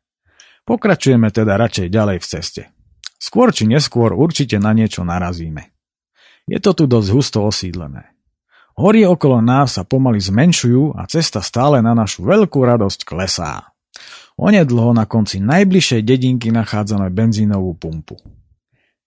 Pokračujeme 0.66 1.30
teda 1.30 1.54
radšej 1.62 1.94
ďalej 1.94 2.18
v 2.18 2.26
ceste. 2.26 2.62
Skôr 3.22 3.54
či 3.54 3.70
neskôr 3.70 4.18
určite 4.18 4.58
na 4.58 4.74
niečo 4.74 5.06
narazíme. 5.06 5.70
Je 6.50 6.58
to 6.58 6.74
tu 6.74 6.90
dosť 6.90 7.08
husto 7.14 7.38
osídlené. 7.46 8.18
Hory 8.74 9.06
okolo 9.06 9.38
nás 9.38 9.78
sa 9.78 9.86
pomaly 9.86 10.18
zmenšujú 10.26 10.98
a 10.98 11.06
cesta 11.06 11.38
stále 11.38 11.78
na 11.86 11.94
našu 11.94 12.26
veľkú 12.26 12.66
radosť 12.66 13.06
klesá. 13.06 13.70
Onedlho 14.34 14.90
na 14.90 15.06
konci 15.06 15.38
najbližšej 15.38 16.02
dedinky 16.02 16.50
nachádzame 16.50 17.14
benzínovú 17.14 17.78
pumpu. 17.78 18.18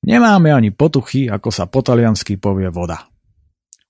Nemáme 0.06 0.56
ani 0.56 0.72
potuchy, 0.72 1.28
ako 1.28 1.50
sa 1.52 1.68
po 1.68 1.84
taliansky 1.84 2.40
povie 2.40 2.72
voda. 2.72 3.10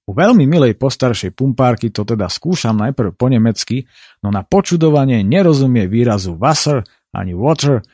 U 0.10 0.18
veľmi 0.18 0.50
milej 0.50 0.74
postaršej 0.74 1.38
pumpárky 1.38 1.94
to 1.94 2.02
teda 2.02 2.26
skúšam 2.26 2.74
najprv 2.82 3.14
po 3.14 3.30
nemecky, 3.30 3.86
no 4.26 4.34
na 4.34 4.42
počudovanie 4.42 5.22
nerozumie 5.22 5.86
výrazu 5.86 6.34
Wasser 6.34 6.82
ani 7.14 7.38
water, 7.38 7.86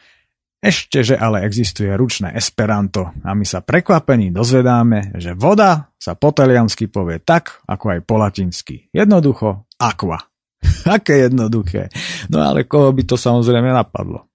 ešte, 0.65 1.05
že 1.05 1.15
ale 1.19 1.45
existuje 1.45 1.91
ručné 1.93 2.33
esperanto 2.33 3.13
a 3.21 3.37
my 3.37 3.45
sa 3.45 3.61
prekvapení 3.61 4.33
dozvedáme, 4.33 5.13
že 5.19 5.37
voda 5.37 5.93
sa 5.99 6.17
po 6.17 6.33
taliansky 6.33 6.89
povie 6.89 7.21
tak, 7.21 7.61
ako 7.69 7.85
aj 7.93 7.99
po 8.01 8.15
latinsky. 8.17 8.89
Jednoducho 8.89 9.69
aqua. 9.77 10.17
Aké 10.97 11.29
jednoduché. 11.29 11.93
No 12.33 12.41
ale 12.41 12.65
koho 12.65 12.89
by 12.95 13.03
to 13.05 13.19
samozrejme 13.19 13.69
napadlo. 13.69 14.25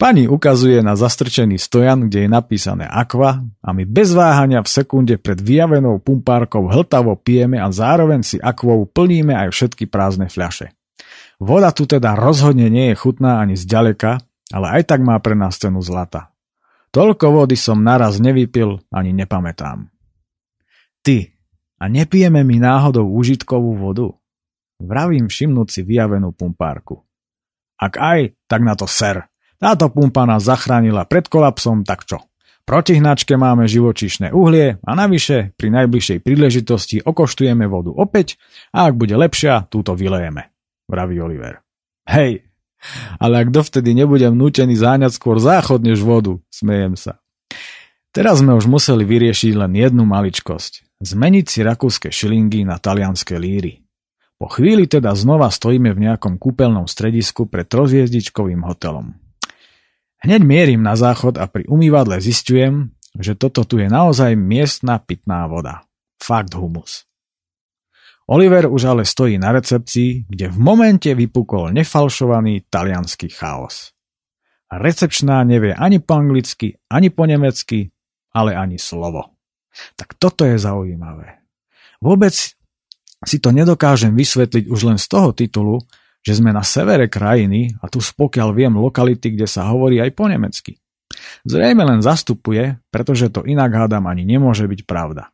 Pani 0.00 0.24
ukazuje 0.24 0.80
na 0.80 0.96
zastrčený 0.96 1.60
stojan, 1.60 2.08
kde 2.08 2.24
je 2.24 2.30
napísané 2.32 2.88
Aqua 2.88 3.44
a 3.60 3.68
my 3.76 3.84
bez 3.84 4.16
váhania 4.16 4.64
v 4.64 4.72
sekunde 4.72 5.20
pred 5.20 5.36
vyjavenou 5.36 6.00
pumpárkou 6.00 6.72
hltavo 6.72 7.20
pijeme 7.20 7.60
a 7.60 7.68
zároveň 7.68 8.24
si 8.24 8.40
akvou 8.40 8.88
plníme 8.88 9.36
aj 9.36 9.52
všetky 9.52 9.92
prázdne 9.92 10.32
fľaše. 10.32 10.72
Voda 11.36 11.68
tu 11.76 11.84
teda 11.84 12.16
rozhodne 12.16 12.72
nie 12.72 12.88
je 12.88 12.96
chutná 12.96 13.44
ani 13.44 13.60
zďaleka, 13.60 14.24
ale 14.56 14.80
aj 14.80 14.88
tak 14.88 15.04
má 15.04 15.20
pre 15.20 15.36
nás 15.36 15.60
cenu 15.60 15.84
zlata. 15.84 16.32
Toľko 16.96 17.44
vody 17.44 17.60
som 17.60 17.84
naraz 17.84 18.24
nevypil 18.24 18.80
ani 18.88 19.12
nepamätám. 19.12 19.92
Ty, 21.04 21.28
a 21.76 21.92
nepijeme 21.92 22.40
mi 22.40 22.56
náhodou 22.56 23.04
užitkovú 23.04 23.76
vodu? 23.76 24.16
Vravím 24.80 25.28
všimnúť 25.28 25.68
si 25.68 25.80
vyjavenú 25.84 26.32
pumpárku. 26.32 27.04
Ak 27.76 28.00
aj, 28.00 28.32
tak 28.48 28.64
na 28.64 28.72
to 28.72 28.88
ser, 28.88 29.28
táto 29.60 29.92
pumpa 29.92 30.24
nás 30.24 30.48
zachránila 30.48 31.04
pred 31.04 31.28
kolapsom, 31.28 31.84
tak 31.84 32.08
čo? 32.08 32.24
Proti 32.64 32.96
hnačke 32.96 33.34
máme 33.36 33.68
živočíšne 33.68 34.32
uhlie 34.32 34.80
a 34.80 34.90
navyše 34.96 35.52
pri 35.58 35.68
najbližšej 35.74 36.18
príležitosti 36.24 36.96
okoštujeme 37.04 37.66
vodu 37.68 37.92
opäť 37.92 38.40
a 38.72 38.88
ak 38.88 38.96
bude 38.96 39.12
lepšia, 39.14 39.68
túto 39.68 39.92
vylejeme, 39.92 40.48
vraví 40.88 41.18
Oliver. 41.20 41.60
Hej, 42.08 42.48
ale 43.20 43.44
ak 43.44 43.52
dovtedy 43.52 43.92
nebudem 43.92 44.32
nútený 44.32 44.78
záňať 44.80 45.12
skôr 45.12 45.36
záchod 45.36 45.84
než 45.84 46.00
vodu, 46.00 46.40
smejem 46.48 46.96
sa. 46.96 47.20
Teraz 48.10 48.42
sme 48.42 48.56
už 48.56 48.66
museli 48.66 49.06
vyriešiť 49.06 49.54
len 49.54 49.76
jednu 49.76 50.02
maličkosť. 50.08 51.02
Zmeniť 51.04 51.46
si 51.46 51.60
rakúske 51.62 52.08
šilingy 52.10 52.66
na 52.66 52.76
talianské 52.80 53.38
líry. 53.38 53.86
Po 54.40 54.48
chvíli 54.48 54.88
teda 54.88 55.12
znova 55.12 55.52
stojíme 55.52 55.92
v 55.92 56.08
nejakom 56.08 56.40
kúpeľnom 56.40 56.88
stredisku 56.88 57.44
pred 57.46 57.68
trozviezdičkovým 57.68 58.64
hotelom. 58.64 59.19
Hneď 60.20 60.40
mierim 60.44 60.84
na 60.84 60.96
záchod 60.96 61.40
a 61.40 61.48
pri 61.48 61.64
umývadle 61.64 62.20
zistujem, 62.20 62.92
že 63.16 63.34
toto 63.34 63.64
tu 63.64 63.80
je 63.80 63.88
naozaj 63.88 64.36
miestna 64.36 65.00
pitná 65.00 65.48
voda. 65.48 65.82
Fakt 66.20 66.52
humus. 66.52 67.08
Oliver 68.30 68.70
už 68.70 68.84
ale 68.84 69.02
stojí 69.02 69.40
na 69.40 69.50
recepcii, 69.50 70.30
kde 70.30 70.54
v 70.54 70.58
momente 70.60 71.10
vypukol 71.10 71.74
nefalšovaný 71.74 72.70
talianský 72.70 73.26
chaos. 73.32 73.90
Recepčná 74.70 75.42
nevie 75.42 75.74
ani 75.74 75.98
po 75.98 76.14
anglicky, 76.14 76.78
ani 76.86 77.10
po 77.10 77.26
nemecky, 77.26 77.90
ale 78.30 78.54
ani 78.54 78.78
slovo. 78.78 79.34
Tak 79.98 80.14
toto 80.14 80.46
je 80.46 80.62
zaujímavé. 80.62 81.42
Vôbec 81.98 82.32
si 83.26 83.36
to 83.42 83.50
nedokážem 83.50 84.14
vysvetliť 84.14 84.70
už 84.70 84.80
len 84.94 84.98
z 85.00 85.06
toho 85.10 85.34
titulu, 85.34 85.82
že 86.20 86.36
sme 86.36 86.52
na 86.52 86.60
severe 86.60 87.08
krajiny 87.08 87.74
a 87.80 87.88
tu 87.88 88.00
spokiaľ 88.00 88.52
viem 88.52 88.74
lokality, 88.76 89.34
kde 89.36 89.48
sa 89.48 89.68
hovorí 89.72 90.00
aj 90.00 90.10
po 90.12 90.28
nemecky. 90.28 90.76
Zrejme 91.42 91.82
len 91.82 92.00
zastupuje, 92.04 92.78
pretože 92.92 93.32
to 93.32 93.42
inak 93.42 93.72
hádam 93.72 94.06
ani 94.06 94.22
nemôže 94.22 94.68
byť 94.68 94.80
pravda. 94.86 95.32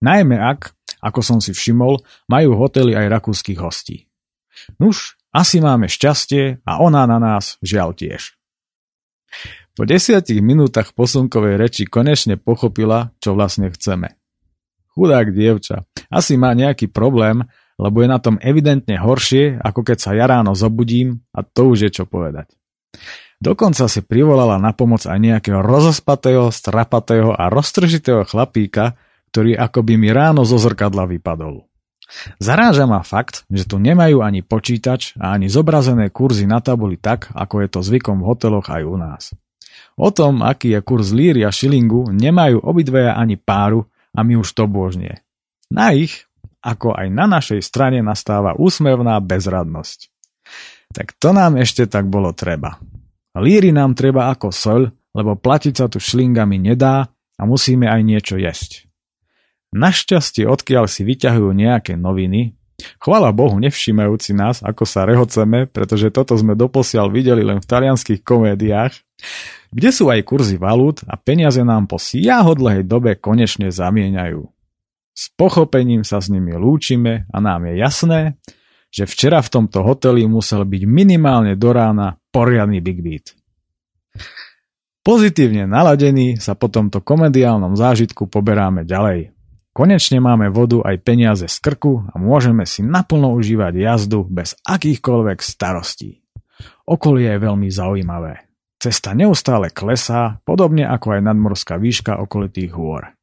Najmä 0.00 0.36
ak, 0.38 0.72
ako 1.00 1.20
som 1.20 1.38
si 1.40 1.52
všimol, 1.52 2.00
majú 2.28 2.56
hotely 2.56 2.96
aj 2.96 3.06
rakúskych 3.08 3.60
hostí. 3.60 4.08
Nuž, 4.76 5.16
asi 5.32 5.62
máme 5.62 5.88
šťastie 5.88 6.64
a 6.64 6.72
ona 6.82 7.08
na 7.08 7.18
nás 7.20 7.56
žiaľ 7.64 7.96
tiež. 7.96 8.36
Po 9.78 9.86
desiatich 9.86 10.42
minútach 10.42 10.92
posunkovej 10.92 11.56
reči 11.56 11.86
konečne 11.86 12.36
pochopila, 12.36 13.14
čo 13.22 13.32
vlastne 13.32 13.70
chceme. 13.70 14.18
Chudák 14.92 15.30
dievča, 15.30 15.86
asi 16.10 16.34
má 16.34 16.50
nejaký 16.52 16.90
problém, 16.90 17.46
lebo 17.80 18.04
je 18.04 18.08
na 18.12 18.20
tom 18.20 18.36
evidentne 18.44 19.00
horšie, 19.00 19.56
ako 19.56 19.80
keď 19.80 19.96
sa 19.96 20.12
ja 20.12 20.28
ráno 20.28 20.52
zobudím 20.52 21.24
a 21.32 21.40
to 21.40 21.72
už 21.72 21.88
je 21.88 21.90
čo 21.90 22.04
povedať. 22.04 22.52
Dokonca 23.40 23.88
si 23.88 24.04
privolala 24.04 24.60
na 24.60 24.76
pomoc 24.76 25.08
aj 25.08 25.16
nejakého 25.16 25.64
rozospatého, 25.64 26.52
strapatého 26.52 27.32
a 27.32 27.48
roztržitého 27.48 28.28
chlapíka, 28.28 29.00
ktorý 29.32 29.56
akoby 29.56 29.96
mi 29.96 30.12
ráno 30.12 30.44
zo 30.44 30.60
zrkadla 30.60 31.08
vypadol. 31.08 31.64
Zaráža 32.42 32.84
ma 32.84 33.00
fakt, 33.00 33.48
že 33.48 33.64
tu 33.64 33.80
nemajú 33.80 34.20
ani 34.20 34.44
počítač 34.44 35.16
a 35.16 35.32
ani 35.32 35.48
zobrazené 35.48 36.12
kurzy 36.12 36.44
na 36.44 36.60
tabuli 36.60 37.00
tak, 37.00 37.32
ako 37.32 37.64
je 37.64 37.68
to 37.70 37.80
zvykom 37.80 38.20
v 38.20 38.26
hoteloch 38.28 38.68
aj 38.68 38.82
u 38.82 38.96
nás. 38.98 39.22
O 39.96 40.10
tom, 40.10 40.42
aký 40.44 40.76
je 40.76 40.80
kurz 40.84 41.14
líry 41.14 41.46
a 41.46 41.54
šilingu, 41.54 42.10
nemajú 42.12 42.60
obidvaja 42.60 43.16
ani 43.16 43.38
páru 43.38 43.86
a 44.12 44.20
my 44.26 44.36
už 44.36 44.52
to 44.52 44.66
božnie. 44.66 45.22
Na 45.70 45.94
ich, 45.94 46.26
ako 46.60 46.92
aj 46.96 47.08
na 47.08 47.24
našej 47.26 47.60
strane 47.64 48.04
nastáva 48.04 48.56
úsmevná 48.56 49.16
bezradnosť. 49.20 50.12
Tak 50.92 51.16
to 51.16 51.32
nám 51.32 51.56
ešte 51.56 51.88
tak 51.88 52.06
bolo 52.08 52.36
treba. 52.36 52.76
Líry 53.36 53.70
nám 53.70 53.94
treba 53.94 54.28
ako 54.28 54.50
soľ, 54.50 54.82
lebo 55.14 55.38
platiť 55.38 55.74
sa 55.74 55.86
tu 55.86 56.02
šlingami 56.02 56.58
nedá 56.58 57.08
a 57.38 57.42
musíme 57.46 57.86
aj 57.86 58.00
niečo 58.02 58.36
jesť. 58.36 58.90
Našťastie 59.70 60.50
odkiaľ 60.50 60.90
si 60.90 61.06
vyťahujú 61.06 61.54
nejaké 61.54 61.94
noviny, 61.94 62.58
chvala 62.98 63.30
Bohu 63.30 63.54
nevšímajúci 63.62 64.34
nás, 64.34 64.66
ako 64.66 64.82
sa 64.82 65.06
rehoceme, 65.06 65.70
pretože 65.70 66.10
toto 66.10 66.34
sme 66.34 66.58
doposiaľ 66.58 67.06
videli 67.06 67.46
len 67.46 67.62
v 67.62 67.70
talianských 67.70 68.26
komédiách, 68.26 68.98
kde 69.70 69.90
sú 69.94 70.10
aj 70.10 70.26
kurzy 70.26 70.58
valút 70.58 71.06
a 71.06 71.14
peniaze 71.14 71.62
nám 71.62 71.86
po 71.86 72.02
siahodlhej 72.02 72.82
dobe 72.82 73.14
konečne 73.14 73.70
zamieňajú. 73.70 74.42
S 75.10 75.28
pochopením 75.34 76.06
sa 76.06 76.22
s 76.22 76.30
nimi 76.30 76.54
lúčime 76.54 77.28
a 77.28 77.36
nám 77.42 77.68
je 77.68 77.74
jasné, 77.76 78.20
že 78.90 79.06
včera 79.06 79.38
v 79.42 79.52
tomto 79.52 79.86
hoteli 79.86 80.26
musel 80.26 80.66
byť 80.66 80.82
minimálne 80.86 81.54
do 81.54 81.70
rána 81.70 82.18
poriadny 82.34 82.82
Big 82.82 83.02
Beat. 83.02 83.34
Pozitívne 85.00 85.64
naladení 85.64 86.36
sa 86.36 86.52
po 86.52 86.68
tomto 86.68 87.00
komediálnom 87.00 87.72
zážitku 87.72 88.28
poberáme 88.28 88.84
ďalej. 88.84 89.32
Konečne 89.70 90.18
máme 90.18 90.50
vodu 90.50 90.82
aj 90.82 90.98
peniaze 91.00 91.46
z 91.46 91.56
krku 91.62 92.04
a 92.10 92.18
môžeme 92.18 92.66
si 92.66 92.82
naplno 92.82 93.32
užívať 93.38 93.72
jazdu 93.78 94.26
bez 94.26 94.58
akýchkoľvek 94.66 95.38
starostí. 95.40 96.20
Okolie 96.84 97.32
je 97.32 97.38
veľmi 97.38 97.70
zaujímavé. 97.70 98.50
Cesta 98.82 99.14
neustále 99.14 99.70
klesá, 99.70 100.42
podobne 100.42 100.84
ako 100.84 101.16
aj 101.16 101.20
nadmorská 101.22 101.78
výška 101.78 102.18
okolitých 102.18 102.72
hôr. 102.74 103.14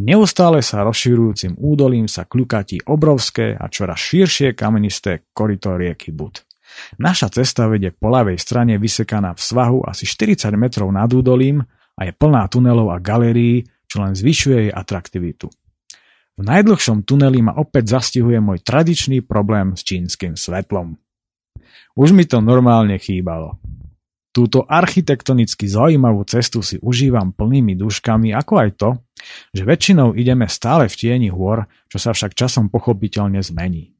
Neustále 0.00 0.64
sa 0.64 0.80
rozširujúcim 0.80 1.60
údolím 1.60 2.08
sa 2.08 2.24
kľukatí 2.24 2.88
obrovské 2.88 3.52
a 3.52 3.68
čoraz 3.68 4.00
širšie 4.00 4.56
kamenisté 4.56 5.28
korito 5.36 5.76
rieky 5.76 6.08
Bud. 6.08 6.40
Naša 6.96 7.28
cesta 7.28 7.68
vedie 7.68 7.92
po 7.92 8.08
ľavej 8.08 8.40
strane 8.40 8.80
vysekaná 8.80 9.36
v 9.36 9.42
svahu 9.44 9.84
asi 9.84 10.08
40 10.08 10.56
metrov 10.56 10.88
nad 10.88 11.12
údolím 11.12 11.60
a 12.00 12.08
je 12.08 12.16
plná 12.16 12.48
tunelov 12.48 12.88
a 12.88 12.96
galérií, 12.96 13.68
čo 13.84 14.00
len 14.00 14.16
zvyšuje 14.16 14.58
jej 14.68 14.72
atraktivitu. 14.72 15.52
V 16.40 16.42
najdlhšom 16.48 17.04
tuneli 17.04 17.44
ma 17.44 17.60
opäť 17.60 18.00
zastihuje 18.00 18.40
môj 18.40 18.64
tradičný 18.64 19.20
problém 19.20 19.76
s 19.76 19.84
čínskym 19.84 20.32
svetlom. 20.32 20.96
Už 21.92 22.16
mi 22.16 22.24
to 22.24 22.40
normálne 22.40 22.96
chýbalo. 22.96 23.60
Túto 24.30 24.62
architektonicky 24.62 25.66
zaujímavú 25.66 26.22
cestu 26.22 26.62
si 26.62 26.78
užívam 26.78 27.34
plnými 27.34 27.74
duškami, 27.74 28.30
ako 28.30 28.54
aj 28.62 28.70
to, 28.78 28.90
že 29.50 29.66
väčšinou 29.66 30.14
ideme 30.14 30.46
stále 30.46 30.86
v 30.86 30.94
tieni 30.94 31.28
hôr, 31.34 31.66
čo 31.90 31.98
sa 31.98 32.14
však 32.14 32.38
časom 32.38 32.70
pochopiteľne 32.70 33.42
zmení. 33.42 33.90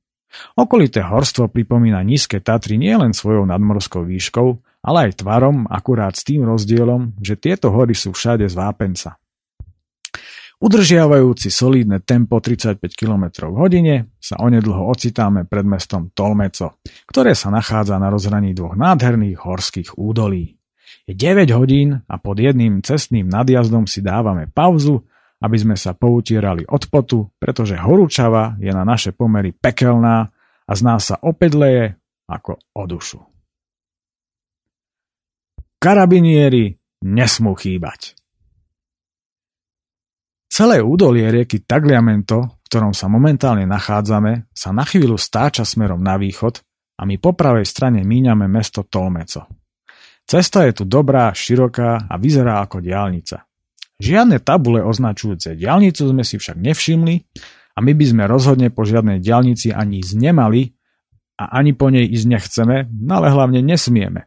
Okolité 0.54 1.02
horstvo 1.02 1.50
pripomína 1.50 2.06
nízke 2.06 2.38
Tatry 2.38 2.78
nielen 2.78 3.10
svojou 3.10 3.42
nadmorskou 3.50 4.06
výškou, 4.06 4.48
ale 4.86 5.10
aj 5.10 5.26
tvarom, 5.26 5.66
akurát 5.66 6.14
s 6.14 6.22
tým 6.22 6.46
rozdielom, 6.46 7.18
že 7.18 7.34
tieto 7.34 7.74
hory 7.74 7.98
sú 7.98 8.14
všade 8.14 8.46
z 8.46 8.54
vápenca. 8.54 9.18
Udržiavajúci 10.60 11.48
solídne 11.48 12.04
tempo 12.04 12.36
35 12.36 12.84
km 12.92 13.48
v 13.48 13.56
hodine 13.56 13.94
sa 14.20 14.36
onedlho 14.44 14.92
ocitáme 14.92 15.48
pred 15.48 15.64
mestom 15.64 16.12
Tolmeco, 16.12 16.84
ktoré 17.08 17.32
sa 17.32 17.48
nachádza 17.48 17.96
na 17.96 18.12
rozhraní 18.12 18.52
dvoch 18.52 18.76
nádherných 18.76 19.40
horských 19.40 19.96
údolí. 19.96 20.60
Je 21.08 21.16
9 21.16 21.48
hodín 21.56 22.04
a 22.04 22.14
pod 22.20 22.36
jedným 22.36 22.84
cestným 22.84 23.24
nadjazdom 23.32 23.88
si 23.88 24.04
dávame 24.04 24.52
pauzu, 24.52 25.00
aby 25.40 25.56
sme 25.56 25.80
sa 25.80 25.96
poutierali 25.96 26.68
od 26.68 26.92
potu, 26.92 27.32
pretože 27.40 27.80
horúčava 27.80 28.60
je 28.60 28.68
na 28.68 28.84
naše 28.84 29.16
pomery 29.16 29.56
pekelná 29.56 30.28
a 30.68 30.72
z 30.76 30.80
nás 30.84 31.08
sa 31.08 31.16
opäť 31.24 31.56
leje 31.56 31.86
ako 32.28 32.60
o 32.76 32.82
dušu. 32.84 33.20
Karabinieri 35.80 36.76
nesmú 37.00 37.56
chýbať. 37.56 38.19
Celé 40.50 40.82
údolie 40.82 41.30
rieky 41.30 41.62
Tagliamento, 41.62 42.42
v 42.42 42.66
ktorom 42.66 42.90
sa 42.90 43.06
momentálne 43.06 43.70
nachádzame, 43.70 44.50
sa 44.50 44.74
na 44.74 44.82
chvíľu 44.82 45.14
stáča 45.14 45.62
smerom 45.62 46.02
na 46.02 46.18
východ 46.18 46.58
a 46.98 47.06
my 47.06 47.22
po 47.22 47.38
pravej 47.38 47.62
strane 47.62 48.02
míňame 48.02 48.50
mesto 48.50 48.82
Tolmeco. 48.82 49.46
Cesta 50.26 50.66
je 50.66 50.82
tu 50.82 50.84
dobrá, 50.90 51.30
široká 51.30 52.10
a 52.10 52.14
vyzerá 52.18 52.66
ako 52.66 52.82
diálnica. 52.82 53.46
Žiadne 54.02 54.42
tabule 54.42 54.82
označujúce 54.82 55.54
diálnicu 55.54 56.10
sme 56.10 56.26
si 56.26 56.34
však 56.34 56.58
nevšimli 56.58 57.14
a 57.76 57.78
my 57.78 57.92
by 57.94 58.04
sme 58.10 58.26
rozhodne 58.26 58.74
po 58.74 58.82
žiadnej 58.82 59.22
diálnici 59.22 59.70
ani 59.70 60.02
ísť 60.02 60.18
nemali 60.18 60.74
a 61.38 61.62
ani 61.62 61.78
po 61.78 61.94
nej 61.94 62.10
ísť 62.10 62.26
nechceme, 62.26 62.90
no 62.90 63.22
ale 63.22 63.30
hlavne 63.30 63.62
nesmieme. 63.62 64.26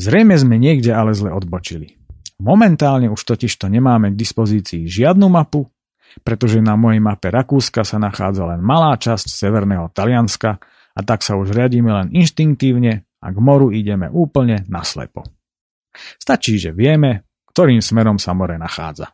Zrejme 0.00 0.40
sme 0.40 0.56
niekde 0.56 0.96
ale 0.96 1.12
zle 1.12 1.36
odbočili. 1.36 1.97
Momentálne 2.38 3.10
už 3.10 3.18
totiž 3.34 3.50
to 3.58 3.66
nemáme 3.66 4.14
k 4.14 4.18
dispozícii 4.18 4.86
žiadnu 4.86 5.26
mapu, 5.26 5.66
pretože 6.22 6.62
na 6.62 6.78
mojej 6.78 7.02
mape 7.02 7.34
Rakúska 7.34 7.82
sa 7.82 7.98
nachádza 7.98 8.46
len 8.46 8.62
malá 8.62 8.94
časť 8.94 9.26
severného 9.26 9.90
Talianska 9.90 10.62
a 10.94 11.00
tak 11.02 11.26
sa 11.26 11.34
už 11.34 11.50
riadíme 11.50 11.90
len 11.90 12.08
inštinktívne 12.14 13.02
a 13.18 13.26
k 13.34 13.38
moru 13.42 13.74
ideme 13.74 14.06
úplne 14.06 14.62
naslepo. 14.70 15.26
Stačí, 16.18 16.62
že 16.62 16.70
vieme, 16.70 17.26
ktorým 17.50 17.82
smerom 17.82 18.22
sa 18.22 18.38
more 18.38 18.54
nachádza. 18.54 19.10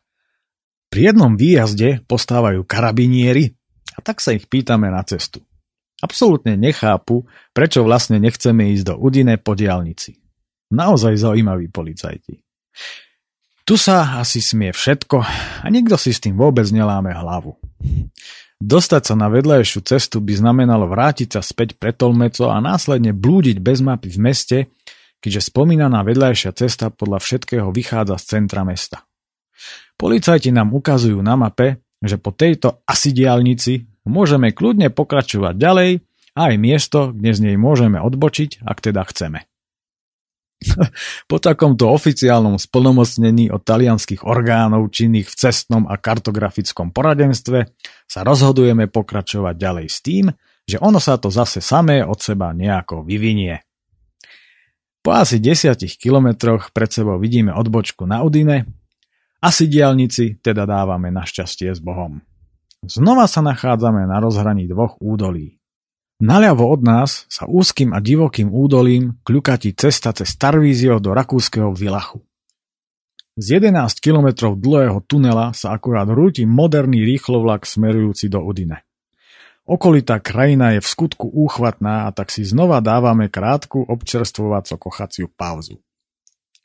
Pri 0.92 1.10
jednom 1.10 1.32
výjazde 1.34 2.04
postávajú 2.04 2.62
karabinieri 2.68 3.56
a 3.96 4.04
tak 4.04 4.20
sa 4.20 4.36
ich 4.36 4.46
pýtame 4.46 4.92
na 4.92 5.00
cestu. 5.00 5.40
Absolútne 6.04 6.60
nechápu, 6.60 7.24
prečo 7.56 7.80
vlastne 7.80 8.20
nechceme 8.20 8.68
ísť 8.76 8.92
do 8.92 8.94
Udine 9.00 9.40
po 9.40 9.56
diálnici. 9.56 10.20
Naozaj 10.76 11.16
zaujímaví 11.16 11.72
policajti. 11.72 12.44
Tu 13.64 13.80
sa 13.80 14.20
asi 14.20 14.44
smie 14.44 14.76
všetko 14.76 15.16
a 15.64 15.66
nikto 15.72 15.96
si 15.96 16.12
s 16.12 16.20
tým 16.20 16.36
vôbec 16.36 16.68
neláme 16.68 17.16
hlavu. 17.16 17.56
Dostať 18.60 19.02
sa 19.08 19.14
na 19.16 19.32
vedľajšiu 19.32 19.80
cestu 19.88 20.20
by 20.20 20.36
znamenalo 20.36 20.84
vrátiť 20.84 21.36
sa 21.36 21.40
späť 21.40 21.80
pre 21.80 21.96
Tolmeco 21.96 22.52
a 22.52 22.60
následne 22.60 23.16
blúdiť 23.16 23.64
bez 23.64 23.80
mapy 23.80 24.12
v 24.12 24.18
meste, 24.20 24.58
keďže 25.24 25.48
spomínaná 25.48 26.04
vedľajšia 26.04 26.52
cesta 26.52 26.92
podľa 26.92 27.24
všetkého 27.24 27.72
vychádza 27.72 28.20
z 28.20 28.24
centra 28.36 28.68
mesta. 28.68 29.08
Policajti 29.96 30.52
nám 30.52 30.68
ukazujú 30.76 31.24
na 31.24 31.32
mape, 31.32 31.80
že 32.04 32.20
po 32.20 32.36
tejto 32.36 32.84
asi 32.84 33.16
diálnici 33.16 33.88
môžeme 34.04 34.52
kľudne 34.52 34.92
pokračovať 34.92 35.56
ďalej 35.56 35.90
a 36.36 36.40
aj 36.52 36.56
miesto, 36.60 37.16
kde 37.16 37.30
z 37.32 37.40
nej 37.48 37.56
môžeme 37.56 37.96
odbočiť, 37.96 38.60
ak 38.60 38.84
teda 38.84 39.08
chceme. 39.08 39.48
Po 41.30 41.36
takomto 41.38 41.90
oficiálnom 41.92 42.56
splnomocnení 42.58 43.50
od 43.52 43.62
talianských 43.62 44.24
orgánov 44.24 44.90
činných 44.90 45.30
v 45.30 45.36
cestnom 45.36 45.84
a 45.86 45.98
kartografickom 46.00 46.90
poradenstve 46.90 47.58
sa 48.08 48.20
rozhodujeme 48.22 48.88
pokračovať 48.88 49.54
ďalej 49.54 49.86
s 49.88 49.98
tým, 50.00 50.24
že 50.64 50.80
ono 50.80 50.98
sa 50.98 51.20
to 51.20 51.28
zase 51.28 51.60
samé 51.60 52.00
od 52.00 52.16
seba 52.18 52.56
nejako 52.56 53.04
vyvinie. 53.04 53.60
Po 55.04 55.12
asi 55.12 55.36
desiatich 55.36 56.00
kilometroch 56.00 56.72
pred 56.72 56.88
sebou 56.88 57.20
vidíme 57.20 57.52
odbočku 57.52 58.08
na 58.08 58.24
Udine 58.24 58.64
Asi 59.44 59.68
diálnici 59.68 60.40
teda 60.40 60.64
dávame 60.64 61.12
našťastie 61.12 61.76
s 61.76 61.80
Bohom. 61.84 62.24
Znova 62.80 63.28
sa 63.28 63.44
nachádzame 63.44 64.08
na 64.08 64.16
rozhraní 64.20 64.64
dvoch 64.64 64.96
údolí. 65.04 65.60
Naľavo 66.22 66.70
od 66.70 66.80
nás 66.86 67.26
sa 67.26 67.42
úzkým 67.50 67.90
a 67.90 67.98
divokým 67.98 68.46
údolím 68.46 69.18
kľukatí 69.26 69.74
cesta 69.74 70.14
cez 70.14 70.38
Tarvízio 70.38 71.02
do 71.02 71.10
rakúskeho 71.10 71.74
Vilachu. 71.74 72.22
Z 73.34 73.58
11 73.58 73.98
kilometrov 73.98 74.54
dlhého 74.54 75.02
tunela 75.10 75.50
sa 75.50 75.74
akurát 75.74 76.06
rúti 76.06 76.46
moderný 76.46 77.02
rýchlovlak 77.02 77.66
smerujúci 77.66 78.30
do 78.30 78.38
Udine. 78.38 78.86
Okolitá 79.66 80.22
krajina 80.22 80.78
je 80.78 80.80
v 80.84 80.86
skutku 80.86 81.26
úchvatná 81.34 82.06
a 82.06 82.14
tak 82.14 82.30
si 82.30 82.46
znova 82.46 82.78
dávame 82.78 83.26
krátku 83.26 83.82
občerstvovaco-kochaciu 83.82 85.34
pauzu. 85.34 85.82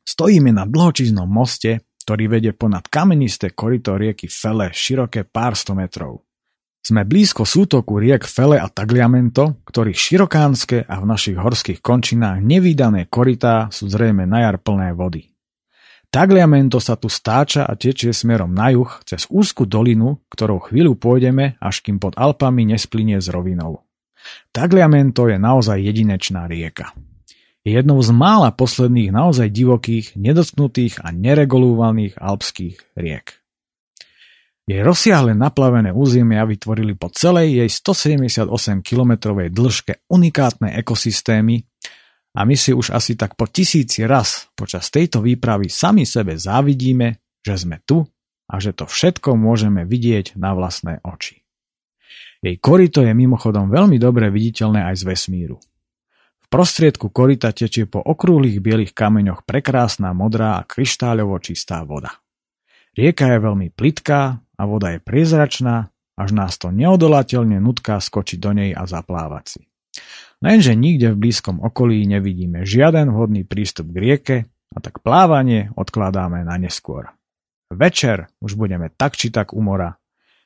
Stojíme 0.05 0.53
na 0.53 0.69
dlhočíznom 0.69 1.25
moste, 1.25 1.89
ktorý 2.05 2.37
vedie 2.37 2.53
ponad 2.53 2.85
kamenisté 2.85 3.49
korito 3.49 3.97
rieky 3.97 4.29
Fele 4.29 4.69
široké 4.69 5.25
pár 5.25 5.57
sto 5.57 5.73
metrov. 5.73 6.28
Sme 6.79 7.03
blízko 7.03 7.43
sútoku 7.43 7.99
riek 7.99 8.23
Fele 8.23 8.55
a 8.55 8.71
Tagliamento, 8.71 9.59
ktorých 9.67 9.99
širokánske 9.99 10.87
a 10.87 10.95
v 11.03 11.05
našich 11.05 11.37
horských 11.37 11.83
končinách 11.83 12.39
nevýdané 12.39 13.11
koritá 13.11 13.67
sú 13.69 13.91
zrejme 13.91 14.23
na 14.23 14.47
jar 14.47 14.57
plné 14.57 14.95
vody. 14.95 15.29
Tagliamento 16.09 16.81
sa 16.81 16.97
tu 16.97 17.05
stáča 17.05 17.69
a 17.69 17.77
tečie 17.77 18.09
smerom 18.09 18.49
na 18.49 18.73
juh 18.73 18.89
cez 19.05 19.29
úzku 19.29 19.69
dolinu, 19.69 20.17
ktorou 20.33 20.57
chvíľu 20.57 20.97
pôjdeme, 20.97 21.61
až 21.61 21.85
kým 21.85 22.01
pod 22.01 22.17
Alpami 22.17 22.65
nesplinie 22.65 23.21
s 23.21 23.29
rovinou. 23.29 23.85
Tagliamento 24.49 25.29
je 25.29 25.37
naozaj 25.37 25.77
jedinečná 25.77 26.49
rieka. 26.49 26.97
Je 27.61 27.77
jednou 27.77 28.01
z 28.01 28.09
mála 28.09 28.49
posledných 28.49 29.13
naozaj 29.13 29.53
divokých, 29.53 30.17
nedotknutých 30.17 31.05
a 31.05 31.13
neregulovaných 31.13 32.17
alpských 32.17 32.97
riek. 32.97 33.37
Jej 34.69 34.85
rozsiahle 34.85 35.33
naplavené 35.33 35.89
územia 35.89 36.45
vytvorili 36.45 36.93
po 36.93 37.09
celej 37.09 37.65
jej 37.65 37.69
178-kilometrovej 37.73 39.49
dĺžke 39.49 40.05
unikátne 40.13 40.77
ekosystémy 40.77 41.65
a 42.37 42.45
my 42.45 42.53
si 42.53 42.77
už 42.77 42.93
asi 42.93 43.17
tak 43.17 43.33
po 43.33 43.49
tisíci 43.49 44.05
raz 44.05 44.45
počas 44.53 44.93
tejto 44.93 45.25
výpravy 45.25 45.73
sami 45.73 46.05
sebe 46.05 46.37
závidíme, 46.37 47.17
že 47.41 47.57
sme 47.57 47.81
tu 47.81 48.05
a 48.45 48.61
že 48.61 48.77
to 48.77 48.85
všetko 48.85 49.33
môžeme 49.33 49.89
vidieť 49.89 50.37
na 50.37 50.53
vlastné 50.53 51.01
oči. 51.01 51.41
Jej 52.45 52.61
korito 52.61 53.01
je 53.01 53.09
mimochodom 53.09 53.73
veľmi 53.73 53.97
dobre 53.97 54.29
viditeľné 54.29 54.85
aj 54.85 55.01
z 55.01 55.03
vesmíru. 55.09 55.57
V 56.45 56.47
prostriedku 56.53 57.09
korita 57.09 57.49
tečie 57.57 57.89
po 57.89 58.05
okrúhlych 58.05 58.61
bielých 58.61 58.93
kameňoch 58.93 59.49
prekrásna 59.49 60.13
modrá 60.13 60.61
a 60.61 60.65
kryštáľovo 60.65 61.41
čistá 61.41 61.81
voda. 61.81 62.21
Rieka 62.93 63.33
je 63.33 63.39
veľmi 63.41 63.73
plitká 63.73 64.45
a 64.59 64.67
voda 64.67 64.91
je 64.91 64.99
priezračná, 64.99 65.87
až 66.19 66.29
nás 66.35 66.59
to 66.59 66.75
neodolateľne 66.75 67.63
nutká 67.63 68.03
skočiť 68.03 68.37
do 68.43 68.51
nej 68.51 68.71
a 68.75 68.83
zaplávať 68.83 69.45
si. 69.47 69.61
Lenže 70.43 70.75
nikde 70.75 71.15
v 71.15 71.27
blízkom 71.27 71.63
okolí 71.63 72.03
nevidíme 72.03 72.67
žiaden 72.67 73.11
vhodný 73.15 73.47
prístup 73.47 73.95
k 73.95 73.97
rieke 73.97 74.37
a 74.75 74.77
tak 74.83 74.99
plávanie 74.99 75.71
odkladáme 75.79 76.43
na 76.43 76.59
neskôr. 76.59 77.11
Večer 77.71 78.27
už 78.43 78.59
budeme 78.59 78.91
tak 78.91 79.15
či 79.15 79.31
tak 79.31 79.55
u 79.55 79.63
mora, 79.63 79.95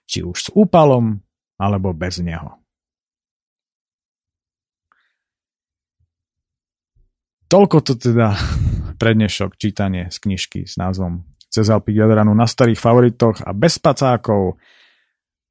či 0.06 0.22
už 0.22 0.38
s 0.38 0.48
úpalom 0.54 1.22
alebo 1.58 1.94
bez 1.94 2.22
neho. 2.22 2.62
Toľko 7.50 7.78
to 7.86 7.94
teda 7.94 8.34
prednešok 9.02 9.58
čítanie 9.62 10.10
z 10.10 10.18
knižky 10.22 10.66
s 10.66 10.78
názvom 10.78 11.22
cez 11.54 11.70
Alpy 11.70 11.94
Jadranu 11.94 12.34
na 12.34 12.50
starých 12.50 12.82
favoritoch 12.82 13.46
a 13.46 13.54
bez 13.54 13.78
pacákov. 13.78 14.58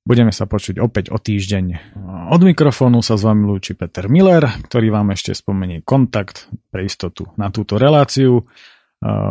Budeme 0.02 0.34
sa 0.34 0.50
počuť 0.50 0.82
opäť 0.82 1.14
o 1.14 1.18
týždeň. 1.22 1.94
Od 2.34 2.42
mikrofónu 2.42 3.06
sa 3.06 3.14
s 3.14 3.22
vami 3.22 3.46
lúči 3.46 3.78
Peter 3.78 4.10
Miller, 4.10 4.42
ktorý 4.66 4.90
vám 4.90 5.14
ešte 5.14 5.30
spomenie 5.30 5.86
kontakt 5.86 6.50
pre 6.74 6.90
istotu 6.90 7.30
na 7.38 7.54
túto 7.54 7.78
reláciu, 7.78 8.42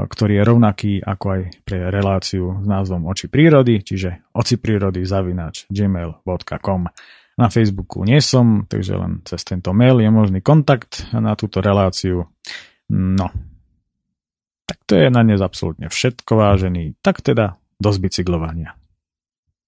ktorý 0.08 0.40
je 0.40 0.44
rovnaký 0.48 0.92
ako 1.04 1.26
aj 1.28 1.42
pre 1.68 1.92
reláciu 1.92 2.64
s 2.64 2.66
názvom 2.68 3.04
Oči 3.12 3.28
prírody, 3.28 3.84
čiže 3.84 4.32
oci 4.32 4.56
prírody 4.64 5.04
zavinač 5.04 5.68
gmail.com. 5.68 6.82
Na 7.36 7.48
Facebooku 7.52 8.08
nie 8.08 8.24
som, 8.24 8.64
takže 8.64 8.96
len 8.96 9.24
cez 9.28 9.44
tento 9.44 9.76
mail 9.76 10.00
je 10.00 10.12
možný 10.12 10.40
kontakt 10.40 11.08
na 11.12 11.36
túto 11.36 11.60
reláciu. 11.60 12.32
No, 12.92 13.28
tak 14.72 14.80
to 14.88 14.96
je 14.96 15.12
na 15.12 15.20
dnes 15.28 15.44
absolútne 15.44 15.92
všetko, 15.92 16.32
vážený. 16.32 16.96
Tak 17.04 17.20
teda, 17.20 17.60
do 17.76 17.90
zbicyklovania. 17.92 18.80